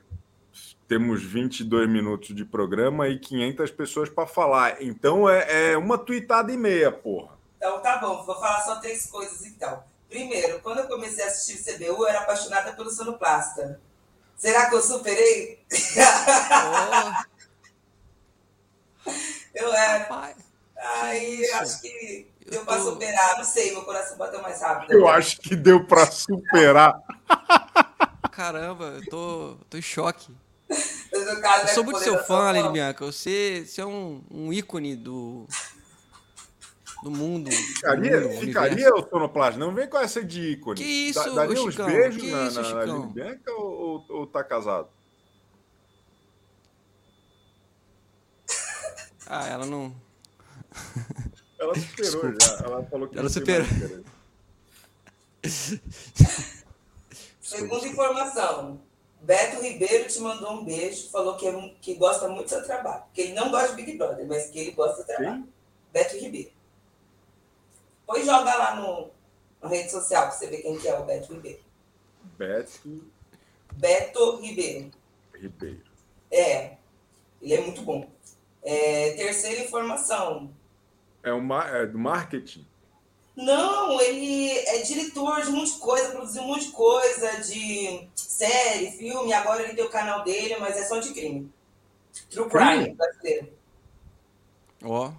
temos 0.88 1.22
22 1.22 1.88
minutos 1.88 2.34
de 2.34 2.44
programa 2.44 3.08
e 3.08 3.18
500 3.18 3.70
pessoas 3.70 4.08
para 4.08 4.26
falar. 4.26 4.82
Então 4.82 5.28
é, 5.28 5.72
é 5.72 5.78
uma 5.78 5.98
tuitada 5.98 6.50
e 6.52 6.56
meia, 6.56 6.90
porra. 6.90 7.38
Então 7.56 7.80
tá 7.80 7.98
bom, 7.98 8.24
vou 8.24 8.34
falar 8.36 8.60
só 8.62 8.76
três 8.76 9.06
coisas 9.06 9.44
então. 9.46 9.82
Primeiro, 10.10 10.60
quando 10.60 10.80
eu 10.80 10.88
comecei 10.88 11.24
a 11.24 11.28
assistir 11.28 11.62
CBU, 11.62 12.02
eu 12.02 12.08
era 12.08 12.18
apaixonada 12.18 12.72
pelo 12.72 12.90
sonoplasta. 12.90 13.80
Será 14.36 14.68
que 14.68 14.74
eu 14.74 14.82
superei? 14.82 15.64
Oh. 19.06 19.10
eu 19.54 19.72
era. 19.72 20.34
Aí 20.76 21.48
acho 21.52 21.80
que 21.80 22.26
deu 22.50 22.64
para 22.64 22.82
superar. 22.82 23.36
Não 23.38 23.44
sei, 23.44 23.70
meu 23.70 23.84
coração 23.84 24.18
bateu 24.18 24.42
mais 24.42 24.60
rápido. 24.60 24.92
Eu 24.92 25.06
acho 25.06 25.40
que 25.40 25.54
deu 25.54 25.86
para 25.86 26.10
superar. 26.10 27.00
Caramba, 28.32 28.96
eu 28.96 29.04
tô, 29.08 29.56
tô 29.68 29.78
em 29.78 29.82
choque. 29.82 30.34
eu 30.68 31.68
sou 31.68 31.84
muito 31.84 32.00
seu 32.00 32.18
fã, 32.24 32.48
Aline 32.48 32.72
Bianca. 32.72 33.04
Você, 33.04 33.64
você 33.64 33.80
é 33.80 33.86
um, 33.86 34.24
um 34.28 34.52
ícone 34.52 34.96
do, 34.96 35.46
do 37.02 37.10
mundo. 37.10 37.50
Ficaria, 37.50 38.20
do 38.20 38.28
mundo, 38.28 38.40
ficaria 38.40 38.94
o 38.94 39.08
Sonoplast? 39.08 39.58
Não 39.58 39.74
vem 39.74 39.88
com 39.88 39.98
essa 39.98 40.22
de 40.22 40.52
ícone. 40.52 40.76
Que 40.76 40.84
isso, 40.84 41.34
Daria 41.34 41.56
Chicão? 41.56 41.86
uns 41.86 41.92
beijos 41.92 42.22
que 42.22 42.30
na, 42.30 42.46
isso, 42.46 42.62
na 42.62 42.80
Aline 42.80 43.06
Bianca 43.06 43.52
ou, 43.52 43.70
ou, 43.70 44.06
ou 44.08 44.26
tá 44.26 44.44
casado? 44.44 44.88
Ah, 49.26 49.46
ela 49.46 49.64
não. 49.64 49.94
Ela 51.58 51.74
superou 51.78 52.32
Desculpa. 52.32 52.36
já. 52.42 52.64
Ela 52.64 52.84
falou 52.84 53.08
que 53.08 53.18
ela 53.18 53.28
superou. 53.28 53.66
Segunda 57.40 57.86
informação. 57.86 58.80
Beto 59.22 59.60
Ribeiro 59.62 60.08
te 60.08 60.18
mandou 60.18 60.52
um 60.52 60.64
beijo, 60.64 61.10
falou 61.10 61.36
que, 61.36 61.46
é, 61.46 61.74
que 61.80 61.94
gosta 61.94 62.26
muito 62.28 62.44
do 62.44 62.48
seu 62.48 62.64
trabalho. 62.64 63.04
Que 63.12 63.20
ele 63.20 63.34
não 63.34 63.50
gosta 63.50 63.68
de 63.68 63.82
Big 63.82 63.98
Brother, 63.98 64.26
mas 64.26 64.50
que 64.50 64.58
ele 64.58 64.70
gosta 64.72 65.02
do 65.02 65.06
trabalho. 65.06 65.42
Sim. 65.42 65.48
Beto 65.92 66.16
Ribeiro. 66.16 66.50
Depois 68.10 68.26
joga 68.26 68.56
lá 68.56 68.74
no, 68.74 69.08
na 69.62 69.68
rede 69.68 69.88
social 69.88 70.22
para 70.24 70.32
você 70.32 70.48
ver 70.48 70.62
quem 70.62 70.76
que 70.76 70.88
é 70.88 70.98
o 70.98 71.04
Beto 71.04 71.32
Ribeiro. 71.32 71.60
Beto. 72.36 73.08
Beto 73.74 74.40
Ribeiro. 74.40 74.90
Ribeiro. 75.32 75.84
É. 76.28 76.72
Ele 77.40 77.54
é 77.54 77.60
muito 77.60 77.82
bom. 77.82 78.10
É, 78.64 79.12
terceira 79.12 79.62
informação. 79.62 80.50
É, 81.22 81.32
uma, 81.32 81.64
é 81.68 81.86
do 81.86 82.00
marketing? 82.00 82.66
Não, 83.36 84.00
ele 84.00 84.58
é 84.58 84.82
diretor 84.82 85.42
de 85.42 85.50
um 85.50 85.58
monte 85.58 85.74
de 85.74 85.78
coisa, 85.78 86.10
produziu 86.10 86.42
um 86.42 86.48
monte 86.48 86.66
de 86.66 86.72
coisa, 86.72 87.40
de 87.42 88.08
série, 88.16 88.90
filme. 88.90 89.32
Agora 89.32 89.62
ele 89.62 89.74
tem 89.74 89.84
o 89.84 89.88
canal 89.88 90.24
dele, 90.24 90.56
mas 90.58 90.76
é 90.76 90.84
só 90.84 90.98
de 90.98 91.12
crime. 91.12 91.48
True 92.28 92.48
Crime 92.48 92.92
brasileiro. 92.92 93.52
Ó. 94.82 95.06
Oh. 95.06 95.12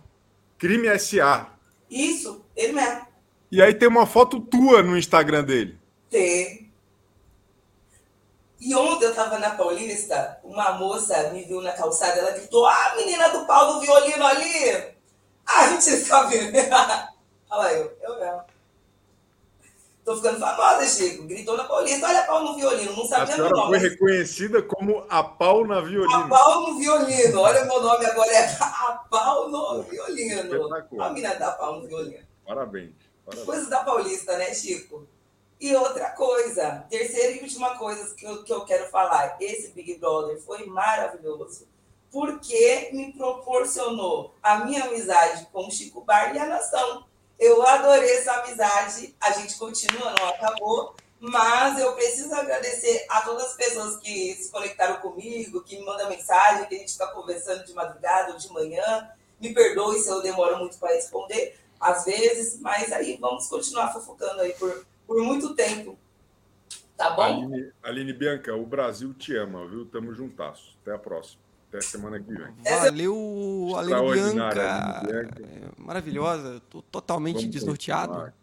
Crime 0.57 0.99
SA. 0.99 1.60
Isso, 1.91 2.45
ele 2.55 2.71
mesmo. 2.71 3.05
E 3.51 3.61
aí 3.61 3.73
tem 3.73 3.89
uma 3.89 4.05
foto 4.05 4.39
tua 4.39 4.81
no 4.81 4.97
Instagram 4.97 5.43
dele. 5.43 5.77
Tem. 6.09 6.71
E 8.61 8.73
ontem 8.73 9.05
eu 9.05 9.13
tava 9.13 9.37
na 9.37 9.49
Paulista, 9.49 10.39
uma 10.43 10.73
moça 10.73 11.31
me 11.31 11.43
viu 11.43 11.61
na 11.61 11.73
calçada, 11.73 12.19
ela 12.19 12.31
gritou: 12.31 12.65
Ah, 12.65 12.93
menina 12.95 13.27
do 13.29 13.45
pau 13.45 13.73
do 13.73 13.81
violino 13.81 14.25
ali! 14.25 14.95
Ah, 15.45 15.67
mentira, 15.67 16.05
tá 16.05 16.23
vendo? 16.23 16.55
Olha 17.49 17.71
eu, 17.73 17.97
eu 18.01 18.19
mesmo. 18.19 18.50
Tô 20.11 20.17
ficando 20.17 20.39
famosa, 20.39 20.85
Chico. 20.85 21.23
Gritou 21.23 21.55
na 21.55 21.63
Paulista, 21.63 22.05
olha 22.05 22.23
pau 22.23 22.43
no 22.43 22.55
violino. 22.55 22.93
Não 22.97 23.05
sabia 23.05 23.33
a 23.33 23.37
meu 23.37 23.49
nome. 23.49 23.79
foi 23.79 23.89
reconhecida 23.89 24.61
como 24.61 25.05
a 25.09 25.23
pau 25.23 25.65
na 25.65 25.79
violino. 25.79 26.13
A 26.13 26.27
pau 26.27 26.67
no 26.67 26.77
violino. 26.77 27.39
Olha, 27.39 27.63
meu 27.63 27.81
nome 27.81 28.05
agora 28.05 28.29
é 28.29 28.57
a 28.59 29.05
pau 29.09 29.49
no 29.49 29.83
violino. 29.83 30.75
A 30.99 31.09
mina 31.11 31.33
da 31.35 31.51
pau 31.51 31.79
no 31.79 31.87
violino. 31.87 32.25
Parabéns. 32.45 32.91
Parabéns. 33.25 33.45
Coisas 33.45 33.69
da 33.69 33.85
Paulista, 33.85 34.37
né, 34.37 34.53
Chico? 34.53 35.07
E 35.61 35.73
outra 35.75 36.09
coisa, 36.09 36.85
terceira 36.89 37.31
e 37.31 37.43
última 37.43 37.77
coisa 37.77 38.13
que 38.13 38.25
eu, 38.25 38.43
que 38.43 38.51
eu 38.51 38.65
quero 38.65 38.89
falar. 38.89 39.37
Esse 39.39 39.71
Big 39.71 39.97
Brother 39.97 40.41
foi 40.41 40.65
maravilhoso 40.65 41.65
porque 42.11 42.89
me 42.91 43.13
proporcionou 43.13 44.35
a 44.43 44.65
minha 44.65 44.83
amizade 44.83 45.47
com 45.53 45.67
o 45.67 45.71
Chico 45.71 46.01
Bar 46.01 46.35
e 46.35 46.39
a 46.39 46.47
nação. 46.47 47.05
Eu 47.41 47.65
adorei 47.65 48.17
essa 48.17 48.33
amizade, 48.33 49.15
a 49.19 49.31
gente 49.31 49.57
continua, 49.57 50.13
não 50.19 50.29
acabou, 50.29 50.95
mas 51.19 51.79
eu 51.79 51.91
preciso 51.93 52.31
agradecer 52.35 53.03
a 53.09 53.21
todas 53.21 53.45
as 53.45 53.53
pessoas 53.55 53.97
que 53.97 54.35
se 54.35 54.51
conectaram 54.51 54.97
comigo, 54.97 55.63
que 55.63 55.79
me 55.79 55.83
mandam 55.83 56.07
mensagem, 56.07 56.67
que 56.67 56.75
a 56.75 56.77
gente 56.77 56.93
fica 56.93 57.07
conversando 57.07 57.65
de 57.65 57.73
madrugada 57.73 58.33
ou 58.33 58.37
de 58.37 58.47
manhã. 58.53 59.09
Me 59.39 59.55
perdoe 59.55 59.97
se 59.97 60.07
eu 60.07 60.21
demoro 60.21 60.59
muito 60.59 60.77
para 60.77 60.93
responder, 60.93 61.57
às 61.79 62.05
vezes, 62.05 62.59
mas 62.59 62.91
aí 62.91 63.17
vamos 63.19 63.47
continuar 63.47 63.91
fofocando 63.91 64.41
aí 64.41 64.53
por, 64.53 64.85
por 65.07 65.19
muito 65.23 65.55
tempo. 65.55 65.97
Tá 66.95 67.09
bom? 67.09 67.23
Aline, 67.23 67.73
Aline 67.81 68.13
Bianca, 68.13 68.55
o 68.55 68.67
Brasil 68.67 69.15
te 69.15 69.35
ama, 69.35 69.67
viu? 69.67 69.83
Tamo 69.87 70.13
juntasso. 70.13 70.77
Até 70.83 70.93
a 70.93 70.99
próxima. 70.99 71.41
Até 71.71 71.79
semana 71.79 72.19
que 72.19 72.33
vem. 72.33 72.53
Valeu, 72.65 73.71
Aline 73.77 74.11
Bianca. 74.11 75.03
É, 75.09 75.25
maravilhosa. 75.77 76.61
Tô 76.69 76.81
totalmente 76.81 77.37
Vamos 77.37 77.49
desnorteado. 77.49 78.33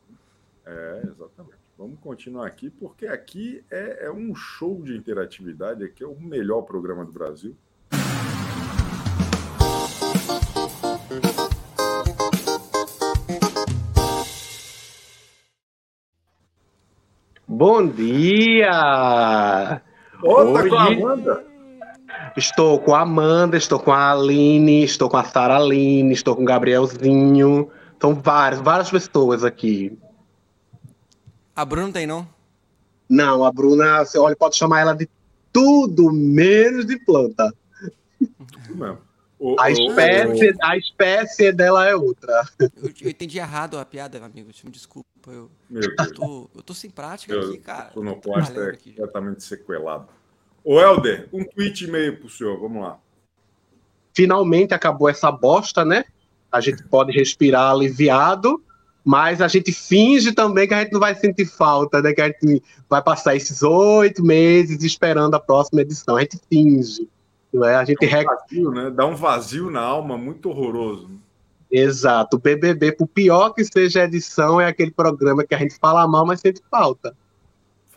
É, 0.65 1.03
exatamente. 1.05 1.59
Vamos 1.77 2.01
continuar 2.01 2.47
aqui, 2.47 2.71
porque 2.71 3.07
aqui 3.07 3.63
é, 3.71 4.07
é 4.07 4.11
um 4.11 4.35
show 4.35 4.83
de 4.83 4.97
interatividade. 4.97 5.85
Aqui 5.85 6.03
é 6.03 6.07
o 6.07 6.19
melhor 6.19 6.63
programa 6.63 7.05
do 7.05 7.13
Brasil. 7.13 7.55
Bom 17.47 17.87
dia! 17.89 18.73
Ô, 20.23 20.53
tá 20.55 20.69
com 20.69 20.75
a 20.77 20.87
Amanda? 20.87 21.48
Estou 22.39 22.79
com 22.79 22.95
a 22.95 23.01
Amanda, 23.01 23.57
estou 23.57 23.81
com 23.81 23.91
a 23.91 24.13
Aline, 24.13 24.85
estou 24.85 25.11
com 25.11 25.17
a 25.17 25.25
Sara 25.25 25.57
Aline, 25.57 26.13
estou 26.13 26.37
com 26.37 26.43
o 26.43 26.45
Gabrielzinho. 26.45 27.69
São 28.01 28.15
várias, 28.15 28.61
várias 28.61 28.89
pessoas 28.89 29.43
aqui. 29.43 29.99
A 31.57 31.65
Bruna 31.65 31.87
não 31.87 31.93
tem, 31.93 32.07
não? 32.07 32.29
Não, 33.09 33.45
a 33.45 33.51
Bruna, 33.51 34.05
você 34.05 34.19
olha, 34.19 34.37
pode 34.37 34.55
chamar 34.55 34.83
ela 34.83 34.95
de 34.95 35.09
tudo 35.53 36.13
menos 36.13 36.87
de 36.87 36.97
planta. 37.01 37.53
Não. 38.71 38.99
O, 39.41 39.55
a, 39.61 39.71
espécie, 39.71 40.51
o... 40.51 40.57
a 40.65 40.77
espécie 40.77 41.53
dela 41.53 41.89
é 41.89 41.95
outra. 41.95 42.43
Eu, 42.59 42.91
eu, 43.03 43.09
entendi 43.09 43.39
errado 43.39 43.79
a 43.79 43.85
piada, 43.85 44.19
amigo. 44.19 44.51
Me 44.65 44.71
desculpa. 44.73 45.07
Eu, 45.29 45.49
eu, 45.71 46.13
tô, 46.13 46.51
eu 46.57 46.61
tô 46.61 46.75
sem 46.75 46.91
prática 46.91 47.35
eu, 47.35 47.49
aqui, 47.49 47.59
cara. 47.59 47.91
O 47.91 48.01
sonoplasta 48.01 48.61
é 48.61 48.77
completamente 48.77 49.45
sequelado. 49.45 50.09
Ô, 50.71 50.79
Helder, 50.79 51.27
um 51.33 51.43
tweet 51.43 51.87
e 51.87 51.91
meio 51.91 52.19
pro 52.19 52.29
senhor, 52.29 52.61
vamos 52.61 52.83
lá. 52.83 52.99
Finalmente 54.15 54.75
acabou 54.75 55.09
essa 55.09 55.33
bosta, 55.33 55.83
né? 55.83 56.05
A 56.53 56.61
gente 56.61 56.83
pode 56.83 57.11
respirar 57.11 57.71
aliviado, 57.71 58.63
mas 59.03 59.41
a 59.41 59.49
gente 59.49 59.73
finge 59.73 60.31
também 60.31 60.69
que 60.69 60.75
a 60.75 60.83
gente 60.83 60.93
não 60.93 61.01
vai 61.01 61.15
sentir 61.15 61.47
falta, 61.47 62.03
né? 62.03 62.13
Que 62.13 62.21
a 62.21 62.27
gente 62.27 62.63
vai 62.87 63.03
passar 63.03 63.35
esses 63.35 63.63
oito 63.63 64.23
meses 64.23 64.85
esperando 64.85 65.35
a 65.37 65.41
próxima 65.41 65.81
edição. 65.81 66.19
A 66.19 66.21
gente 66.21 66.39
finge. 66.51 67.09
Não 67.51 67.65
é? 67.65 67.75
A 67.75 67.85
gente 67.87 68.07
Dá 68.07 68.21
um, 68.21 68.25
vazio, 68.25 68.71
né? 68.71 68.91
Dá 68.91 69.07
um 69.07 69.15
vazio 69.15 69.71
na 69.71 69.81
alma 69.81 70.19
muito 70.19 70.51
horroroso. 70.51 71.09
Exato. 71.71 72.37
O 72.37 72.41
BBB, 72.41 72.93
por 72.93 73.07
pior 73.07 73.55
que 73.55 73.65
seja 73.65 74.03
a 74.03 74.05
edição, 74.05 74.61
é 74.61 74.67
aquele 74.67 74.91
programa 74.91 75.47
que 75.47 75.55
a 75.55 75.59
gente 75.59 75.79
fala 75.79 76.07
mal, 76.07 76.27
mas 76.27 76.41
sente 76.41 76.61
falta. 76.71 77.17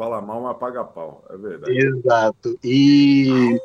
Fala 0.01 0.19
mal, 0.19 0.41
mas 0.41 0.57
paga 0.57 0.83
pau. 0.83 1.23
É 1.29 1.37
verdade. 1.37 1.77
Exato. 1.77 2.59
E. 2.63 3.55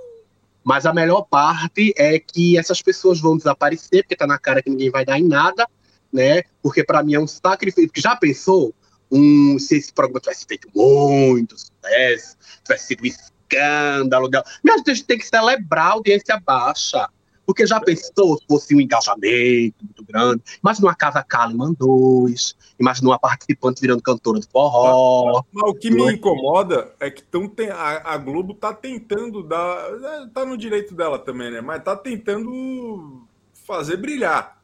Mas 0.62 0.84
a 0.84 0.92
melhor 0.92 1.22
parte 1.22 1.94
é 1.96 2.18
que 2.18 2.58
essas 2.58 2.82
pessoas 2.82 3.18
vão 3.18 3.38
desaparecer, 3.38 4.02
porque 4.02 4.14
tá 4.14 4.26
na 4.26 4.38
cara 4.38 4.62
que 4.62 4.68
ninguém 4.68 4.90
vai 4.90 5.02
dar 5.02 5.18
em 5.18 5.26
nada, 5.26 5.66
né? 6.12 6.42
Porque 6.62 6.84
para 6.84 7.02
mim 7.02 7.14
é 7.14 7.18
um 7.18 7.26
sacrifício. 7.26 7.90
Já 7.96 8.14
pensou 8.16 8.74
um, 9.10 9.58
se 9.58 9.78
esse 9.78 9.90
programa 9.90 10.20
tivesse 10.20 10.44
feito 10.44 10.68
muito 10.74 11.58
sucesso, 11.58 12.36
tivesse 12.62 12.88
sido 12.88 13.02
um 13.02 13.06
escândalo? 13.06 14.28
A 14.34 14.76
gente 14.90 15.04
tem 15.04 15.16
que 15.16 15.26
celebrar 15.26 15.86
a 15.86 15.92
audiência 15.92 16.38
baixa. 16.44 17.08
Porque 17.46 17.64
já 17.64 17.80
pensou 17.80 18.36
se 18.36 18.44
fosse 18.46 18.74
um 18.74 18.80
engajamento 18.80 19.76
muito 19.84 20.04
grande? 20.04 20.42
Imagina 20.60 20.88
uma 20.88 20.94
Casa 20.96 21.22
Kalimann 21.22 21.74
2, 21.78 22.56
imagina 22.78 23.10
uma 23.10 23.18
participante 23.18 23.80
virando 23.80 24.02
cantora 24.02 24.40
de 24.40 24.48
forró. 24.48 25.34
Mas, 25.34 25.44
mas 25.52 25.70
o 25.70 25.74
que 25.74 25.90
me 25.90 26.12
incomoda 26.12 26.92
é 26.98 27.08
que 27.08 27.22
tão 27.22 27.48
tem, 27.48 27.70
a, 27.70 28.02
a 28.04 28.18
Globo 28.18 28.52
está 28.52 28.74
tentando 28.74 29.44
dar. 29.44 30.26
Está 30.26 30.44
no 30.44 30.58
direito 30.58 30.92
dela 30.92 31.20
também, 31.20 31.52
né? 31.52 31.60
Mas 31.60 31.78
está 31.78 31.94
tentando 31.94 33.22
fazer 33.64 33.96
brilhar. 33.96 34.60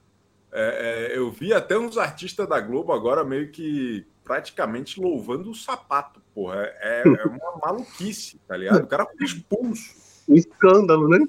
É, 0.50 1.12
é, 1.12 1.18
eu 1.18 1.30
vi 1.30 1.54
até 1.54 1.78
uns 1.78 1.96
artistas 1.96 2.48
da 2.48 2.60
Globo 2.60 2.92
agora 2.92 3.24
meio 3.24 3.50
que 3.50 4.04
praticamente 4.24 5.00
louvando 5.00 5.50
o 5.50 5.54
sapato, 5.54 6.20
porra. 6.34 6.70
É, 6.80 7.02
é 7.06 7.26
uma 7.26 7.58
maluquice, 7.64 8.38
tá 8.46 8.56
ligado? 8.56 8.82
O 8.82 8.86
cara 8.86 9.06
foi 9.06 9.24
expulso. 9.24 9.94
Um 10.28 10.34
escândalo, 10.34 11.08
né? 11.08 11.24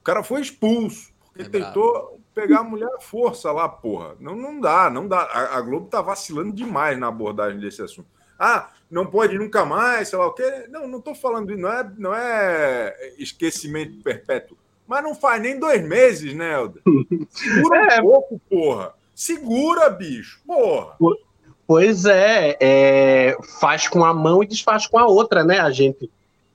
O 0.00 0.02
cara 0.02 0.22
foi 0.22 0.40
expulso. 0.40 1.12
Porque 1.26 1.42
é 1.42 1.48
tentou 1.48 1.92
bravo. 1.92 2.20
pegar 2.34 2.60
a 2.60 2.64
mulher 2.64 2.88
à 2.96 3.00
força 3.00 3.52
lá, 3.52 3.68
porra. 3.68 4.16
Não, 4.18 4.34
não 4.34 4.60
dá, 4.60 4.90
não 4.90 5.06
dá. 5.06 5.20
A, 5.20 5.58
a, 5.58 5.60
Globo 5.60 5.86
tá 5.86 6.00
vacilando 6.00 6.52
demais 6.52 6.98
na 6.98 7.08
abordagem 7.08 7.60
desse 7.60 7.82
assunto. 7.82 8.08
Ah, 8.38 8.70
não 8.90 9.06
pode 9.06 9.38
nunca 9.38 9.64
mais, 9.64 10.08
sei 10.08 10.18
lá 10.18 10.26
o 10.26 10.32
quê. 10.32 10.66
Não, 10.70 10.88
não 10.88 11.00
tô 11.00 11.14
falando, 11.14 11.54
não 11.56 11.70
é, 11.70 11.92
não 11.98 12.14
é 12.14 13.14
esquecimento 13.18 14.02
perpétuo. 14.02 14.56
Mas 14.86 15.04
não 15.04 15.14
faz 15.14 15.40
nem 15.40 15.58
dois 15.58 15.86
meses, 15.86 16.34
né, 16.34 16.54
Helder? 16.54 16.82
Segura 17.28 17.86
é. 17.94 18.00
um 18.00 18.04
pouco, 18.04 18.40
porra. 18.48 18.94
Segura, 19.14 19.90
bicho, 19.90 20.40
porra. 20.46 20.96
Pois 21.66 22.06
é, 22.06 22.56
é, 22.58 23.36
faz 23.60 23.86
com 23.86 24.04
a 24.04 24.12
mão 24.12 24.42
e 24.42 24.46
desfaz 24.46 24.86
com 24.86 24.98
a 24.98 25.06
outra, 25.06 25.44
né? 25.44 25.60
A 25.60 25.70
gente 25.70 26.10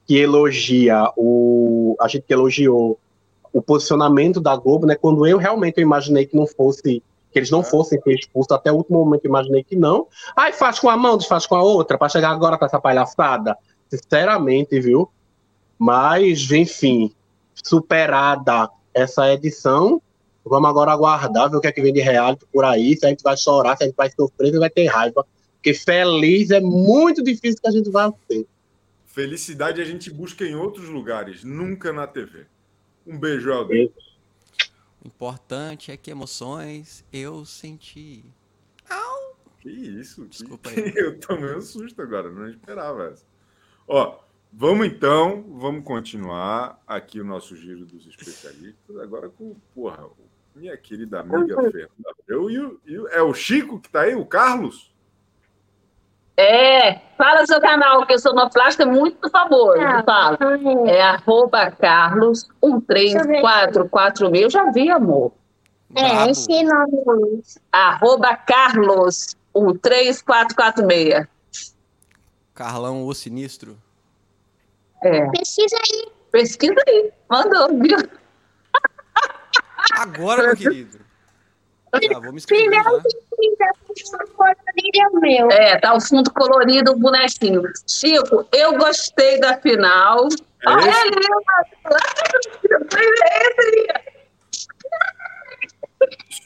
que 0.06 0.18
elogia 0.18 1.10
o. 1.16 1.96
A 2.02 2.08
gente 2.08 2.24
que 2.24 2.34
elogiou 2.34 3.00
o 3.56 3.62
posicionamento 3.62 4.41
da 4.41 4.53
Globo, 4.58 4.86
né? 4.86 4.95
Quando 4.95 5.26
eu 5.26 5.38
realmente 5.38 5.78
eu 5.78 5.82
imaginei 5.82 6.26
que 6.26 6.36
não 6.36 6.45
fosse, 6.45 7.01
que 7.32 7.39
eles 7.39 7.49
não 7.49 7.62
é. 7.62 7.64
fossem 7.64 8.01
ser 8.01 8.14
expulsos, 8.14 8.51
até 8.51 8.70
o 8.70 8.76
último 8.76 8.99
momento 8.99 9.24
imaginei 9.24 9.64
que 9.64 9.78
não. 9.78 10.08
Aí 10.36 10.51
faz 10.51 10.78
com 10.78 10.89
a 10.89 10.97
mão, 10.97 11.18
desfaz 11.18 11.45
com 11.45 11.56
a 11.56 11.64
outra, 11.64 11.97
para 11.97 12.10
chegar 12.10 12.32
agora 12.32 12.58
com 12.58 12.66
essa 12.66 12.82
palhaçada. 12.82 13.58
Sinceramente, 13.89 14.78
viu? 14.82 15.10
Mas, 15.80 16.51
enfim, 16.51 17.14
superada 17.53 18.70
essa 18.93 19.32
edição. 19.32 20.01
Vamos 20.43 20.70
agora 20.70 20.91
aguardar, 20.91 21.49
ver 21.49 21.56
o 21.56 21.62
que 21.62 21.68
é 21.68 21.72
que 21.72 21.82
vem 21.82 21.93
de 21.93 22.01
reality 22.01 22.45
por 22.51 22.66
aí, 22.66 22.97
se 22.97 23.06
a 23.06 23.10
gente 23.10 23.24
vai 23.24 23.38
chorar, 23.38 23.78
se 23.78 23.84
a 23.84 23.88
gente 23.88 23.95
vai 23.95 24.12
sofrer, 24.12 24.51
se 24.51 24.60
vai 24.60 24.70
ter 24.70 24.88
raiva. 24.88 25.26
Porque 25.56 25.74
feliz 25.74 26.51
é 26.51 26.60
muito 26.60 27.24
difícil 27.24 27.62
que 27.62 27.70
a 27.70 27.72
gente 27.72 27.89
vai 27.89 28.12
ter. 28.28 28.45
Felicidade 29.06 29.82
a 29.82 29.86
gente 29.86 30.12
busca 30.12 30.43
em 30.43 30.56
outros 30.56 30.89
lugares, 30.89 31.45
nunca 31.45 31.93
na 31.93 32.06
TV. 32.06 32.47
Um 33.06 33.18
beijo, 33.18 33.51
Alder. 33.51 33.91
O 35.03 35.08
importante 35.08 35.91
é 35.91 35.97
que 35.97 36.10
emoções 36.10 37.06
eu 37.12 37.45
senti. 37.45 38.26
Au! 38.89 39.38
Que 39.60 39.70
isso? 39.70 40.26
Desculpa 40.26 40.72
que... 40.72 40.80
aí. 40.82 40.93
Eu 40.95 41.20
tomei 41.20 41.56
um 41.56 41.62
susto 41.62 42.01
agora, 42.01 42.32
não 42.32 42.49
esperava 42.49 43.10
essa. 43.10 43.26
Ó, 43.88 44.26
Vamos 44.58 44.88
então, 44.88 45.43
vamos 45.60 45.84
continuar 45.84 46.82
aqui 46.88 47.20
o 47.20 47.26
nosso 47.26 47.58
giro 47.58 47.86
dos 47.86 48.08
especialistas, 48.08 48.97
agora 48.99 49.28
com, 49.28 49.53
porra, 49.74 50.08
minha 50.56 50.78
querida 50.78 51.20
amiga 51.20 51.62
Fernanda 51.62 52.16
Eu 52.26 52.49
e, 52.49 52.60
o, 52.60 52.80
e 52.86 52.95
é 53.12 53.22
o 53.22 53.34
Chico 53.34 53.82
que 53.82 53.88
está 53.88 54.03
aí, 54.03 54.16
o 54.16 54.26
Carlos? 54.26 54.95
É, 56.38 56.95
fala 57.17 57.45
seu 57.45 57.61
canal, 57.61 58.05
que 58.05 58.13
eu 58.13 58.19
sou 58.19 58.33
uma 58.33 58.49
plástica 58.49 58.86
muito 58.86 59.17
por 59.17 59.29
favor, 59.31 59.79
ah, 59.79 60.03
fala. 60.03 60.38
É 60.86 61.01
arroba 61.01 61.71
Carlos 61.71 62.47
13446, 62.61 64.43
eu 64.43 64.49
já 64.49 64.69
vi, 64.71 64.91
amor. 64.91 65.31
É, 65.95 66.29
esse 66.29 66.63
nome. 66.63 67.41
Arroba 67.71 68.36
Carlos 68.36 69.36
13446. 69.81 71.25
Carlão, 72.53 73.05
o 73.05 73.13
sinistro. 73.13 73.77
É. 75.01 75.29
Pesquisa 75.29 75.77
aí. 75.77 76.11
Pesquisa 76.31 76.81
aí. 76.88 77.11
Mandou, 77.29 77.69
viu? 77.79 77.97
Agora, 79.93 80.47
meu 80.47 80.55
querido. 80.55 81.05
Ah, 81.96 82.20
vou 82.20 82.32
me 82.32 82.38
inscrever, 82.38 82.70
Primeiro 82.70 83.02
que 84.76 85.02
é 85.02 85.08
o 85.08 85.20
meu. 85.20 85.52
É, 85.52 85.80
tá 85.80 85.93
o 85.93 86.02
fundo 86.02 86.32
colorido, 86.32 86.91
o 86.91 87.00
bonequinho. 87.00 87.64
Chico, 87.88 88.48
eu 88.52 88.78
gostei 88.78 89.39
da 89.39 89.58
final. 89.58 90.28
É 90.66 90.70
Olha 90.70 90.91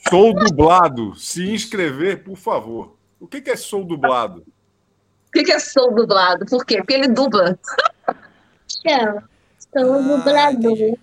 Sou 0.09 0.33
dublado. 0.33 1.15
Se 1.15 1.49
inscrever, 1.51 2.23
por 2.23 2.37
favor. 2.37 2.95
O 3.19 3.27
que, 3.27 3.41
que 3.41 3.51
é 3.51 3.55
sou 3.55 3.83
dublado? 3.83 4.45
O 5.27 5.31
que, 5.31 5.43
que 5.43 5.51
é 5.51 5.59
sou 5.59 5.93
dublado? 5.93 6.45
Por 6.45 6.65
quê? 6.65 6.77
Porque 6.77 6.93
ele 6.93 7.07
dubla. 7.09 7.59
Chama. 8.67 9.29
Sou 9.71 9.93
ah, 9.93 10.01
dublador. 10.01 10.97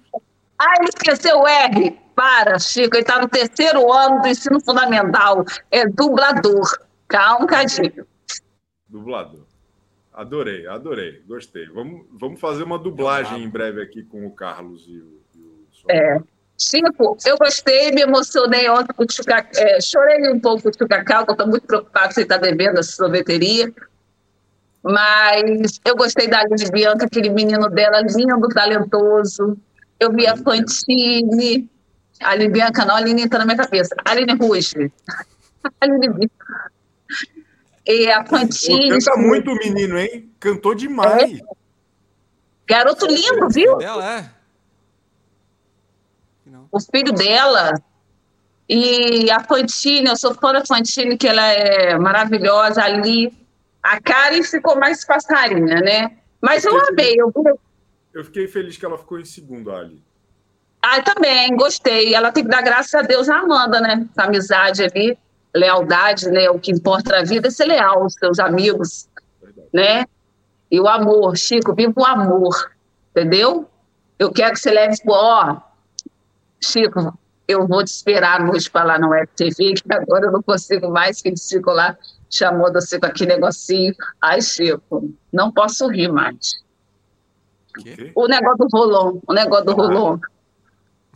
Ah, 0.59 0.75
ele 0.79 0.89
esqueceu 0.89 1.39
o 1.39 1.47
R. 1.47 1.99
Para, 2.15 2.59
Chico, 2.59 2.97
ele 2.97 3.03
está 3.03 3.21
no 3.21 3.29
terceiro 3.29 3.93
ano 3.93 4.23
do 4.23 4.29
ensino 4.29 4.59
fundamental. 4.61 5.45
É 5.71 5.87
dublador. 5.87 6.67
Calma 7.07 7.45
um 7.45 7.47
cadinho. 7.47 8.07
Dublador. 8.89 9.45
Adorei, 10.15 10.67
adorei, 10.67 11.23
gostei. 11.27 11.67
Vamos, 11.67 12.07
vamos 12.11 12.41
fazer 12.41 12.63
uma 12.63 12.79
dublagem 12.79 13.43
em 13.43 13.49
breve 13.51 13.83
aqui 13.83 14.03
com 14.03 14.27
o 14.27 14.31
Carlos 14.31 14.87
e 14.89 14.99
o, 14.99 15.21
e 15.35 15.41
o 15.41 15.91
É. 15.91 16.19
Chico, 16.59 17.19
eu 17.27 17.37
gostei, 17.37 17.91
me 17.91 18.01
emocionei 18.01 18.67
ontem 18.71 18.95
com 18.95 19.03
o 19.03 19.07
Tchucacá. 19.07 19.51
É, 19.57 19.79
chorei 19.79 20.33
um 20.33 20.41
pouco 20.41 20.63
com 20.63 20.69
o 20.71 20.73
Tchucacá, 20.73 21.23
eu 21.29 21.33
estou 21.33 21.47
muito 21.47 21.67
preocupado 21.67 22.15
se 22.15 22.21
ele 22.21 22.25
está 22.25 22.39
devendo 22.39 22.79
essa 22.79 22.93
sorveteria. 22.93 23.71
Mas 24.83 25.81
eu 25.85 25.95
gostei 25.97 26.29
da 26.29 26.41
Aline 26.41 26.71
Bianca, 26.71 27.05
aquele 27.05 27.29
menino 27.29 27.69
dela, 27.69 28.01
lindo, 28.01 28.49
talentoso. 28.49 29.59
Eu 29.99 30.13
vi 30.13 30.27
a 30.27 30.37
Fantine. 30.37 31.69
A 32.23 32.31
Aline 32.31 32.53
Bianca, 32.53 32.85
não, 32.85 32.95
a 32.95 32.99
Aline 32.99 33.23
entra 33.23 33.39
na 33.39 33.45
minha 33.45 33.57
cabeça. 33.57 33.95
A 34.05 34.11
Aline 34.11 34.35
Ruge. 34.35 34.93
Aline 35.81 36.09
Bianca. 36.09 36.73
E 37.87 38.11
a 38.11 38.25
Fantine. 38.25 38.91
Canta 38.91 39.17
muito 39.17 39.51
o 39.51 39.55
menino, 39.57 39.99
hein? 39.99 40.31
Cantou 40.41 40.75
demais. 40.75 41.41
É. 41.41 41.45
Garoto 42.67 43.07
lindo, 43.07 43.49
viu? 43.51 43.77
Dela, 43.77 44.19
é. 44.19 44.31
O 46.71 46.81
filho 46.81 47.13
dela. 47.13 47.75
E 48.69 49.31
a 49.31 49.41
Fantine, 49.41 50.09
eu 50.09 50.17
sou 50.17 50.35
fã 50.35 50.53
da 50.53 50.65
Fantine, 50.65 51.17
que 51.17 51.29
ela 51.29 51.47
é 51.47 51.97
maravilhosa 51.97 52.83
ali 52.83 53.33
a 53.87 54.01
Karen 54.01 54.43
ficou 54.43 54.77
mais 54.77 55.05
passarinha, 55.05 55.81
né? 55.81 56.17
Mas 56.41 56.65
eu, 56.65 56.73
eu 56.73 56.89
amei. 56.89 57.15
Eu... 57.17 57.33
eu 58.17 58.25
fiquei 58.25 58.49
feliz 58.49 58.79
que 58.79 58.87
ela 58.87 58.97
ficou 58.97 59.21
em 59.21 59.27
segundo 59.27 59.71
ali. 59.71 60.03
Ah, 60.81 61.03
também, 61.03 61.55
gostei. 61.55 62.15
Ela 62.15 62.33
tem 62.33 62.45
que 62.45 62.49
dar 62.49 62.63
graças 62.63 62.95
a 62.95 63.03
Deus 63.03 63.29
à 63.29 63.41
Amanda, 63.41 63.79
né? 63.79 64.09
Essa 64.11 64.27
amizade 64.27 64.83
ali, 64.83 65.19
lealdade, 65.55 66.31
né? 66.31 66.49
O 66.49 66.59
que 66.59 66.73
importa 66.73 67.11
na 67.11 67.25
vida 67.25 67.49
é 67.49 67.51
ser 67.51 67.67
leal 67.67 68.05
aos 68.05 68.15
seus 68.15 68.39
amigos, 68.39 69.07
Verdade. 69.43 69.69
né? 69.71 70.07
E 70.71 70.81
o 70.81 70.89
amor, 70.89 71.37
Chico, 71.37 71.75
viva 71.75 71.93
o 71.95 72.07
amor, 72.07 72.73
entendeu? 73.11 73.69
Eu 74.19 74.33
quero 74.33 74.55
que 74.55 74.61
você 74.61 74.71
leve, 74.71 74.97
ó, 75.07 75.59
Chico, 76.59 77.19
eu 77.47 77.67
vou 77.67 77.85
te 77.85 77.89
esperar 77.89 78.43
noite 78.43 78.71
para 78.71 78.85
lá 78.85 78.99
no 78.99 79.13
FTV, 79.13 79.75
que 79.75 79.93
agora 79.93 80.27
eu 80.27 80.33
não 80.33 80.43
consigo 80.43 80.89
mais, 80.91 81.21
que 81.21 81.29
eles 81.29 81.47
ficam 81.47 81.75
lá 81.75 81.99
chamou 82.31 82.73
você 82.73 82.99
com 82.99 83.07
aquele 83.07 83.35
negocinho. 83.35 83.95
Ai, 84.23 84.41
Chico, 84.41 85.15
não 85.31 85.53
posso 85.53 85.87
rir 85.89 86.11
mais. 86.11 86.66
O, 88.15 88.25
o 88.25 88.29
negócio 88.29 88.59
do 88.59 88.69
rolon, 88.73 89.21
o 89.27 89.33
negócio 89.33 89.65
do 89.65 89.73
ah. 89.73 89.75
rolon. 89.75 90.19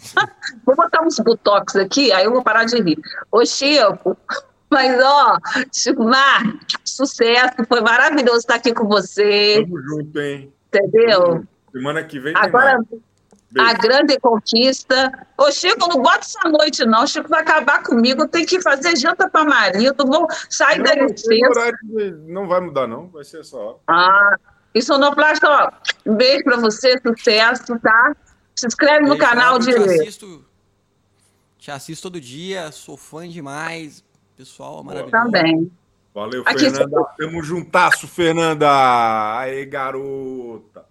vou 0.64 0.76
botar 0.76 1.02
uns 1.02 1.18
botox 1.18 1.76
aqui, 1.76 2.10
aí 2.12 2.24
eu 2.24 2.32
vou 2.32 2.42
parar 2.42 2.64
de 2.64 2.80
rir. 2.80 2.98
Ô, 3.30 3.44
Chico, 3.44 4.16
mas 4.70 5.02
ó, 5.02 5.36
Chico 5.72 6.04
Mar, 6.04 6.42
sucesso, 6.84 7.56
foi 7.68 7.80
maravilhoso 7.80 8.38
estar 8.38 8.54
aqui 8.54 8.72
com 8.72 8.86
você. 8.86 9.62
Tamo 9.62 9.82
junto, 9.82 10.20
hein? 10.20 10.52
Entendeu? 10.68 11.44
Semana 11.72 12.04
que 12.04 12.18
vem. 12.18 12.32
Agora. 12.36 12.78
A 13.58 13.74
grande 13.74 14.16
conquista. 14.20 15.26
Ô, 15.36 15.50
Chico, 15.50 15.88
não 15.88 16.00
bota 16.00 16.20
essa 16.20 16.48
noite, 16.48 16.86
não. 16.86 17.04
Chico 17.04 17.28
vai 17.28 17.40
acabar 17.40 17.82
comigo. 17.82 18.22
Eu 18.22 18.28
tenho 18.28 18.46
que 18.46 18.62
fazer 18.62 18.96
janta 18.96 19.28
para 19.28 19.44
marido. 19.44 20.06
Vou 20.06 20.28
sair 20.48 20.78
não, 20.78 20.84
da 20.84 20.94
licença. 20.94 21.72
Não 22.28 22.46
vai 22.46 22.60
mudar, 22.60 22.86
não. 22.86 23.08
Vai 23.08 23.24
ser 23.24 23.44
só. 23.44 23.80
Ah, 23.88 24.36
e 24.74 24.82
Sonoplasta, 24.82 25.48
ó. 25.48 25.70
Um 26.06 26.16
beijo 26.16 26.44
para 26.44 26.56
você, 26.56 26.98
sucesso, 27.00 27.78
tá? 27.80 28.16
Se 28.54 28.66
inscreve 28.66 29.06
no 29.06 29.18
canal 29.18 29.58
de. 29.58 29.72
Te 29.72 29.78
assisto, 29.78 30.44
te 31.58 31.70
assisto 31.70 32.10
todo 32.10 32.20
dia, 32.20 32.70
sou 32.72 32.96
fã 32.96 33.28
demais. 33.28 34.04
Pessoal, 34.36 34.82
maravilhoso. 34.82 35.12
Também. 35.12 35.70
Valeu, 36.14 36.42
Aqui 36.46 36.70
Fernanda. 36.70 37.04
Tamo 37.16 37.42
juntasso, 37.42 38.08
Fernanda. 38.08 38.68
Aê, 39.38 39.64
garota. 39.64 40.84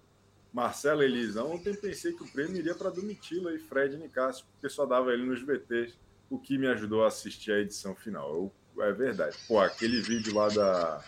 Marcelo 0.52 1.02
Elisa, 1.02 1.44
ontem 1.44 1.74
pensei 1.74 2.12
que 2.12 2.24
o 2.24 2.28
prêmio 2.32 2.56
iria 2.56 2.74
para 2.74 2.90
Domitila 2.90 3.54
e 3.54 3.58
Fred 3.58 3.96
Nicásio, 3.96 4.44
porque 4.52 4.68
só 4.68 4.84
dava 4.84 5.12
ele 5.12 5.24
nos 5.24 5.42
VTs, 5.42 5.96
o 6.28 6.38
que 6.38 6.58
me 6.58 6.66
ajudou 6.66 7.04
a 7.04 7.08
assistir 7.08 7.52
a 7.52 7.60
edição 7.60 7.94
final. 7.94 8.28
Eu, 8.76 8.82
é 8.82 8.92
verdade. 8.92 9.36
Pô, 9.46 9.60
aquele 9.60 10.00
vídeo 10.00 10.34
lá 10.34 10.48
da. 10.48 11.04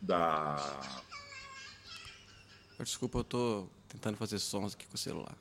Da. 0.00 0.80
Desculpa, 2.82 3.18
eu 3.18 3.24
tô 3.24 3.66
tentando 3.88 4.16
fazer 4.16 4.38
sons 4.38 4.74
aqui 4.74 4.86
com 4.86 4.94
o 4.94 4.98
celular. 4.98 5.36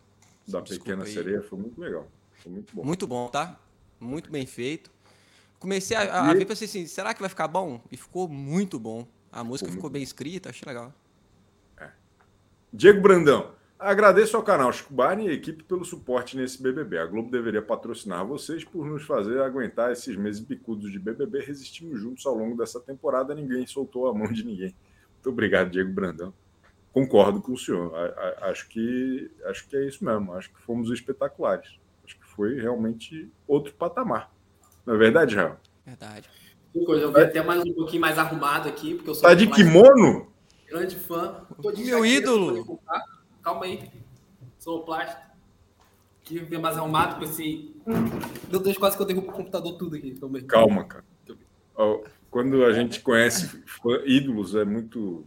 Da 0.47 0.61
Desculpa 0.61 0.83
Pequena 0.85 1.03
aí. 1.05 1.13
Sereia 1.13 1.41
foi 1.41 1.59
muito 1.59 1.79
legal. 1.79 2.07
Foi 2.33 2.51
muito 2.51 2.75
bom. 2.75 2.83
Muito 2.83 3.07
bom, 3.07 3.27
tá? 3.27 3.59
muito 3.99 4.31
bem 4.31 4.45
feito. 4.45 4.89
Comecei 5.59 5.95
a, 5.97 6.01
a, 6.01 6.29
a 6.29 6.33
ver, 6.33 6.45
pensei 6.45 6.65
assim, 6.65 6.87
será 6.87 7.13
que 7.13 7.19
vai 7.19 7.29
ficar 7.29 7.47
bom? 7.47 7.81
E 7.91 7.97
ficou 7.97 8.27
muito 8.27 8.79
bom. 8.79 9.05
A 9.31 9.43
música 9.43 9.69
ficou 9.69 9.89
bem 9.89 10.01
escrita, 10.01 10.49
achei 10.49 10.65
legal. 10.65 10.93
É. 11.77 11.89
Diego 12.71 13.01
Brandão, 13.01 13.51
agradeço 13.77 14.37
ao 14.37 14.43
canal 14.43 14.71
Chico 14.71 14.93
Barney 14.93 15.27
e 15.27 15.29
a 15.29 15.33
equipe 15.33 15.63
pelo 15.63 15.83
suporte 15.83 16.37
nesse 16.37 16.63
BBB. 16.63 16.97
A 16.97 17.05
Globo 17.05 17.29
deveria 17.29 17.61
patrocinar 17.61 18.25
vocês 18.25 18.63
por 18.63 18.85
nos 18.85 19.03
fazer 19.03 19.41
aguentar 19.41 19.91
esses 19.91 20.15
meses 20.15 20.39
bicudos 20.39 20.91
de 20.91 20.97
BBB. 20.97 21.41
Resistimos 21.41 21.99
juntos 21.99 22.25
ao 22.25 22.33
longo 22.33 22.57
dessa 22.57 22.79
temporada, 22.79 23.35
ninguém 23.35 23.67
soltou 23.67 24.07
a 24.07 24.13
mão 24.13 24.31
de 24.31 24.43
ninguém. 24.45 24.73
Muito 25.15 25.29
obrigado, 25.29 25.69
Diego 25.69 25.91
Brandão. 25.91 26.33
Concordo 26.91 27.41
com 27.41 27.53
o 27.53 27.57
senhor. 27.57 27.93
Acho 28.41 28.67
que, 28.67 29.31
acho 29.45 29.67
que 29.67 29.77
é 29.77 29.87
isso 29.87 30.03
mesmo. 30.03 30.33
Acho 30.33 30.49
que 30.49 30.59
fomos 30.61 30.89
espetaculares. 30.91 31.79
Acho 32.03 32.17
que 32.17 32.25
foi 32.25 32.59
realmente 32.59 33.31
outro 33.47 33.73
patamar. 33.73 34.31
Não 34.85 34.95
é 34.95 34.97
verdade, 34.97 35.35
Raul? 35.35 35.57
Verdade. 35.85 36.29
Eu 36.73 37.13
vi 37.13 37.21
até 37.21 37.43
mais 37.43 37.63
um 37.63 37.73
pouquinho 37.73 38.01
mais 38.01 38.17
arrumado 38.17 38.69
aqui, 38.69 38.95
porque 38.95 39.09
eu 39.09 39.15
sou. 39.15 39.27
Tá 39.27 39.35
de 39.35 39.47
kimono? 39.47 40.31
Grande 40.67 40.95
fã. 40.95 41.45
Tô 41.61 41.71
de 41.71 41.83
Meu 41.83 42.05
ídolo. 42.05 42.79
Calma 43.41 43.65
aí. 43.65 43.91
Sou 44.57 44.83
plástico. 44.83 45.21
Queria 46.21 46.45
ver 46.45 46.59
mais 46.59 46.77
arrumado 46.77 47.17
com 47.17 47.23
esse. 47.23 47.75
Meu 48.49 48.59
Deus, 48.59 48.77
quase 48.77 48.95
que 48.95 49.01
eu 49.01 49.07
derrubo 49.07 49.29
o 49.29 49.33
computador 49.33 49.77
tudo 49.77 49.95
aqui. 49.95 50.11
Também. 50.11 50.43
Calma, 50.45 50.83
cara. 50.85 51.03
Quando 52.29 52.63
a 52.63 52.71
gente 52.71 52.99
conhece 53.01 53.63
ídolos, 54.05 54.53
é 54.55 54.63
muito. 54.63 55.25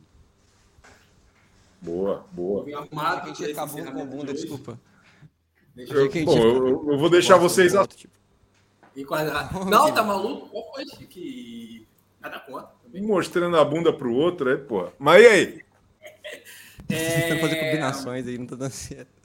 Boa, 1.82 2.24
boa. 2.30 2.64
Arrumado, 2.78 3.30
a 3.30 3.34
gente 3.34 3.50
acabou 3.50 3.84
com 3.84 4.00
a 4.00 4.04
bunda, 4.04 4.32
desculpa. 4.32 4.78
Eu, 5.76 6.24
bom, 6.24 6.38
eu, 6.38 6.92
eu, 6.92 6.98
vou 6.98 7.10
deixar 7.10 7.36
vocês. 7.38 7.74
A... 7.74 7.84
Tipo. 7.86 8.14
Não, 9.68 9.92
tá 9.92 10.04
maluco? 10.04 10.48
Qual 10.48 10.72
foi 10.72 10.84
que. 11.06 11.86
Nada. 12.20 12.38
Também. 12.38 13.02
Mostrando 13.02 13.56
a 13.56 13.64
bunda 13.64 13.92
pro 13.92 14.14
outro, 14.14 14.50
é, 14.50 14.56
pô. 14.56 14.88
Mas 14.98 15.22
e 15.22 15.26
aí? 15.26 15.62
É... 16.88 17.22
Tentando 17.22 17.40
fazer 17.40 17.56
combinações 17.56 18.26
aí, 18.26 18.36
não 18.36 18.44
tá 18.44 18.54
dando 18.54 18.72
certo. 18.72 19.21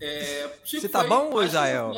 É, 0.00 0.48
Você 0.64 0.88
tá 0.88 1.04
bom, 1.04 1.30
ou 1.30 1.44
Israel? 1.44 1.92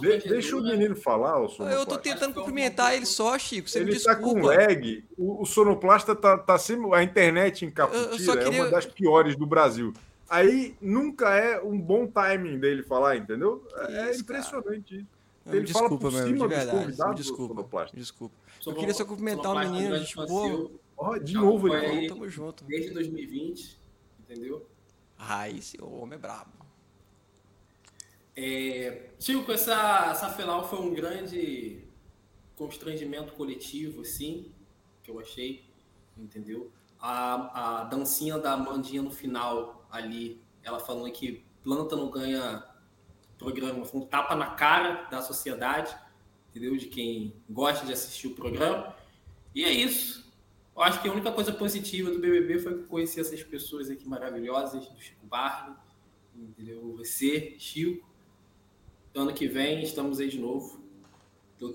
De, 0.00 0.28
deixa 0.28 0.56
o 0.56 0.62
menino 0.62 0.96
falar, 0.96 1.40
o 1.40 1.48
Eu 1.68 1.86
tô 1.86 1.96
tentando 1.96 2.34
cumprimentar 2.34 2.94
ele 2.94 3.06
só, 3.06 3.38
Chico. 3.38 3.70
Você 3.70 3.78
ele 3.78 3.86
me 3.86 3.92
desculpa. 3.92 4.18
tá 4.18 4.22
com 4.22 4.40
lag. 4.40 5.04
O, 5.16 5.42
o 5.42 5.46
sonoplasta 5.46 6.16
tá, 6.16 6.36
tá 6.36 6.58
sempre. 6.58 6.92
A 6.92 7.02
internet 7.04 7.64
em 7.64 7.70
Caputira 7.70 8.42
queria... 8.42 8.58
é 8.58 8.62
uma 8.62 8.70
das 8.70 8.86
piores 8.86 9.36
do 9.36 9.46
Brasil. 9.46 9.92
Aí 10.28 10.76
nunca 10.80 11.32
é 11.34 11.60
um 11.60 11.80
bom 11.80 12.08
timing 12.08 12.58
dele 12.58 12.82
falar, 12.82 13.16
entendeu? 13.16 13.64
É 13.88 14.10
isso, 14.10 14.22
impressionante 14.22 14.96
isso. 14.98 15.20
Ele 15.46 15.64
desculpa, 15.64 15.88
fala 15.88 16.00
por 16.00 16.12
meu, 16.12 16.26
cima 16.26 16.48
de 16.48 16.54
verdade, 16.54 17.16
desculpa, 17.16 17.86
desculpa. 17.94 18.34
Eu 18.66 18.74
queria 18.74 18.94
só 18.94 19.04
cumprimentar 19.04 19.52
o 19.52 19.58
menino, 19.58 20.04
tipo, 20.04 20.26
pô, 20.26 20.70
oh, 20.96 21.18
de 21.18 21.34
novo 21.34 21.68
ele 21.68 21.86
falou, 21.86 22.08
tamo 22.08 22.28
junto. 22.28 22.64
Desde 22.64 22.92
2020, 22.92 23.78
entendeu? 24.20 24.66
Ah, 25.18 25.48
esse 25.48 25.76
homem 25.82 26.14
é 26.14 26.18
brabo. 26.18 26.59
É, 28.36 29.10
Chico, 29.18 29.50
essa, 29.52 30.10
essa 30.10 30.30
final 30.30 30.68
foi 30.68 30.80
um 30.80 30.94
grande 30.94 31.84
constrangimento 32.56 33.32
coletivo, 33.32 34.02
assim, 34.02 34.52
que 35.02 35.10
eu 35.10 35.18
achei, 35.18 35.64
entendeu? 36.16 36.70
A, 36.98 37.80
a 37.80 37.84
dancinha 37.84 38.38
da 38.38 38.56
Mandinha 38.56 39.02
no 39.02 39.10
final 39.10 39.86
ali, 39.90 40.40
ela 40.62 40.78
falando 40.78 41.10
que 41.12 41.44
planta 41.62 41.96
não 41.96 42.10
ganha 42.10 42.64
programa, 43.38 43.84
foi 43.84 44.00
um 44.00 44.06
tapa 44.06 44.36
na 44.36 44.50
cara 44.50 45.08
da 45.08 45.22
sociedade, 45.22 45.96
entendeu? 46.50 46.76
De 46.76 46.86
quem 46.86 47.34
gosta 47.48 47.86
de 47.86 47.92
assistir 47.92 48.26
o 48.26 48.34
programa. 48.34 48.94
E 49.54 49.64
é 49.64 49.72
isso. 49.72 50.30
Eu 50.76 50.82
acho 50.82 51.00
que 51.00 51.08
a 51.08 51.12
única 51.12 51.32
coisa 51.32 51.52
positiva 51.52 52.10
do 52.10 52.20
BBB 52.20 52.58
foi 52.58 52.82
conhecer 52.84 53.22
essas 53.22 53.42
pessoas 53.42 53.90
aqui 53.90 54.06
maravilhosas, 54.06 54.86
do 54.86 55.00
Chico 55.00 55.26
entendeu? 56.34 56.94
Você, 56.96 57.56
Chico. 57.58 58.09
Ano 59.14 59.32
que 59.32 59.48
vem 59.48 59.82
estamos 59.82 60.20
aí 60.20 60.28
de 60.28 60.38
novo. 60.38 60.80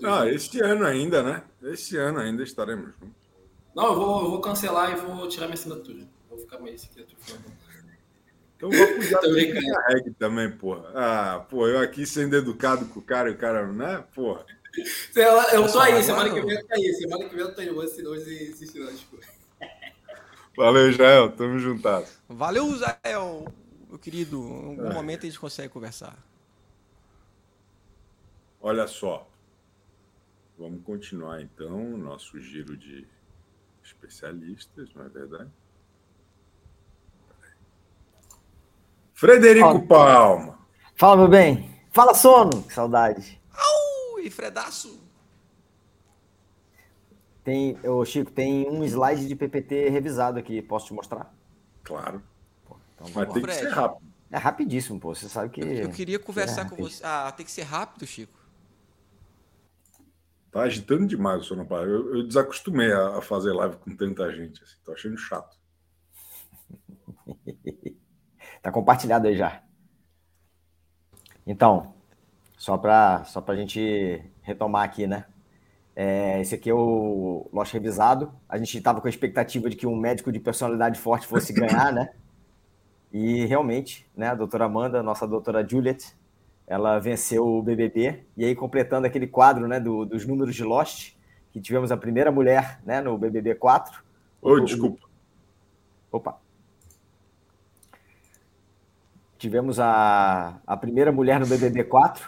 ah, 0.04 0.24
juntos. 0.24 0.34
este 0.34 0.60
ano 0.60 0.84
ainda, 0.84 1.22
né? 1.22 1.42
Este 1.62 1.96
ano 1.96 2.18
ainda 2.18 2.42
estaremos 2.42 2.94
juntos. 2.94 3.26
Não, 3.74 3.88
eu 3.88 3.94
vou, 3.94 4.22
eu 4.24 4.30
vou 4.30 4.40
cancelar 4.40 4.92
e 4.92 4.96
vou 4.96 5.28
tirar 5.28 5.46
minha 5.46 5.54
assinatura. 5.54 6.02
Vou 6.30 6.38
ficar 6.38 6.58
mais 6.58 6.84
aqui. 6.84 7.06
Então 8.56 8.70
vou 8.70 8.86
cuidar 8.94 9.20
do 9.20 9.34
reggae 9.34 10.14
também, 10.18 10.50
porra. 10.50 10.90
Ah, 10.94 11.46
pô, 11.50 11.68
eu 11.68 11.78
aqui 11.78 12.06
sendo 12.06 12.34
educado 12.36 12.86
com 12.86 13.00
o 13.00 13.02
cara 13.02 13.28
e 13.28 13.32
o 13.32 13.36
cara, 13.36 13.70
né? 13.70 14.02
Porra. 14.14 14.46
Eu 15.14 15.70
tô 15.70 15.78
aí, 15.78 16.02
semana 16.02 16.30
que 16.32 16.40
vem 16.40 16.56
eu 16.56 16.66
tô 16.66 16.74
aí. 16.74 16.94
Semana 16.94 17.28
que 17.28 17.34
vem 17.34 17.44
eu 17.44 17.54
tô 17.54 17.60
aí. 17.60 17.70
Hoje, 17.70 18.06
hoje 18.06 18.50
assistindo 18.52 18.88
as 18.88 19.00
coisas. 19.04 19.36
Valeu, 20.56 20.90
Israel. 20.90 21.30
Tamo 21.32 21.58
juntado. 21.58 22.06
Valeu, 22.28 22.74
Israel. 22.74 23.46
Meu 23.88 23.98
querido, 23.98 24.38
em 24.38 24.68
algum 24.68 24.90
é. 24.90 24.94
momento 24.94 25.20
a 25.24 25.26
gente 25.26 25.38
consegue 25.38 25.68
conversar. 25.68 26.16
Olha 28.66 28.88
só. 28.88 29.24
Vamos 30.58 30.82
continuar 30.82 31.40
então 31.40 31.94
o 31.94 31.96
nosso 31.96 32.40
giro 32.40 32.76
de 32.76 33.06
especialistas, 33.80 34.92
não 34.92 35.04
é 35.04 35.08
verdade? 35.08 35.48
Frederico 39.14 39.86
Palma. 39.86 40.58
Fala, 40.96 41.16
meu 41.16 41.28
bem. 41.28 41.80
Fala, 41.92 42.12
sono. 42.12 42.64
Que 42.64 42.74
saudade. 42.74 43.40
Au! 43.52 44.18
E 44.18 44.28
Fredaço? 44.28 45.00
Tem, 47.44 47.78
ô, 47.84 48.04
Chico, 48.04 48.32
tem 48.32 48.68
um 48.68 48.82
slide 48.82 49.28
de 49.28 49.36
PPT 49.36 49.90
revisado 49.90 50.40
aqui. 50.40 50.60
Posso 50.60 50.86
te 50.86 50.92
mostrar? 50.92 51.32
Claro. 51.84 52.20
Pô, 52.64 52.76
então, 52.96 53.06
Mas 53.14 53.32
tem 53.32 53.42
Fred. 53.42 53.58
que 53.60 53.64
ser 53.64 53.70
rápido. 53.70 54.12
É 54.28 54.38
rapidíssimo, 54.38 54.98
pô. 54.98 55.14
Você 55.14 55.28
sabe 55.28 55.50
que. 55.50 55.60
Eu 55.60 55.90
queria 55.90 56.18
conversar 56.18 56.66
é 56.66 56.68
com 56.68 56.74
você. 56.74 57.00
Ah, 57.06 57.30
tem 57.30 57.46
que 57.46 57.52
ser 57.52 57.62
rápido, 57.62 58.04
Chico. 58.04 58.45
Tá 60.56 60.62
agitando 60.62 61.06
demais 61.06 61.42
o 61.42 61.44
Sonopar. 61.44 61.82
Eu, 61.82 62.16
eu 62.16 62.26
desacostumei 62.26 62.90
a, 62.90 63.18
a, 63.18 63.20
fazer 63.20 63.52
live 63.52 63.76
com 63.76 63.94
tanta 63.94 64.32
gente. 64.32 64.62
Assim. 64.62 64.76
Tô 64.82 64.92
achando 64.92 65.18
chato. 65.18 65.54
Tá 68.62 68.72
compartilhado 68.72 69.28
aí 69.28 69.36
já. 69.36 69.62
Então, 71.46 71.94
só 72.56 72.76
para 72.76 73.22
só 73.24 73.44
a 73.46 73.54
gente 73.54 74.20
retomar 74.42 74.82
aqui, 74.82 75.06
né? 75.06 75.26
É, 75.94 76.40
esse 76.40 76.56
aqui 76.56 76.70
é 76.70 76.74
o 76.74 77.48
Lost 77.52 77.72
Revisado. 77.72 78.32
A 78.48 78.58
gente 78.58 78.76
estava 78.76 79.00
com 79.00 79.06
a 79.06 79.10
expectativa 79.10 79.70
de 79.70 79.76
que 79.76 79.86
um 79.86 79.94
médico 79.94 80.32
de 80.32 80.40
personalidade 80.40 80.98
forte 80.98 81.28
fosse 81.28 81.52
ganhar, 81.52 81.92
né? 81.92 82.12
E 83.12 83.46
realmente, 83.46 84.10
né, 84.16 84.28
a 84.28 84.34
doutora 84.34 84.64
Amanda, 84.64 85.02
nossa 85.02 85.28
doutora 85.28 85.66
Juliet, 85.66 86.16
ela 86.66 86.98
venceu 86.98 87.46
o 87.46 87.62
BBB. 87.62 88.24
E 88.36 88.44
aí, 88.44 88.54
completando 88.54 89.06
aquele 89.06 89.26
quadro 89.26 89.68
né, 89.68 89.78
do, 89.78 90.04
dos 90.04 90.26
números 90.26 90.54
de 90.54 90.64
Lost, 90.64 91.14
que 91.52 91.60
tivemos 91.60 91.92
a 91.92 91.96
primeira 91.96 92.32
mulher 92.32 92.80
né, 92.84 93.00
no 93.00 93.16
BBB 93.16 93.54
4. 93.54 94.02
Ô, 94.42 94.50
oh, 94.50 94.60
desculpa. 94.60 95.06
Opa. 96.10 96.38
Tivemos 99.38 99.78
a, 99.78 100.58
a 100.66 100.76
primeira 100.76 101.12
mulher 101.12 101.38
no 101.38 101.46
BBB 101.46 101.84
4, 101.84 102.26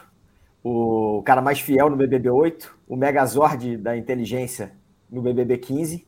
o 0.62 1.22
cara 1.24 1.41
mais 1.41 1.59
fiel 1.59 1.89
no 1.89 1.97
BBB 1.97 2.28
8, 2.28 2.76
o 2.86 2.97
Megazord 2.97 3.78
da 3.78 3.97
inteligência 3.97 4.72
no 5.11 5.22
BBB 5.22 5.57
15, 5.57 6.07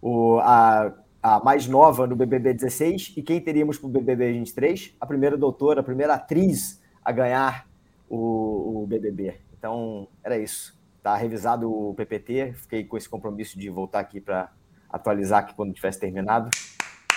o, 0.00 0.38
a, 0.38 0.92
a 1.22 1.40
mais 1.44 1.66
nova 1.66 2.06
no 2.06 2.16
BBB 2.16 2.54
16 2.54 3.12
e 3.16 3.22
quem 3.22 3.40
teríamos 3.40 3.78
para 3.78 3.88
o 3.88 3.90
BBB 3.90 4.32
23? 4.32 4.96
A 4.98 5.06
primeira 5.06 5.36
doutora, 5.36 5.80
a 5.80 5.84
primeira 5.84 6.14
atriz 6.14 6.80
a 7.06 7.12
ganhar 7.12 7.68
o, 8.10 8.82
o 8.82 8.86
BBB. 8.88 9.36
Então, 9.56 10.08
era 10.24 10.36
isso. 10.36 10.76
Tá 11.04 11.14
revisado 11.14 11.72
o 11.72 11.94
PPT, 11.94 12.52
fiquei 12.54 12.84
com 12.84 12.96
esse 12.96 13.08
compromisso 13.08 13.56
de 13.56 13.70
voltar 13.70 14.00
aqui 14.00 14.20
para 14.20 14.50
atualizar 14.90 15.44
aqui 15.44 15.54
quando 15.54 15.72
tivesse 15.72 16.00
terminado. 16.00 16.50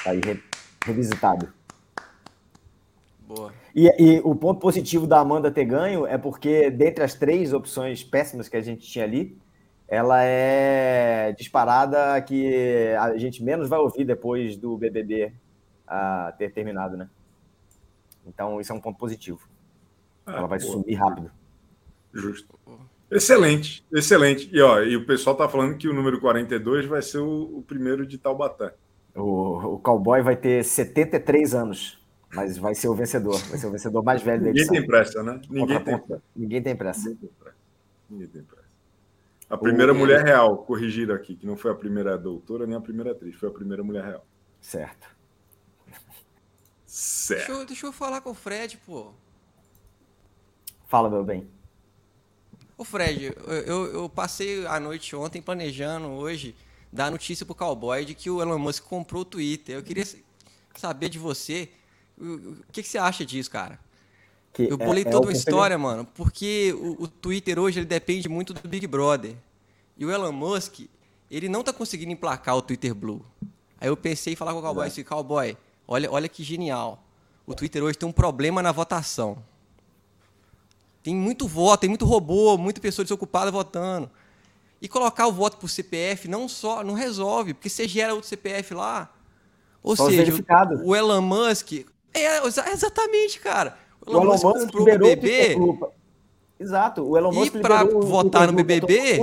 Tá 0.04 0.12
aí 0.12 0.22
re, 0.24 0.40
revisitado. 0.86 1.52
Boa. 3.22 3.52
E, 3.76 3.88
e, 4.00 4.20
o 4.24 4.36
ponto 4.36 4.60
positivo 4.60 5.08
da 5.08 5.20
Amanda 5.20 5.50
ter 5.50 5.66
ganho 5.66 6.06
é 6.06 6.20
porque, 6.20 6.70
dentre 6.70 7.04
as 7.04 7.16
três 7.16 7.52
opções 7.52 8.04
péssimas 8.04 8.48
que 8.48 8.58
a 8.58 8.62
gente 8.62 8.88
tinha 8.88 9.06
ali, 9.06 9.36
ela 9.88 10.22
é 10.22 11.32
disparada 11.32 12.22
que 12.22 12.94
a 13.00 13.18
gente 13.18 13.44
menos 13.44 13.68
vai 13.68 13.80
ouvir 13.80 14.06
depois 14.06 14.56
do 14.56 14.78
BBB 14.78 15.34
a 15.88 16.32
ter 16.38 16.54
terminado, 16.54 16.96
né? 16.96 17.10
Então, 18.28 18.62
isso 18.62 18.72
é 18.72 18.76
um 18.76 18.80
ponto 18.80 19.00
positivo. 19.00 19.49
Ah, 20.26 20.38
ela 20.38 20.48
vai 20.48 20.60
boa. 20.60 20.72
sumir 20.72 20.96
rápido. 20.96 21.32
Justo. 22.14 22.60
Excelente, 23.12 23.86
excelente. 23.92 24.50
E, 24.54 24.62
ó, 24.62 24.82
e 24.82 24.96
o 24.96 25.06
pessoal 25.06 25.36
tá 25.36 25.50
falando 25.50 25.78
que 25.78 25.88
o 25.88 25.94
número 25.94 26.20
42 26.20 26.86
vai 26.86 27.02
ser 27.02 27.20
o, 27.20 27.58
o 27.58 27.64
primeiro 27.64 28.06
de 28.06 28.18
Taubaté. 28.18 28.74
O, 29.16 29.76
o 29.76 29.80
cowboy 29.80 30.22
vai 30.22 30.36
ter 30.36 30.64
73 30.64 31.56
anos. 31.56 32.00
Mas 32.32 32.58
vai 32.58 32.76
ser 32.76 32.88
o 32.88 32.94
vencedor. 32.94 33.40
Vai 33.50 33.58
ser 33.58 33.68
o 33.68 33.72
vencedor 33.72 34.04
mais 34.04 34.22
velho 34.22 34.44
da 34.44 34.48
Ninguém 34.48 34.68
tem 34.68 34.86
pressa, 34.86 35.24
né? 35.24 35.42
Ninguém 35.50 35.84
tem 35.84 35.98
pressa. 35.98 36.24
Ninguém 36.36 36.62
tem 36.62 36.76
pressa. 36.76 37.18
Ninguém 38.08 38.28
tem 38.28 38.44
pressa. 38.44 38.70
A 39.50 39.58
primeira 39.58 39.96
mulher 39.96 40.24
real, 40.24 40.58
corrigir 40.60 41.12
aqui, 41.12 41.36
que 41.36 41.48
não 41.48 41.58
foi 41.58 41.72
a 41.72 41.76
primeira 41.76 42.16
doutora 42.16 42.68
nem 42.68 42.78
a 42.78 42.82
primeira 42.82 43.12
atriz, 43.12 43.36
foi 43.36 43.50
a 43.50 43.52
primeira 43.52 43.84
mulher 43.84 44.04
real. 44.04 44.26
Certo. 44.62 45.08
Certo. 46.86 47.48
Deixa 47.48 47.52
eu, 47.52 47.66
deixa 47.66 47.86
eu 47.88 47.92
falar 47.92 48.22
com 48.22 48.30
o 48.30 48.36
Fred, 48.36 48.78
pô. 48.86 49.12
Fala, 50.90 51.08
meu 51.08 51.24
bem. 51.24 51.48
Ô 52.76 52.84
Fred, 52.84 53.32
eu, 53.68 53.86
eu, 53.94 54.10
passei 54.10 54.66
a 54.66 54.80
noite 54.80 55.16
ontem 55.16 55.40
planejando 55.40 56.08
hoje 56.08 56.56
dar 56.92 57.12
notícia 57.12 57.46
pro 57.46 57.54
cowboy 57.54 58.04
de 58.04 58.16
que 58.16 58.28
o 58.28 58.42
Elon 58.42 58.58
Musk 58.58 58.86
comprou 58.86 59.22
o 59.22 59.26
Twitter. 59.26 59.76
Eu 59.76 59.84
queria 59.84 60.04
saber 60.76 61.10
de 61.10 61.20
você 61.20 61.70
o 62.18 62.56
que, 62.72 62.82
que 62.82 62.90
você 62.90 62.98
acha 62.98 63.24
disso, 63.24 63.52
cara. 63.52 63.80
Que 64.52 64.64
eu 64.64 64.78
bolei 64.80 65.04
é, 65.04 65.08
é 65.08 65.12
toda 65.12 65.28
uma 65.28 65.32
história, 65.32 65.78
mano, 65.78 66.08
porque 66.16 66.74
o, 66.76 67.04
o, 67.04 67.08
Twitter 67.08 67.60
hoje 67.60 67.80
ele 67.80 67.86
depende 67.86 68.28
muito 68.28 68.52
do 68.52 68.68
Big 68.68 68.88
Brother. 68.88 69.36
E 69.96 70.04
o 70.04 70.12
Elon 70.12 70.32
Musk, 70.32 70.80
ele 71.30 71.48
não 71.48 71.64
tá 71.64 71.72
conseguindo 71.72 72.12
emplacar 72.12 72.58
o 72.58 72.64
Twitter 72.64 72.96
Blue. 72.96 73.24
Aí 73.80 73.90
eu 73.90 73.96
pensei 73.96 74.34
em 74.34 74.36
falar 74.36 74.54
com 74.54 74.60
o 74.60 74.64
cowboy 74.64 74.88
assim, 74.88 75.04
cowboy, 75.04 75.56
olha, 75.88 76.12
olha 76.12 76.28
que 76.28 76.44
genial. 76.44 77.04
O 77.46 77.54
Twitter 77.54 77.84
hoje 77.84 77.96
tem 77.96 78.10
um 78.10 78.12
problema 78.12 78.64
na 78.64 78.72
votação. 78.72 79.38
Tem 81.02 81.16
muito 81.16 81.48
voto, 81.48 81.82
tem 81.82 81.90
muito 81.90 82.06
robô, 82.06 82.58
muita 82.58 82.82
pessoa 82.82 83.04
desocupada 83.04 83.52
votando. 83.52 84.10
E 84.82 84.88
colocar 84.88 85.28
o 85.28 85.32
voto 85.32 85.58
por 85.58 85.70
CPF 85.70 86.28
não 86.28 86.48
só 86.48 86.84
não 86.84 86.94
resolve, 86.94 87.54
porque 87.54 87.70
você 87.70 87.88
gera 87.88 88.14
outro 88.14 88.30
CPF 88.30 88.74
lá. 88.74 89.12
Ou 89.84 89.96
Só 89.96 90.06
seja, 90.06 90.24
verificado. 90.24 90.82
o 90.84 90.96
Elon 90.96 91.22
Musk. 91.22 91.86
É, 92.14 92.46
exatamente, 92.46 93.40
cara. 93.40 93.78
O 94.06 94.12
Elon, 94.12 94.26
Musk, 94.26 94.44
comprou 94.44 94.82
o 94.82 94.86
BBB. 94.86 95.56
Exato, 96.60 97.04
o 97.04 97.18
Elon 97.18 97.32
Musk 97.32 97.56
E 97.56 97.60
o 97.94 98.02
votar 98.02 98.48
no 98.48 98.54
BBB, 98.54 99.20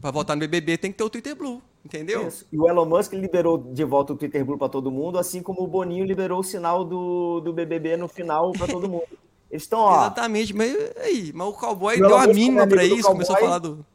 pra 0.00 0.10
votar 0.10 0.36
no 0.36 0.40
BBB 0.40 0.76
tem 0.76 0.90
que 0.90 0.98
ter 0.98 1.04
o 1.04 1.10
Twitter 1.10 1.36
Blue, 1.36 1.62
entendeu? 1.84 2.26
Isso. 2.26 2.46
E 2.52 2.58
o 2.58 2.68
Elon 2.68 2.86
Musk 2.86 3.12
liberou 3.12 3.58
de 3.58 3.84
volta 3.84 4.12
o 4.12 4.16
Twitter 4.16 4.44
Blue 4.44 4.58
para 4.58 4.68
todo 4.68 4.90
mundo, 4.90 5.18
assim 5.18 5.42
como 5.42 5.62
o 5.62 5.68
Boninho 5.68 6.04
liberou 6.04 6.40
o 6.40 6.44
sinal 6.44 6.84
do, 6.84 7.40
do 7.40 7.52
BBB 7.52 7.96
no 7.96 8.08
final 8.08 8.52
para 8.52 8.66
todo 8.66 8.88
mundo. 8.88 9.04
Eles 9.54 9.62
estão, 9.62 9.78
ó. 9.78 10.00
Exatamente, 10.00 10.52
mas 10.52 10.74
aí, 10.96 11.32
mas 11.32 11.46
o 11.46 11.52
cowboy 11.52 11.94
O 11.94 12.08
deu 12.08 12.16
a 12.18 12.26
mínima 12.26 12.62
é 12.62 12.66
pra 12.66 12.84
isso, 12.84 13.06
começou 13.06 13.36
a 13.36 13.38
falar 13.38 13.58
do. 13.60 13.86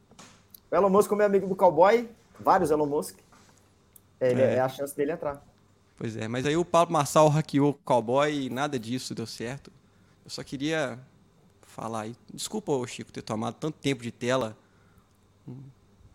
O 0.72 0.76
Elon 0.76 0.90
Musk, 0.90 1.10
como 1.10 1.22
é 1.22 1.26
amigo 1.26 1.48
do 1.48 1.56
cowboy, 1.56 2.08
vários 2.40 2.72
Elon 2.72 2.86
Musk, 2.86 3.18
ele, 4.22 4.42
É. 4.42 4.54
é. 4.56 4.60
a 4.62 4.70
chance 4.70 4.96
dele 4.96 5.12
entrar. 5.12 5.46
Pois 5.98 6.16
é, 6.16 6.30
mas 6.30 6.46
aí 6.46 6.56
o 6.56 6.64
Pablo 6.64 6.94
Marçal 6.94 7.28
hackeou 7.28 7.72
o 7.72 7.74
cowboy 7.74 8.46
e 8.46 8.50
nada 8.50 8.80
disso 8.80 9.14
deu 9.14 9.28
certo. 9.28 9.70
Eu 10.24 10.32
só 10.32 10.42
queria 10.46 10.98
falar 11.64 12.04
aí. 12.04 12.16
Desculpa, 12.34 12.72
Chico, 12.88 13.12
ter 13.12 13.22
tomado 13.22 13.56
tanto 13.56 13.78
tempo 13.80 14.02
de 14.02 14.14
tela. 14.14 14.56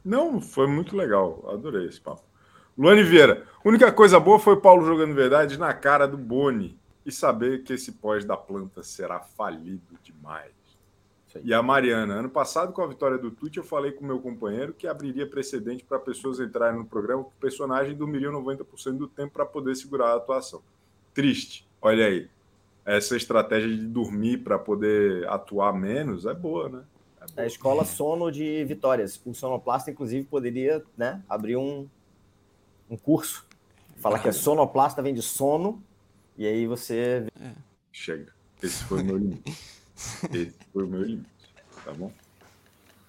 Não, 0.02 0.40
foi 0.40 0.66
muito 0.66 0.96
legal. 0.96 1.44
Adorei 1.52 1.86
esse 1.86 2.00
papo. 2.00 2.22
Luane 2.78 3.02
Vieira, 3.02 3.46
única 3.62 3.92
coisa 3.92 4.18
boa 4.18 4.38
foi 4.38 4.54
o 4.54 4.60
Paulo 4.62 4.86
jogando 4.86 5.14
verdade 5.14 5.58
na 5.58 5.74
cara 5.74 6.08
do 6.08 6.16
Boni 6.16 6.78
e 7.04 7.12
saber 7.12 7.62
que 7.62 7.72
esse 7.72 7.92
pós 7.92 8.24
da 8.24 8.36
planta 8.36 8.82
será 8.82 9.20
falido 9.20 9.98
demais. 10.02 10.52
E 11.42 11.52
a 11.52 11.60
Mariana, 11.62 12.14
ano 12.14 12.30
passado, 12.30 12.72
com 12.72 12.82
a 12.82 12.86
vitória 12.86 13.18
do 13.18 13.30
Tuti, 13.30 13.58
eu 13.58 13.64
falei 13.64 13.90
com 13.90 14.04
meu 14.04 14.20
companheiro 14.20 14.72
que 14.72 14.86
abriria 14.86 15.26
precedente 15.26 15.82
para 15.82 15.98
pessoas 15.98 16.38
entrarem 16.38 16.78
no 16.78 16.86
programa 16.86 17.24
que 17.24 17.30
o 17.30 17.40
personagem 17.40 17.96
dormiria 17.96 18.30
90% 18.30 18.96
do 18.96 19.08
tempo 19.08 19.32
para 19.32 19.44
poder 19.44 19.74
segurar 19.74 20.12
a 20.12 20.16
atuação. 20.16 20.62
Triste, 21.12 21.66
olha 21.82 22.06
aí. 22.06 22.28
Essa 22.84 23.16
estratégia 23.16 23.68
de 23.68 23.86
dormir 23.86 24.38
para 24.38 24.58
poder 24.58 25.26
atuar 25.28 25.72
menos 25.72 26.26
é 26.26 26.34
boa, 26.34 26.68
né? 26.68 26.84
É 27.20 27.26
boa. 27.32 27.44
A 27.44 27.46
escola 27.46 27.84
sono 27.84 28.30
de 28.30 28.62
vitórias. 28.64 29.20
O 29.24 29.34
sonoplasta, 29.34 29.90
inclusive, 29.90 30.24
poderia 30.26 30.84
né, 30.96 31.22
abrir 31.28 31.56
um, 31.56 31.88
um 32.88 32.96
curso. 32.96 33.44
Falar 33.96 34.18
que 34.18 34.28
é 34.28 34.32
sonoplasta 34.32 35.00
vem 35.00 35.14
de 35.14 35.22
sono, 35.22 35.82
e 36.36 36.46
aí 36.46 36.66
você. 36.66 37.26
Chega. 37.92 38.32
Esse 38.62 38.84
foi 38.84 39.02
o 39.02 39.04
meu 39.04 39.16
limite. 39.16 39.52
Esse 40.32 40.58
foi 40.72 40.84
o 40.84 40.86
meu 40.88 41.02
limite. 41.02 41.28
Tá 41.84 41.92
bom? 41.92 42.10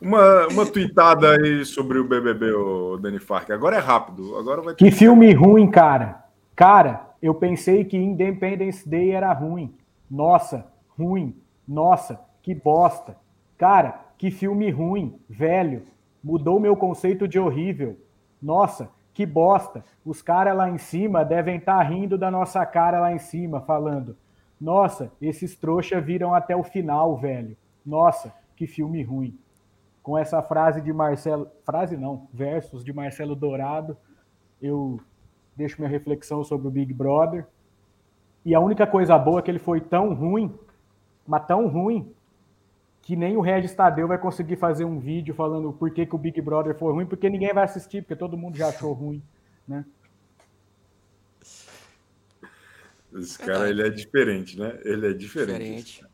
Uma, 0.01 0.47
uma 0.47 0.65
tweetada 0.65 1.31
aí 1.31 1.65
sobre 1.65 1.97
o 1.97 2.03
BBB, 2.03 2.51
o 2.51 2.97
Dani 2.97 3.19
Fark. 3.19 3.49
Agora 3.49 3.77
é 3.77 3.79
rápido. 3.79 4.37
Agora 4.37 4.61
vai 4.61 4.75
ter 4.75 4.83
Que 4.83 4.91
filme 4.91 5.33
ruim, 5.33 5.69
cara. 5.71 6.25
Cara, 6.55 7.09
eu 7.21 7.33
pensei 7.33 7.83
que 7.83 7.97
Independence 7.97 8.87
Day 8.87 9.11
era 9.11 9.33
ruim. 9.33 9.73
Nossa, 10.09 10.67
ruim. 10.97 11.35
Nossa, 11.67 12.19
que 12.43 12.53
bosta. 12.53 13.17
Cara, 13.57 14.05
que 14.17 14.29
filme 14.29 14.69
ruim, 14.69 15.17
velho. 15.29 15.83
Mudou 16.23 16.59
meu 16.59 16.75
conceito 16.75 17.27
de 17.27 17.39
horrível. 17.39 17.97
Nossa, 18.41 18.89
que 19.15 19.25
bosta. 19.25 19.83
Os 20.05 20.21
caras 20.21 20.55
lá 20.55 20.69
em 20.69 20.77
cima 20.77 21.23
devem 21.23 21.57
estar 21.57 21.81
rindo 21.81 22.17
da 22.17 22.29
nossa 22.29 22.63
cara 22.65 22.99
lá 22.99 23.13
em 23.13 23.17
cima, 23.17 23.61
falando: 23.61 24.15
Nossa, 24.59 25.11
esses 25.21 25.55
trouxa 25.55 26.01
viram 26.01 26.35
até 26.35 26.55
o 26.55 26.63
final, 26.63 27.15
velho. 27.15 27.57
Nossa, 27.83 28.33
que 28.57 28.67
filme 28.67 29.01
ruim. 29.01 29.39
Com 30.03 30.17
essa 30.17 30.43
frase 30.43 30.81
de 30.81 30.91
Marcelo. 30.91 31.49
Frase 31.63 31.95
não, 31.95 32.27
versos 32.31 32.83
de 32.83 32.91
Marcelo 32.91 33.35
Dourado, 33.35 33.97
eu 34.61 34.99
deixo 35.55 35.79
minha 35.79 35.89
reflexão 35.89 36.43
sobre 36.43 36.67
o 36.67 36.71
Big 36.71 36.93
Brother. 36.93 37.47
E 38.43 38.53
a 38.53 38.59
única 38.59 38.85
coisa 38.85 39.17
boa 39.17 39.39
é 39.39 39.41
que 39.41 39.49
ele 39.49 39.59
foi 39.59 39.79
tão 39.79 40.13
ruim, 40.13 40.53
mas 41.25 41.47
tão 41.47 41.67
ruim, 41.67 42.13
que 43.05 43.15
nem 43.15 43.37
o 43.37 43.41
Regis 43.41 43.71
Tadeu 43.71 44.07
vai 44.07 44.17
conseguir 44.17 44.55
fazer 44.55 44.83
um 44.83 44.99
vídeo 44.99 45.35
falando 45.35 45.71
por 45.71 45.91
que, 45.91 46.07
que 46.07 46.15
o 46.15 46.17
Big 46.17 46.41
Brother 46.41 46.75
foi 46.75 46.91
ruim, 46.91 47.05
porque 47.05 47.29
ninguém 47.29 47.53
vai 47.53 47.63
assistir, 47.63 48.01
porque 48.01 48.15
todo 48.15 48.35
mundo 48.35 48.57
já 48.57 48.69
achou 48.69 48.91
ruim, 48.93 49.21
né? 49.67 49.85
Esse 53.13 53.37
cara, 53.37 53.69
ele 53.69 53.85
é 53.85 53.91
diferente, 53.91 54.59
né? 54.59 54.79
Ele 54.83 55.11
é 55.11 55.13
diferente. 55.13 56.01
Diferente. 56.01 56.05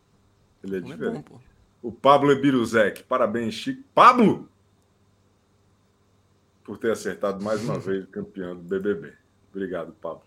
Ele 0.61 0.77
é 0.77 0.81
Como 0.81 0.93
é 0.93 0.97
diferente. 0.97 1.29
bom, 1.29 1.37
pô. 1.37 1.87
o 1.87 1.91
Pablo 1.93 2.29
Ebiruzek. 2.29 3.03
Parabéns, 3.03 3.53
Chico. 3.53 3.81
Pablo! 3.95 4.49
Por 6.61 6.77
ter 6.77 6.91
acertado 6.91 7.41
mais 7.41 7.63
uma 7.63 7.79
vez 7.79 8.03
o 8.03 8.07
campeão 8.07 8.53
do 8.53 8.63
BBB. 8.63 9.13
Obrigado, 9.49 9.93
Pablo. 9.93 10.23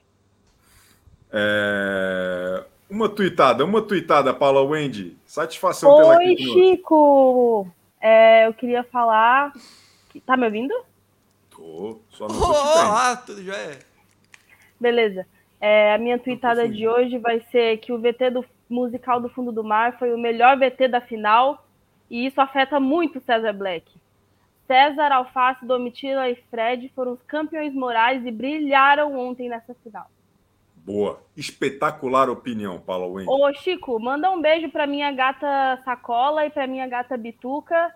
É, 1.30 2.64
Uma 2.89 3.09
tuitada, 3.09 3.64
uma 3.64 3.82
tuitada, 3.82 4.32
Paula 4.35 4.62
Wendy. 4.62 5.16
Satisfação 5.26 5.97
tê-la 5.97 6.16
Oi, 6.18 6.32
aqui 6.32 6.37
conosco. 6.47 6.61
Chico! 6.61 7.68
É, 8.01 8.47
eu 8.47 8.55
queria 8.55 8.85
falar. 8.85 9.53
Tá 10.26 10.37
me 10.37 10.45
ouvindo? 10.45 10.74
Tô, 11.51 11.99
só 12.11 12.28
não 12.28 12.37
Oh, 12.37 12.41
tô 12.41 12.53
vendo. 12.53 12.93
ah, 12.93 13.22
tudo 13.24 13.43
já 13.43 13.57
é. 13.57 13.78
Beleza. 14.78 15.26
É, 15.61 15.95
a 15.95 15.99
minha 15.99 16.18
tweetada 16.18 16.68
de 16.68 16.87
hoje 16.87 17.18
vai 17.18 17.41
ser 17.51 17.78
que 17.78 17.93
o 17.93 17.99
VT 17.99 18.30
do 18.30 18.45
musical 18.68 19.20
do 19.20 19.28
Fundo 19.30 19.51
do 19.51 19.64
Mar 19.64 19.99
foi 19.99 20.12
o 20.12 20.18
melhor 20.18 20.59
VT 20.59 20.89
da 20.89 21.01
final 21.01 21.66
e 22.11 22.26
isso 22.26 22.41
afeta 22.41 22.78
muito 22.78 23.18
o 23.18 23.22
César 23.22 23.53
Black. 23.53 23.91
César, 24.66 25.11
Alface, 25.12 25.64
Domitila 25.64 26.28
e 26.28 26.37
Fred 26.51 26.91
foram 26.95 27.12
os 27.12 27.22
campeões 27.22 27.74
morais 27.74 28.24
e 28.26 28.30
brilharam 28.30 29.18
ontem 29.18 29.49
nessa 29.49 29.74
final. 29.82 30.07
Boa. 30.85 31.20
Espetacular 31.37 32.28
opinião, 32.28 32.78
Paula 32.78 33.07
Wendy. 33.07 33.28
Ô, 33.30 33.53
Chico, 33.55 33.99
manda 33.99 34.30
um 34.30 34.41
beijo 34.41 34.68
pra 34.70 34.87
minha 34.87 35.11
gata 35.12 35.80
Sacola 35.85 36.45
e 36.45 36.51
pra 36.51 36.66
minha 36.66 36.87
gata 36.87 37.16
Bituca 37.16 37.95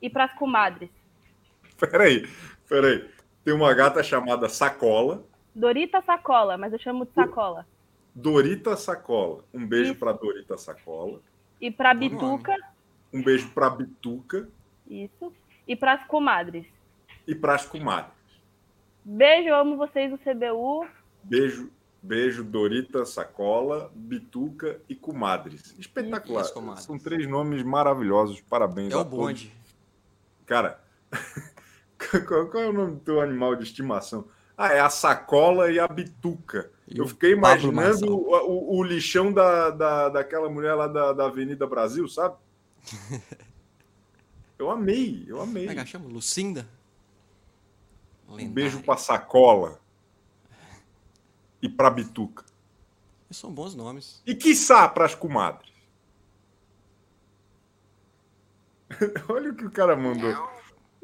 e 0.00 0.08
pras 0.08 0.32
comadres. 0.34 0.88
Peraí, 1.78 2.26
peraí. 2.68 3.08
Tem 3.44 3.54
uma 3.54 3.72
gata 3.74 4.02
chamada 4.02 4.48
Sacola, 4.48 5.24
Dorita 5.54 6.00
Sacola, 6.02 6.56
mas 6.58 6.72
eu 6.72 6.78
chamo 6.78 7.04
de 7.06 7.12
Sacola. 7.12 7.66
Dorita 8.14 8.76
Sacola. 8.76 9.44
Um 9.52 9.66
beijo 9.66 9.94
para 9.94 10.12
Dorita 10.12 10.56
Sacola. 10.58 11.20
E 11.60 11.70
pra 11.70 11.92
Bituca, 11.94 12.54
Um 13.12 13.22
beijo 13.22 13.50
para 13.50 13.70
Bituca 13.70 14.48
isso. 14.88 15.32
E 15.66 15.74
pras 15.76 16.04
comadres. 16.06 16.66
e 17.26 17.34
para 17.34 17.54
as 17.54 17.64
comadres. 17.66 18.12
Beijo, 19.04 19.52
amo 19.54 19.76
vocês 19.76 20.10
do 20.10 20.18
CBU. 20.18 20.86
Beijo, 21.24 21.70
beijo, 22.02 22.42
Dorita 22.44 23.04
Sacola, 23.04 23.90
Bituca 23.94 24.80
e 24.88 24.94
Comadres. 24.94 25.74
Espetacular. 25.78 26.48
Comadres? 26.52 26.84
São 26.84 26.98
três 26.98 27.28
nomes 27.28 27.62
maravilhosos. 27.62 28.40
Parabéns 28.40 28.92
É 28.92 28.96
a 28.96 29.00
o 29.00 29.04
bonde. 29.04 29.46
todos. 29.48 29.60
Cara, 30.46 30.80
qual, 32.26 32.46
qual 32.48 32.62
é 32.64 32.68
o 32.68 32.72
nome 32.72 32.92
do 32.96 33.00
teu 33.00 33.20
animal 33.20 33.54
de 33.56 33.64
estimação? 33.64 34.26
Ah, 34.56 34.72
é 34.74 34.80
a 34.80 34.90
sacola 34.90 35.70
e 35.70 35.78
a 35.78 35.88
bituca. 35.88 36.70
E 36.86 36.98
Eu 36.98 37.06
fiquei 37.08 37.32
imaginando 37.32 38.14
o, 38.14 38.30
o- 38.34 38.78
o 38.78 38.82
lixão 38.84 39.32
da, 39.32 39.70
da, 39.70 40.08
daquela 40.10 40.50
mulher 40.50 40.74
lá 40.74 40.86
da, 40.86 41.12
da 41.12 41.26
Avenida 41.26 41.66
Brasil, 41.66 42.06
sabe? 42.08 42.34
Eu 44.58 44.70
amei, 44.70 45.24
eu 45.26 45.40
amei. 45.40 45.66
Como 45.66 45.80
é 45.80 45.84
que? 45.86 45.96
Lucinda? 45.96 46.68
Um 48.28 48.46
beijo 48.46 48.82
pra 48.82 48.94
sacola 48.98 49.79
e 51.62 51.68
pra 51.68 51.90
bituca. 51.90 52.44
São 53.30 53.52
bons 53.52 53.74
nomes. 53.74 54.22
E 54.26 54.34
quiçá 54.34 54.88
para 54.88 55.04
as 55.04 55.14
comadres. 55.14 55.70
Olha 59.28 59.50
o 59.50 59.54
que 59.54 59.66
o 59.66 59.70
cara 59.70 59.94
mandou. 59.96 60.34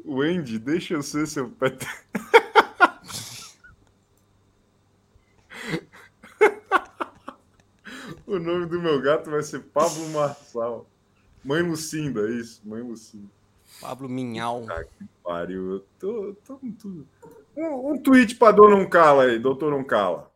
O 0.03 0.21
Andy, 0.21 0.59
deixa 0.59 0.93
eu 0.93 1.01
ser 1.01 1.25
seu 1.27 1.49
pet. 1.49 1.87
o 8.25 8.39
nome 8.39 8.65
do 8.65 8.81
meu 8.81 9.01
gato 9.01 9.29
vai 9.29 9.41
ser 9.41 9.61
Pablo 9.61 10.09
Marçal. 10.09 10.85
Mãe 11.43 11.61
Lucinda, 11.61 12.27
é 12.27 12.31
isso, 12.31 12.61
mãe 12.65 12.81
Lucinda. 12.81 13.29
Pablo 13.79 14.09
Minhal. 14.09 14.65
Ah, 14.69 14.83
que 14.83 15.05
pariu. 15.23 15.71
Eu 15.71 15.79
tô, 15.99 16.35
tô 16.45 16.57
com 16.57 16.71
tudo. 16.71 17.07
Um, 17.55 17.93
um 17.93 17.97
tweet 17.97 18.35
para 18.35 18.51
Dona 18.51 18.75
Uncala 18.75 19.23
aí, 19.23 19.39
doutor 19.39 19.73
Uncala. 19.73 20.29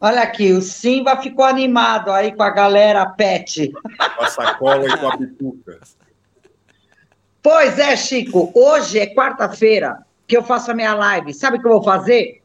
Olha 0.00 0.22
aqui, 0.22 0.52
o 0.52 0.62
Simba 0.62 1.16
ficou 1.16 1.44
animado 1.44 2.12
aí 2.12 2.32
com 2.32 2.42
a 2.42 2.50
galera 2.50 3.04
pet. 3.06 3.72
Com 4.16 4.24
a 4.24 4.28
sacola 4.28 4.86
e 4.86 4.96
com 4.96 5.08
a 5.08 5.16
pituca. 5.16 5.80
Pois 7.42 7.78
é, 7.78 7.96
Chico, 7.96 8.52
hoje 8.54 8.98
é 8.98 9.12
quarta-feira 9.12 10.04
que 10.26 10.36
eu 10.36 10.42
faço 10.42 10.70
a 10.70 10.74
minha 10.74 10.94
live. 10.94 11.34
Sabe 11.34 11.56
o 11.56 11.60
que 11.60 11.66
eu 11.66 11.72
vou 11.72 11.82
fazer? 11.82 12.42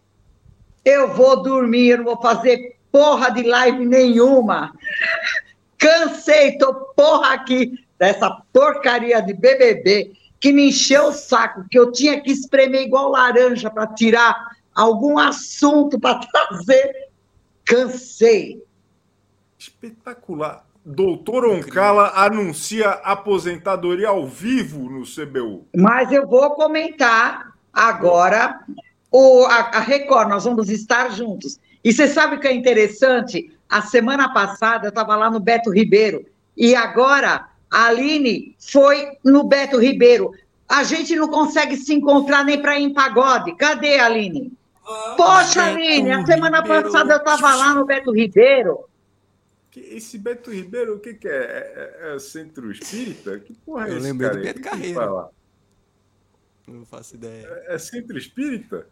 Eu 0.83 1.13
vou 1.13 1.43
dormir, 1.43 1.89
eu 1.89 1.97
não 1.97 2.05
vou 2.05 2.21
fazer 2.21 2.77
porra 2.91 3.29
de 3.29 3.43
live 3.43 3.85
nenhuma. 3.85 4.73
Cansei, 5.77 6.57
tô 6.57 6.73
porra 6.95 7.33
aqui 7.33 7.73
dessa 7.99 8.29
porcaria 8.51 9.21
de 9.21 9.33
BBB 9.33 10.13
que 10.39 10.51
me 10.51 10.69
encheu 10.69 11.07
o 11.07 11.13
saco, 11.13 11.65
que 11.69 11.79
eu 11.79 11.91
tinha 11.91 12.19
que 12.19 12.31
espremer 12.31 12.81
igual 12.81 13.09
laranja 13.09 13.69
para 13.69 13.87
tirar 13.87 14.35
algum 14.73 15.17
assunto 15.17 15.99
para 15.99 16.19
trazer. 16.49 17.12
Cansei. 17.65 18.63
Espetacular. 19.57 20.65
Doutor 20.85 21.45
Oncala 21.45 22.11
anuncia 22.13 22.89
aposentadoria 22.89 24.09
ao 24.09 24.27
vivo 24.27 24.89
no 24.89 25.03
CBU. 25.03 25.65
Mas 25.75 26.11
eu 26.11 26.27
vou 26.27 26.51
comentar 26.51 27.53
agora 27.71 28.59
o, 29.09 29.45
a, 29.45 29.77
a 29.77 29.79
Record, 29.79 30.27
nós 30.27 30.43
vamos 30.43 30.69
estar 30.69 31.09
juntos. 31.11 31.57
E 31.83 31.93
você 31.93 32.07
sabe 32.07 32.35
o 32.35 32.39
que 32.39 32.47
é 32.47 32.53
interessante? 32.53 33.55
A 33.69 33.81
semana 33.81 34.33
passada 34.33 34.87
eu 34.87 34.89
estava 34.89 35.15
lá 35.15 35.29
no 35.29 35.39
Beto 35.39 35.71
Ribeiro 35.71 36.25
e 36.55 36.75
agora 36.75 37.47
a 37.71 37.85
Aline 37.85 38.55
foi 38.59 39.17
no 39.23 39.45
Beto 39.45 39.79
Ribeiro. 39.79 40.31
A 40.67 40.83
gente 40.83 41.15
não 41.15 41.29
consegue 41.29 41.77
se 41.77 41.93
encontrar 41.93 42.43
nem 42.43 42.61
para 42.61 42.77
ir 42.77 42.83
em 42.83 42.93
pagode. 42.93 43.55
Cadê 43.55 43.99
a 43.99 44.05
Poxa, 44.83 45.63
Aline, 45.63 46.11
a 46.11 46.25
semana 46.25 46.61
passada 46.65 47.13
eu 47.13 47.17
estava 47.17 47.55
lá 47.55 47.73
no 47.73 47.85
Beto 47.85 48.11
Ribeiro. 48.11 48.85
Esse 49.75 50.17
Beto 50.17 50.51
Ribeiro, 50.51 50.95
o 50.95 50.99
que, 50.99 51.13
que 51.13 51.27
é? 51.27 51.31
é? 51.31 52.15
é? 52.15 52.19
centro 52.19 52.71
espírita? 52.71 53.39
Que 53.39 53.53
porra 53.53 53.87
é 53.87 53.91
eu 53.91 53.97
esse 53.97 54.05
lembrei 54.05 54.29
do 54.29 54.41
Beto 54.41 54.61
que 54.61 54.69
Carreiro. 54.69 55.29
Não 56.67 56.85
faço 56.85 57.15
ideia. 57.15 57.47
É, 57.67 57.75
é 57.75 57.77
centro 57.79 58.17
espírita? 58.17 58.85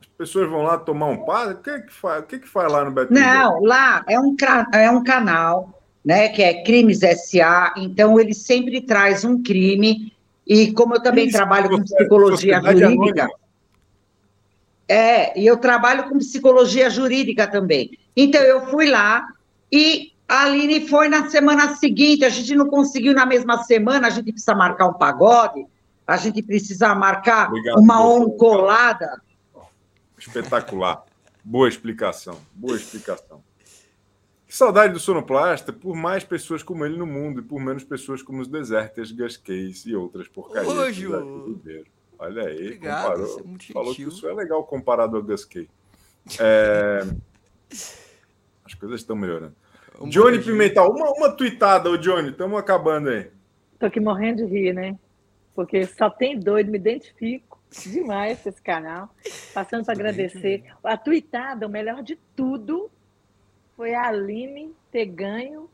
As 0.00 0.06
pessoas 0.16 0.48
vão 0.48 0.62
lá 0.62 0.78
tomar 0.78 1.06
um 1.06 1.24
padre? 1.24 1.54
O 1.54 1.58
que 1.58 1.80
que 1.80 1.92
faz, 1.92 2.22
o 2.22 2.26
que 2.26 2.38
que 2.38 2.48
faz 2.48 2.70
lá 2.70 2.84
no 2.84 2.90
Beto 2.90 3.12
Não, 3.12 3.54
Ribeiro? 3.54 3.64
lá 3.64 4.04
é 4.08 4.20
um, 4.20 4.36
é 4.72 4.90
um 4.90 5.02
canal, 5.02 5.82
né, 6.04 6.28
que 6.28 6.42
é 6.42 6.62
Crimes 6.62 7.00
SA, 7.00 7.74
então 7.76 8.20
ele 8.20 8.34
sempre 8.34 8.80
traz 8.80 9.24
um 9.24 9.42
crime, 9.42 10.12
e 10.46 10.72
como 10.72 10.94
eu 10.94 11.02
também 11.02 11.26
Isso, 11.26 11.36
trabalho 11.36 11.68
com 11.68 11.82
psicologia 11.82 12.60
jurídica, 12.60 13.24
Anônima. 13.24 13.45
É, 14.88 15.38
e 15.38 15.46
eu 15.46 15.56
trabalho 15.56 16.08
com 16.08 16.18
psicologia 16.18 16.88
jurídica 16.88 17.46
também. 17.46 17.98
Então 18.16 18.40
eu 18.40 18.66
fui 18.66 18.88
lá 18.88 19.26
e 19.70 20.12
a 20.28 20.44
Aline 20.44 20.88
foi 20.88 21.08
na 21.08 21.28
semana 21.28 21.76
seguinte, 21.76 22.24
a 22.24 22.28
gente 22.28 22.54
não 22.54 22.68
conseguiu 22.68 23.14
na 23.14 23.26
mesma 23.26 23.62
semana, 23.62 24.08
a 24.08 24.10
gente 24.10 24.32
precisa 24.32 24.54
marcar 24.54 24.88
um 24.88 24.94
pagode, 24.94 25.66
a 26.06 26.16
gente 26.16 26.42
precisa 26.42 26.94
marcar 26.94 27.48
Obrigado, 27.48 27.78
uma 27.78 28.04
oncolada. 28.06 29.20
Espetacular. 30.18 31.04
Boa 31.44 31.68
explicação. 31.68 32.40
Boa 32.54 32.76
explicação. 32.76 33.40
Que 34.46 34.56
saudade 34.56 34.92
do 34.92 35.00
sonoplasta, 35.00 35.72
por 35.72 35.94
mais 35.94 36.24
pessoas 36.24 36.62
como 36.62 36.84
ele 36.84 36.96
no 36.96 37.06
mundo 37.06 37.40
e 37.40 37.42
por 37.42 37.60
menos 37.60 37.84
pessoas 37.84 38.22
como 38.22 38.40
os 38.40 38.48
Deserters, 38.48 39.10
Gascase 39.12 39.90
e 39.90 39.96
outras 39.96 40.28
porcarias. 40.28 40.72
Ô, 40.72 40.90
Olha 42.18 42.44
aí, 42.44 42.66
Obrigado, 42.66 43.02
comparou. 43.02 43.40
é 43.40 43.42
muito 43.42 43.72
falou 43.72 43.92
gentil. 43.92 44.08
que 44.08 44.14
isso 44.14 44.28
é 44.28 44.34
legal 44.34 44.64
comparado 44.64 45.16
ao 45.16 45.22
Gascase. 45.22 45.68
É... 46.40 47.00
As 48.64 48.74
coisas 48.74 49.00
estão 49.00 49.14
melhorando. 49.14 49.54
Vamos 49.98 50.14
Johnny. 50.14 50.42
Pimental, 50.42 50.90
uma, 50.90 51.10
uma 51.12 51.32
tuitada, 51.32 51.88
ô 51.88 51.96
Johnny, 51.96 52.30
estamos 52.30 52.58
acabando 52.58 53.10
aí. 53.10 53.30
Tô 53.78 53.86
aqui 53.86 54.00
morrendo 54.00 54.44
de 54.44 54.52
rir, 54.52 54.72
né? 54.72 54.98
Porque 55.54 55.86
só 55.86 56.10
tem 56.10 56.38
doido, 56.38 56.70
me 56.70 56.78
identifico 56.78 57.58
demais 57.84 58.40
com 58.42 58.48
esse 58.48 58.60
canal. 58.60 59.08
Passando 59.54 59.84
para 59.84 59.94
agradecer. 59.94 60.64
A 60.82 60.96
tuitada, 60.96 61.66
o 61.66 61.70
melhor 61.70 62.02
de 62.02 62.16
tudo, 62.34 62.90
foi 63.76 63.94
a 63.94 64.08
Aline 64.08 64.74
ter 64.90 65.06
ganho 65.06 65.70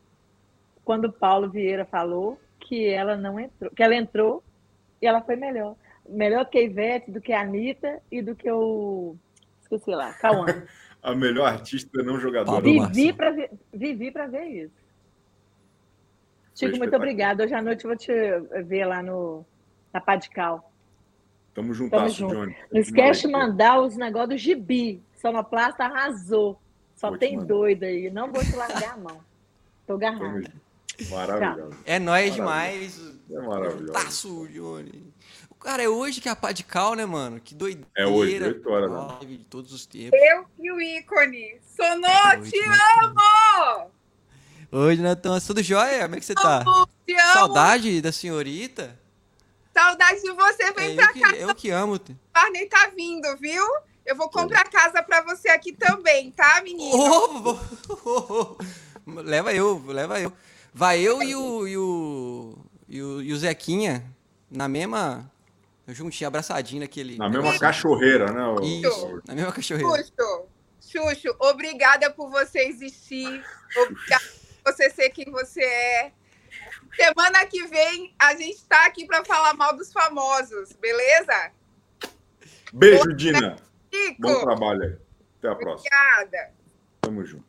quando 0.85 1.07
o 1.07 1.13
Paulo 1.13 1.49
Vieira 1.49 1.85
falou 1.85 2.39
que 2.61 2.87
ela 2.87 3.17
não 3.17 3.39
entrou, 3.39 3.71
que 3.71 3.83
ela 3.83 3.95
entrou 3.95 4.43
e 5.01 5.07
ela 5.07 5.21
foi 5.23 5.37
melhor. 5.37 5.77
Melhor 6.13 6.45
que 6.47 6.59
a 6.59 6.63
Ivete, 6.63 7.11
do 7.11 7.21
que 7.21 7.33
a 7.33 7.41
Anitta 7.41 8.01
e 8.11 8.23
do 8.23 8.35
que 8.35 8.51
o. 8.51 9.17
Esqueci 9.61 9.91
lá, 9.91 10.13
Cauã. 10.15 10.47
A 11.03 11.17
melhor 11.17 11.49
artista 11.49 12.01
não 12.01 12.21
jogadora. 12.21 12.61
Vivi 12.61 13.13
para 13.13 13.33
ver, 13.33 13.51
vivi 13.75 14.13
para 14.13 14.29
ver 14.29 14.45
isso. 14.45 14.83
Chico, 16.55 16.79
muito 16.79 16.95
obrigada. 16.95 17.43
Hoje 17.43 17.55
à 17.55 17.61
noite 17.61 17.85
eu 17.85 17.91
vou 17.91 17.99
te 17.99 18.13
ver 18.63 18.85
lá 18.85 19.03
no, 19.03 19.45
na 19.93 20.01
Padical. 20.01 20.71
Tamo 21.53 21.69
Tamo 21.69 21.75
juntasso, 21.75 22.15
junto. 22.15 22.35
Johnny. 22.35 22.57
Não 22.71 22.81
esquece 22.81 23.23
de 23.23 23.33
mandar 23.33 23.81
os 23.81 23.97
negócios 23.97 24.29
do 24.29 24.39
gibi. 24.39 25.03
Sonoplasta 25.17 25.85
arrasou. 25.85 26.61
Só 26.95 27.09
Vou 27.09 27.19
te 27.19 27.21
tem 27.21 27.39
doido 27.39 27.83
aí. 27.83 28.09
Não 28.09 28.31
vou 28.31 28.43
te 28.45 28.55
largar 28.55 28.95
a 28.95 28.97
mão. 28.97 29.21
Tô 29.87 29.99
Tamo 29.99 30.17
agarrada. 30.17 30.39
junto. 30.39 31.11
Maravilhoso. 31.11 31.79
É 31.85 31.99
nóis 31.99 32.37
Maravilhoso. 32.37 32.37
demais. 32.37 33.19
É 33.31 33.41
maravilhoso. 33.41 33.93
Taço, 33.93 34.49
Johnny. 34.49 35.12
Cara 35.63 35.83
é 35.83 35.89
hoje 35.89 36.21
que 36.21 36.29
é 36.29 36.33
a 36.33 36.37
pá 36.37 36.51
de 36.51 36.65
cal, 36.65 36.95
né, 36.95 37.07
mano? 37.07 37.41
Que 37.41 37.55
doideira. 37.55 37.89
É 37.97 38.05
hoje, 38.07 38.43
oito 38.43 38.69
horas 38.69 38.91
da 38.91 39.01
Live 39.19 39.37
de 39.37 39.45
todos 39.45 39.73
os 39.73 39.87
tempos. 39.87 40.19
Eu 40.21 40.45
e 40.59 40.73
o 40.73 40.81
ícone. 40.81 41.61
Sonô, 41.77 42.43
te 42.43 42.59
amo! 43.05 43.91
Oi, 44.73 44.97
Natan. 44.97 45.39
Tudo 45.41 45.63
jóia? 45.63 46.03
Como 46.03 46.17
é 46.17 46.19
que 46.19 46.25
você 46.27 46.35
tá? 46.35 46.65
Te 47.07 47.15
amo! 47.15 47.33
Saudade 47.33 48.01
da 48.01 48.11
senhorita? 48.11 48.99
Saudade 49.73 50.21
de 50.21 50.33
você. 50.33 50.73
Vem 50.73 50.93
É, 50.93 50.95
pra 50.97 51.05
eu, 51.05 51.13
que, 51.13 51.21
cá. 51.21 51.37
eu 51.37 51.55
que 51.55 51.71
amo. 51.71 51.95
O 51.95 52.01
Barney 52.35 52.67
tá 52.67 52.91
vindo, 52.97 53.37
viu? 53.39 53.65
Eu 54.05 54.17
vou 54.17 54.29
comprar 54.29 54.65
casa 54.69 55.01
pra 55.01 55.23
você 55.23 55.49
aqui 55.49 55.73
também, 55.73 56.33
tá, 56.33 56.61
menino? 56.65 56.91
Oh, 58.05 58.57
leva 59.07 59.55
eu, 59.55 59.81
leva 59.87 60.21
eu. 60.21 60.33
Vai 60.75 61.01
eu 61.01 61.23
e 61.23 61.37
o, 61.37 61.69
e 61.69 61.77
o, 61.77 62.59
e 62.89 63.03
o, 63.03 63.23
e 63.23 63.33
o 63.33 63.37
Zequinha 63.39 64.05
na 64.51 64.67
mesma. 64.67 65.31
Juntinho, 65.89 66.29
abraçadinho 66.29 66.81
naquele. 66.83 67.19
Na 67.19 67.29
mesma 67.29 67.59
cachorreira, 67.59 68.33
né? 68.33 68.45
o- 68.47 68.61
Isso, 68.63 69.21
na 69.27 69.35
mesma 69.35 69.53
cachorreira. 69.53 69.97
Xuxo, 70.05 70.47
Xuxo, 70.81 71.37
obrigada 71.41 72.11
por 72.11 72.31
você 72.31 72.61
existir. 72.61 73.45
Obrigada 73.77 74.25
por 74.63 74.73
você 74.73 74.89
ser 74.91 75.11
quem 75.11 75.31
você 75.31 75.63
é. 75.63 76.13
Semana 76.95 77.45
que 77.47 77.67
vem 77.67 78.15
a 78.19 78.35
gente 78.37 78.63
tá 78.65 78.85
aqui 78.87 79.07
pra 79.07 79.25
falar 79.25 79.55
mal 79.55 79.77
dos 79.77 79.93
famosos, 79.93 80.73
beleza? 80.75 81.51
Beijo, 82.73 83.13
Dina. 83.15 83.57
Bom 84.19 84.41
trabalho 84.41 84.83
aí. 84.83 84.97
Até 85.39 85.49
a 85.49 85.55
próxima. 85.57 85.91
obrigada. 86.21 86.55
Tamo 87.01 87.25
junto. 87.25 87.45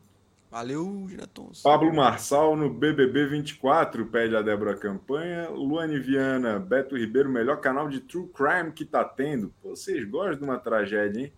Valeu, 0.57 1.07
Ginatons. 1.09 1.63
Pablo 1.63 1.91
Marçal 1.91 2.55
no 2.55 2.69
BBB 2.69 3.25
24, 3.25 4.05
pede 4.05 4.35
a 4.35 4.41
Débora 4.43 4.75
Campanha. 4.75 5.49
Luane 5.49 5.97
Viana, 5.97 6.59
Beto 6.59 6.95
Ribeiro, 6.95 7.27
melhor 7.27 7.57
canal 7.59 7.89
de 7.89 7.99
true 7.99 8.29
crime 8.31 8.71
que 8.71 8.85
tá 8.85 9.03
tendo. 9.03 9.51
Vocês 9.63 10.05
gostam 10.07 10.35
de 10.37 10.43
uma 10.43 10.59
tragédia, 10.59 11.21
hein? 11.23 11.33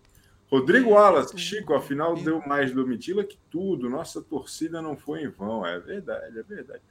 Rodrigo 0.50 0.90
Wallace, 0.90 1.36
Chico, 1.38 1.72
afinal 1.72 2.14
deu 2.14 2.42
mais 2.46 2.72
Domitila 2.72 3.24
que 3.24 3.38
tudo. 3.50 3.88
Nossa 3.88 4.20
torcida 4.20 4.82
não 4.82 4.94
foi 4.98 5.22
em 5.22 5.28
vão. 5.30 5.64
É 5.66 5.80
verdade, 5.80 6.38
é 6.38 6.42
verdade. 6.42 6.82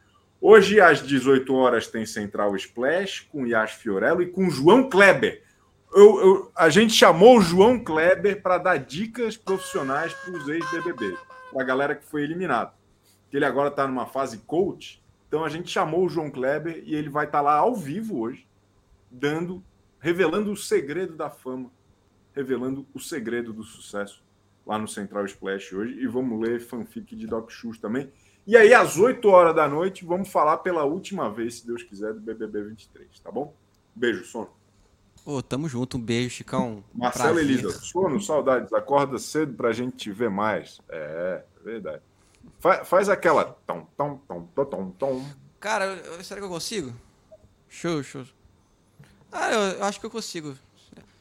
Hoje, 0.41 0.81
às 0.81 1.03
18 1.05 1.53
horas, 1.53 1.85
tem 1.87 2.07
Central 2.07 2.55
Splash 2.55 3.19
com 3.31 3.45
Yas 3.45 3.73
Fiorello 3.73 4.23
e 4.23 4.25
com 4.31 4.49
João 4.49 4.89
Kleber. 4.89 5.43
Eu- 5.93 6.19
eu- 6.19 6.51
a 6.57 6.69
gente 6.69 6.91
chamou 6.91 7.37
o 7.37 7.41
João 7.41 7.77
Kleber 7.81 8.41
para 8.41 8.57
dar 8.57 8.77
dicas 8.77 9.37
profissionais 9.37 10.11
para 10.11 10.33
os 10.33 10.49
ex-BBB, 10.49 11.15
para 11.55 11.63
a 11.63 11.65
galera 11.65 11.95
que 11.95 12.03
foi 12.03 12.21
eliminada. 12.21 12.73
Ele 13.31 13.45
agora 13.45 13.69
está 13.69 13.87
numa 13.87 14.05
fase 14.05 14.39
coach. 14.39 15.01
Então 15.29 15.45
a 15.45 15.47
gente 15.47 15.71
chamou 15.71 16.05
o 16.05 16.09
João 16.09 16.29
Kleber 16.29 16.83
e 16.85 16.93
ele 16.93 17.07
vai 17.07 17.25
estar 17.25 17.39
lá 17.39 17.55
ao 17.55 17.73
vivo 17.73 18.19
hoje, 18.19 18.45
dando, 19.09 19.63
revelando 19.97 20.51
o 20.51 20.57
segredo 20.57 21.15
da 21.15 21.29
fama, 21.29 21.71
revelando 22.33 22.85
o 22.93 22.99
segredo 22.99 23.53
do 23.53 23.63
sucesso 23.63 24.21
lá 24.67 24.77
no 24.77 24.85
Central 24.85 25.23
Splash 25.25 25.71
hoje. 25.73 25.93
E 25.97 26.05
vamos 26.07 26.41
ler 26.41 26.59
fanfic 26.59 27.15
de 27.15 27.25
Doc 27.25 27.49
Shoes 27.49 27.79
também. 27.79 28.11
E 28.45 28.57
aí, 28.57 28.73
às 28.73 28.97
8 28.97 29.25
horas 29.29 29.55
da 29.55 29.67
noite, 29.67 30.03
vamos 30.03 30.29
falar 30.29 30.57
pela 30.57 30.83
última 30.83 31.31
vez, 31.31 31.59
se 31.59 31.67
Deus 31.67 31.83
quiser, 31.83 32.13
do 32.13 32.19
BBB 32.19 32.63
23, 32.63 33.19
tá 33.21 33.31
bom? 33.31 33.55
Beijo, 33.95 34.25
sono. 34.25 34.49
Ô, 35.25 35.41
tamo 35.41 35.67
junto, 35.67 35.97
um 35.97 35.99
beijo, 36.01 36.29
Chicão. 36.29 36.83
Marcelo 36.93 37.39
Elisa, 37.39 37.71
sono, 37.71 38.21
saudades, 38.21 38.71
acorda 38.71 39.17
cedo 39.17 39.53
pra 39.55 39.73
gente 39.73 39.97
te 39.97 40.11
ver 40.11 40.29
mais. 40.29 40.79
É, 40.87 41.43
é 41.59 41.63
verdade. 41.63 42.01
Faz, 42.59 42.87
faz 42.87 43.09
aquela. 43.09 43.45
Tom, 43.65 43.87
tom, 43.97 44.17
tom, 44.27 44.47
tom, 44.55 44.65
tom, 44.65 44.91
tom. 44.91 45.25
Cara, 45.59 45.99
será 46.23 46.39
que 46.39 46.45
eu 46.45 46.49
consigo? 46.49 46.93
Show, 47.67 48.03
show. 48.03 48.23
Ah, 49.31 49.51
eu, 49.51 49.59
eu 49.59 49.83
acho 49.83 49.99
que 49.99 50.05
eu 50.05 50.11
consigo. 50.11 50.55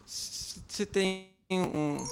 Se, 0.05 0.85
tem 0.85 1.31
um, 1.51 1.97
um- 1.97 2.07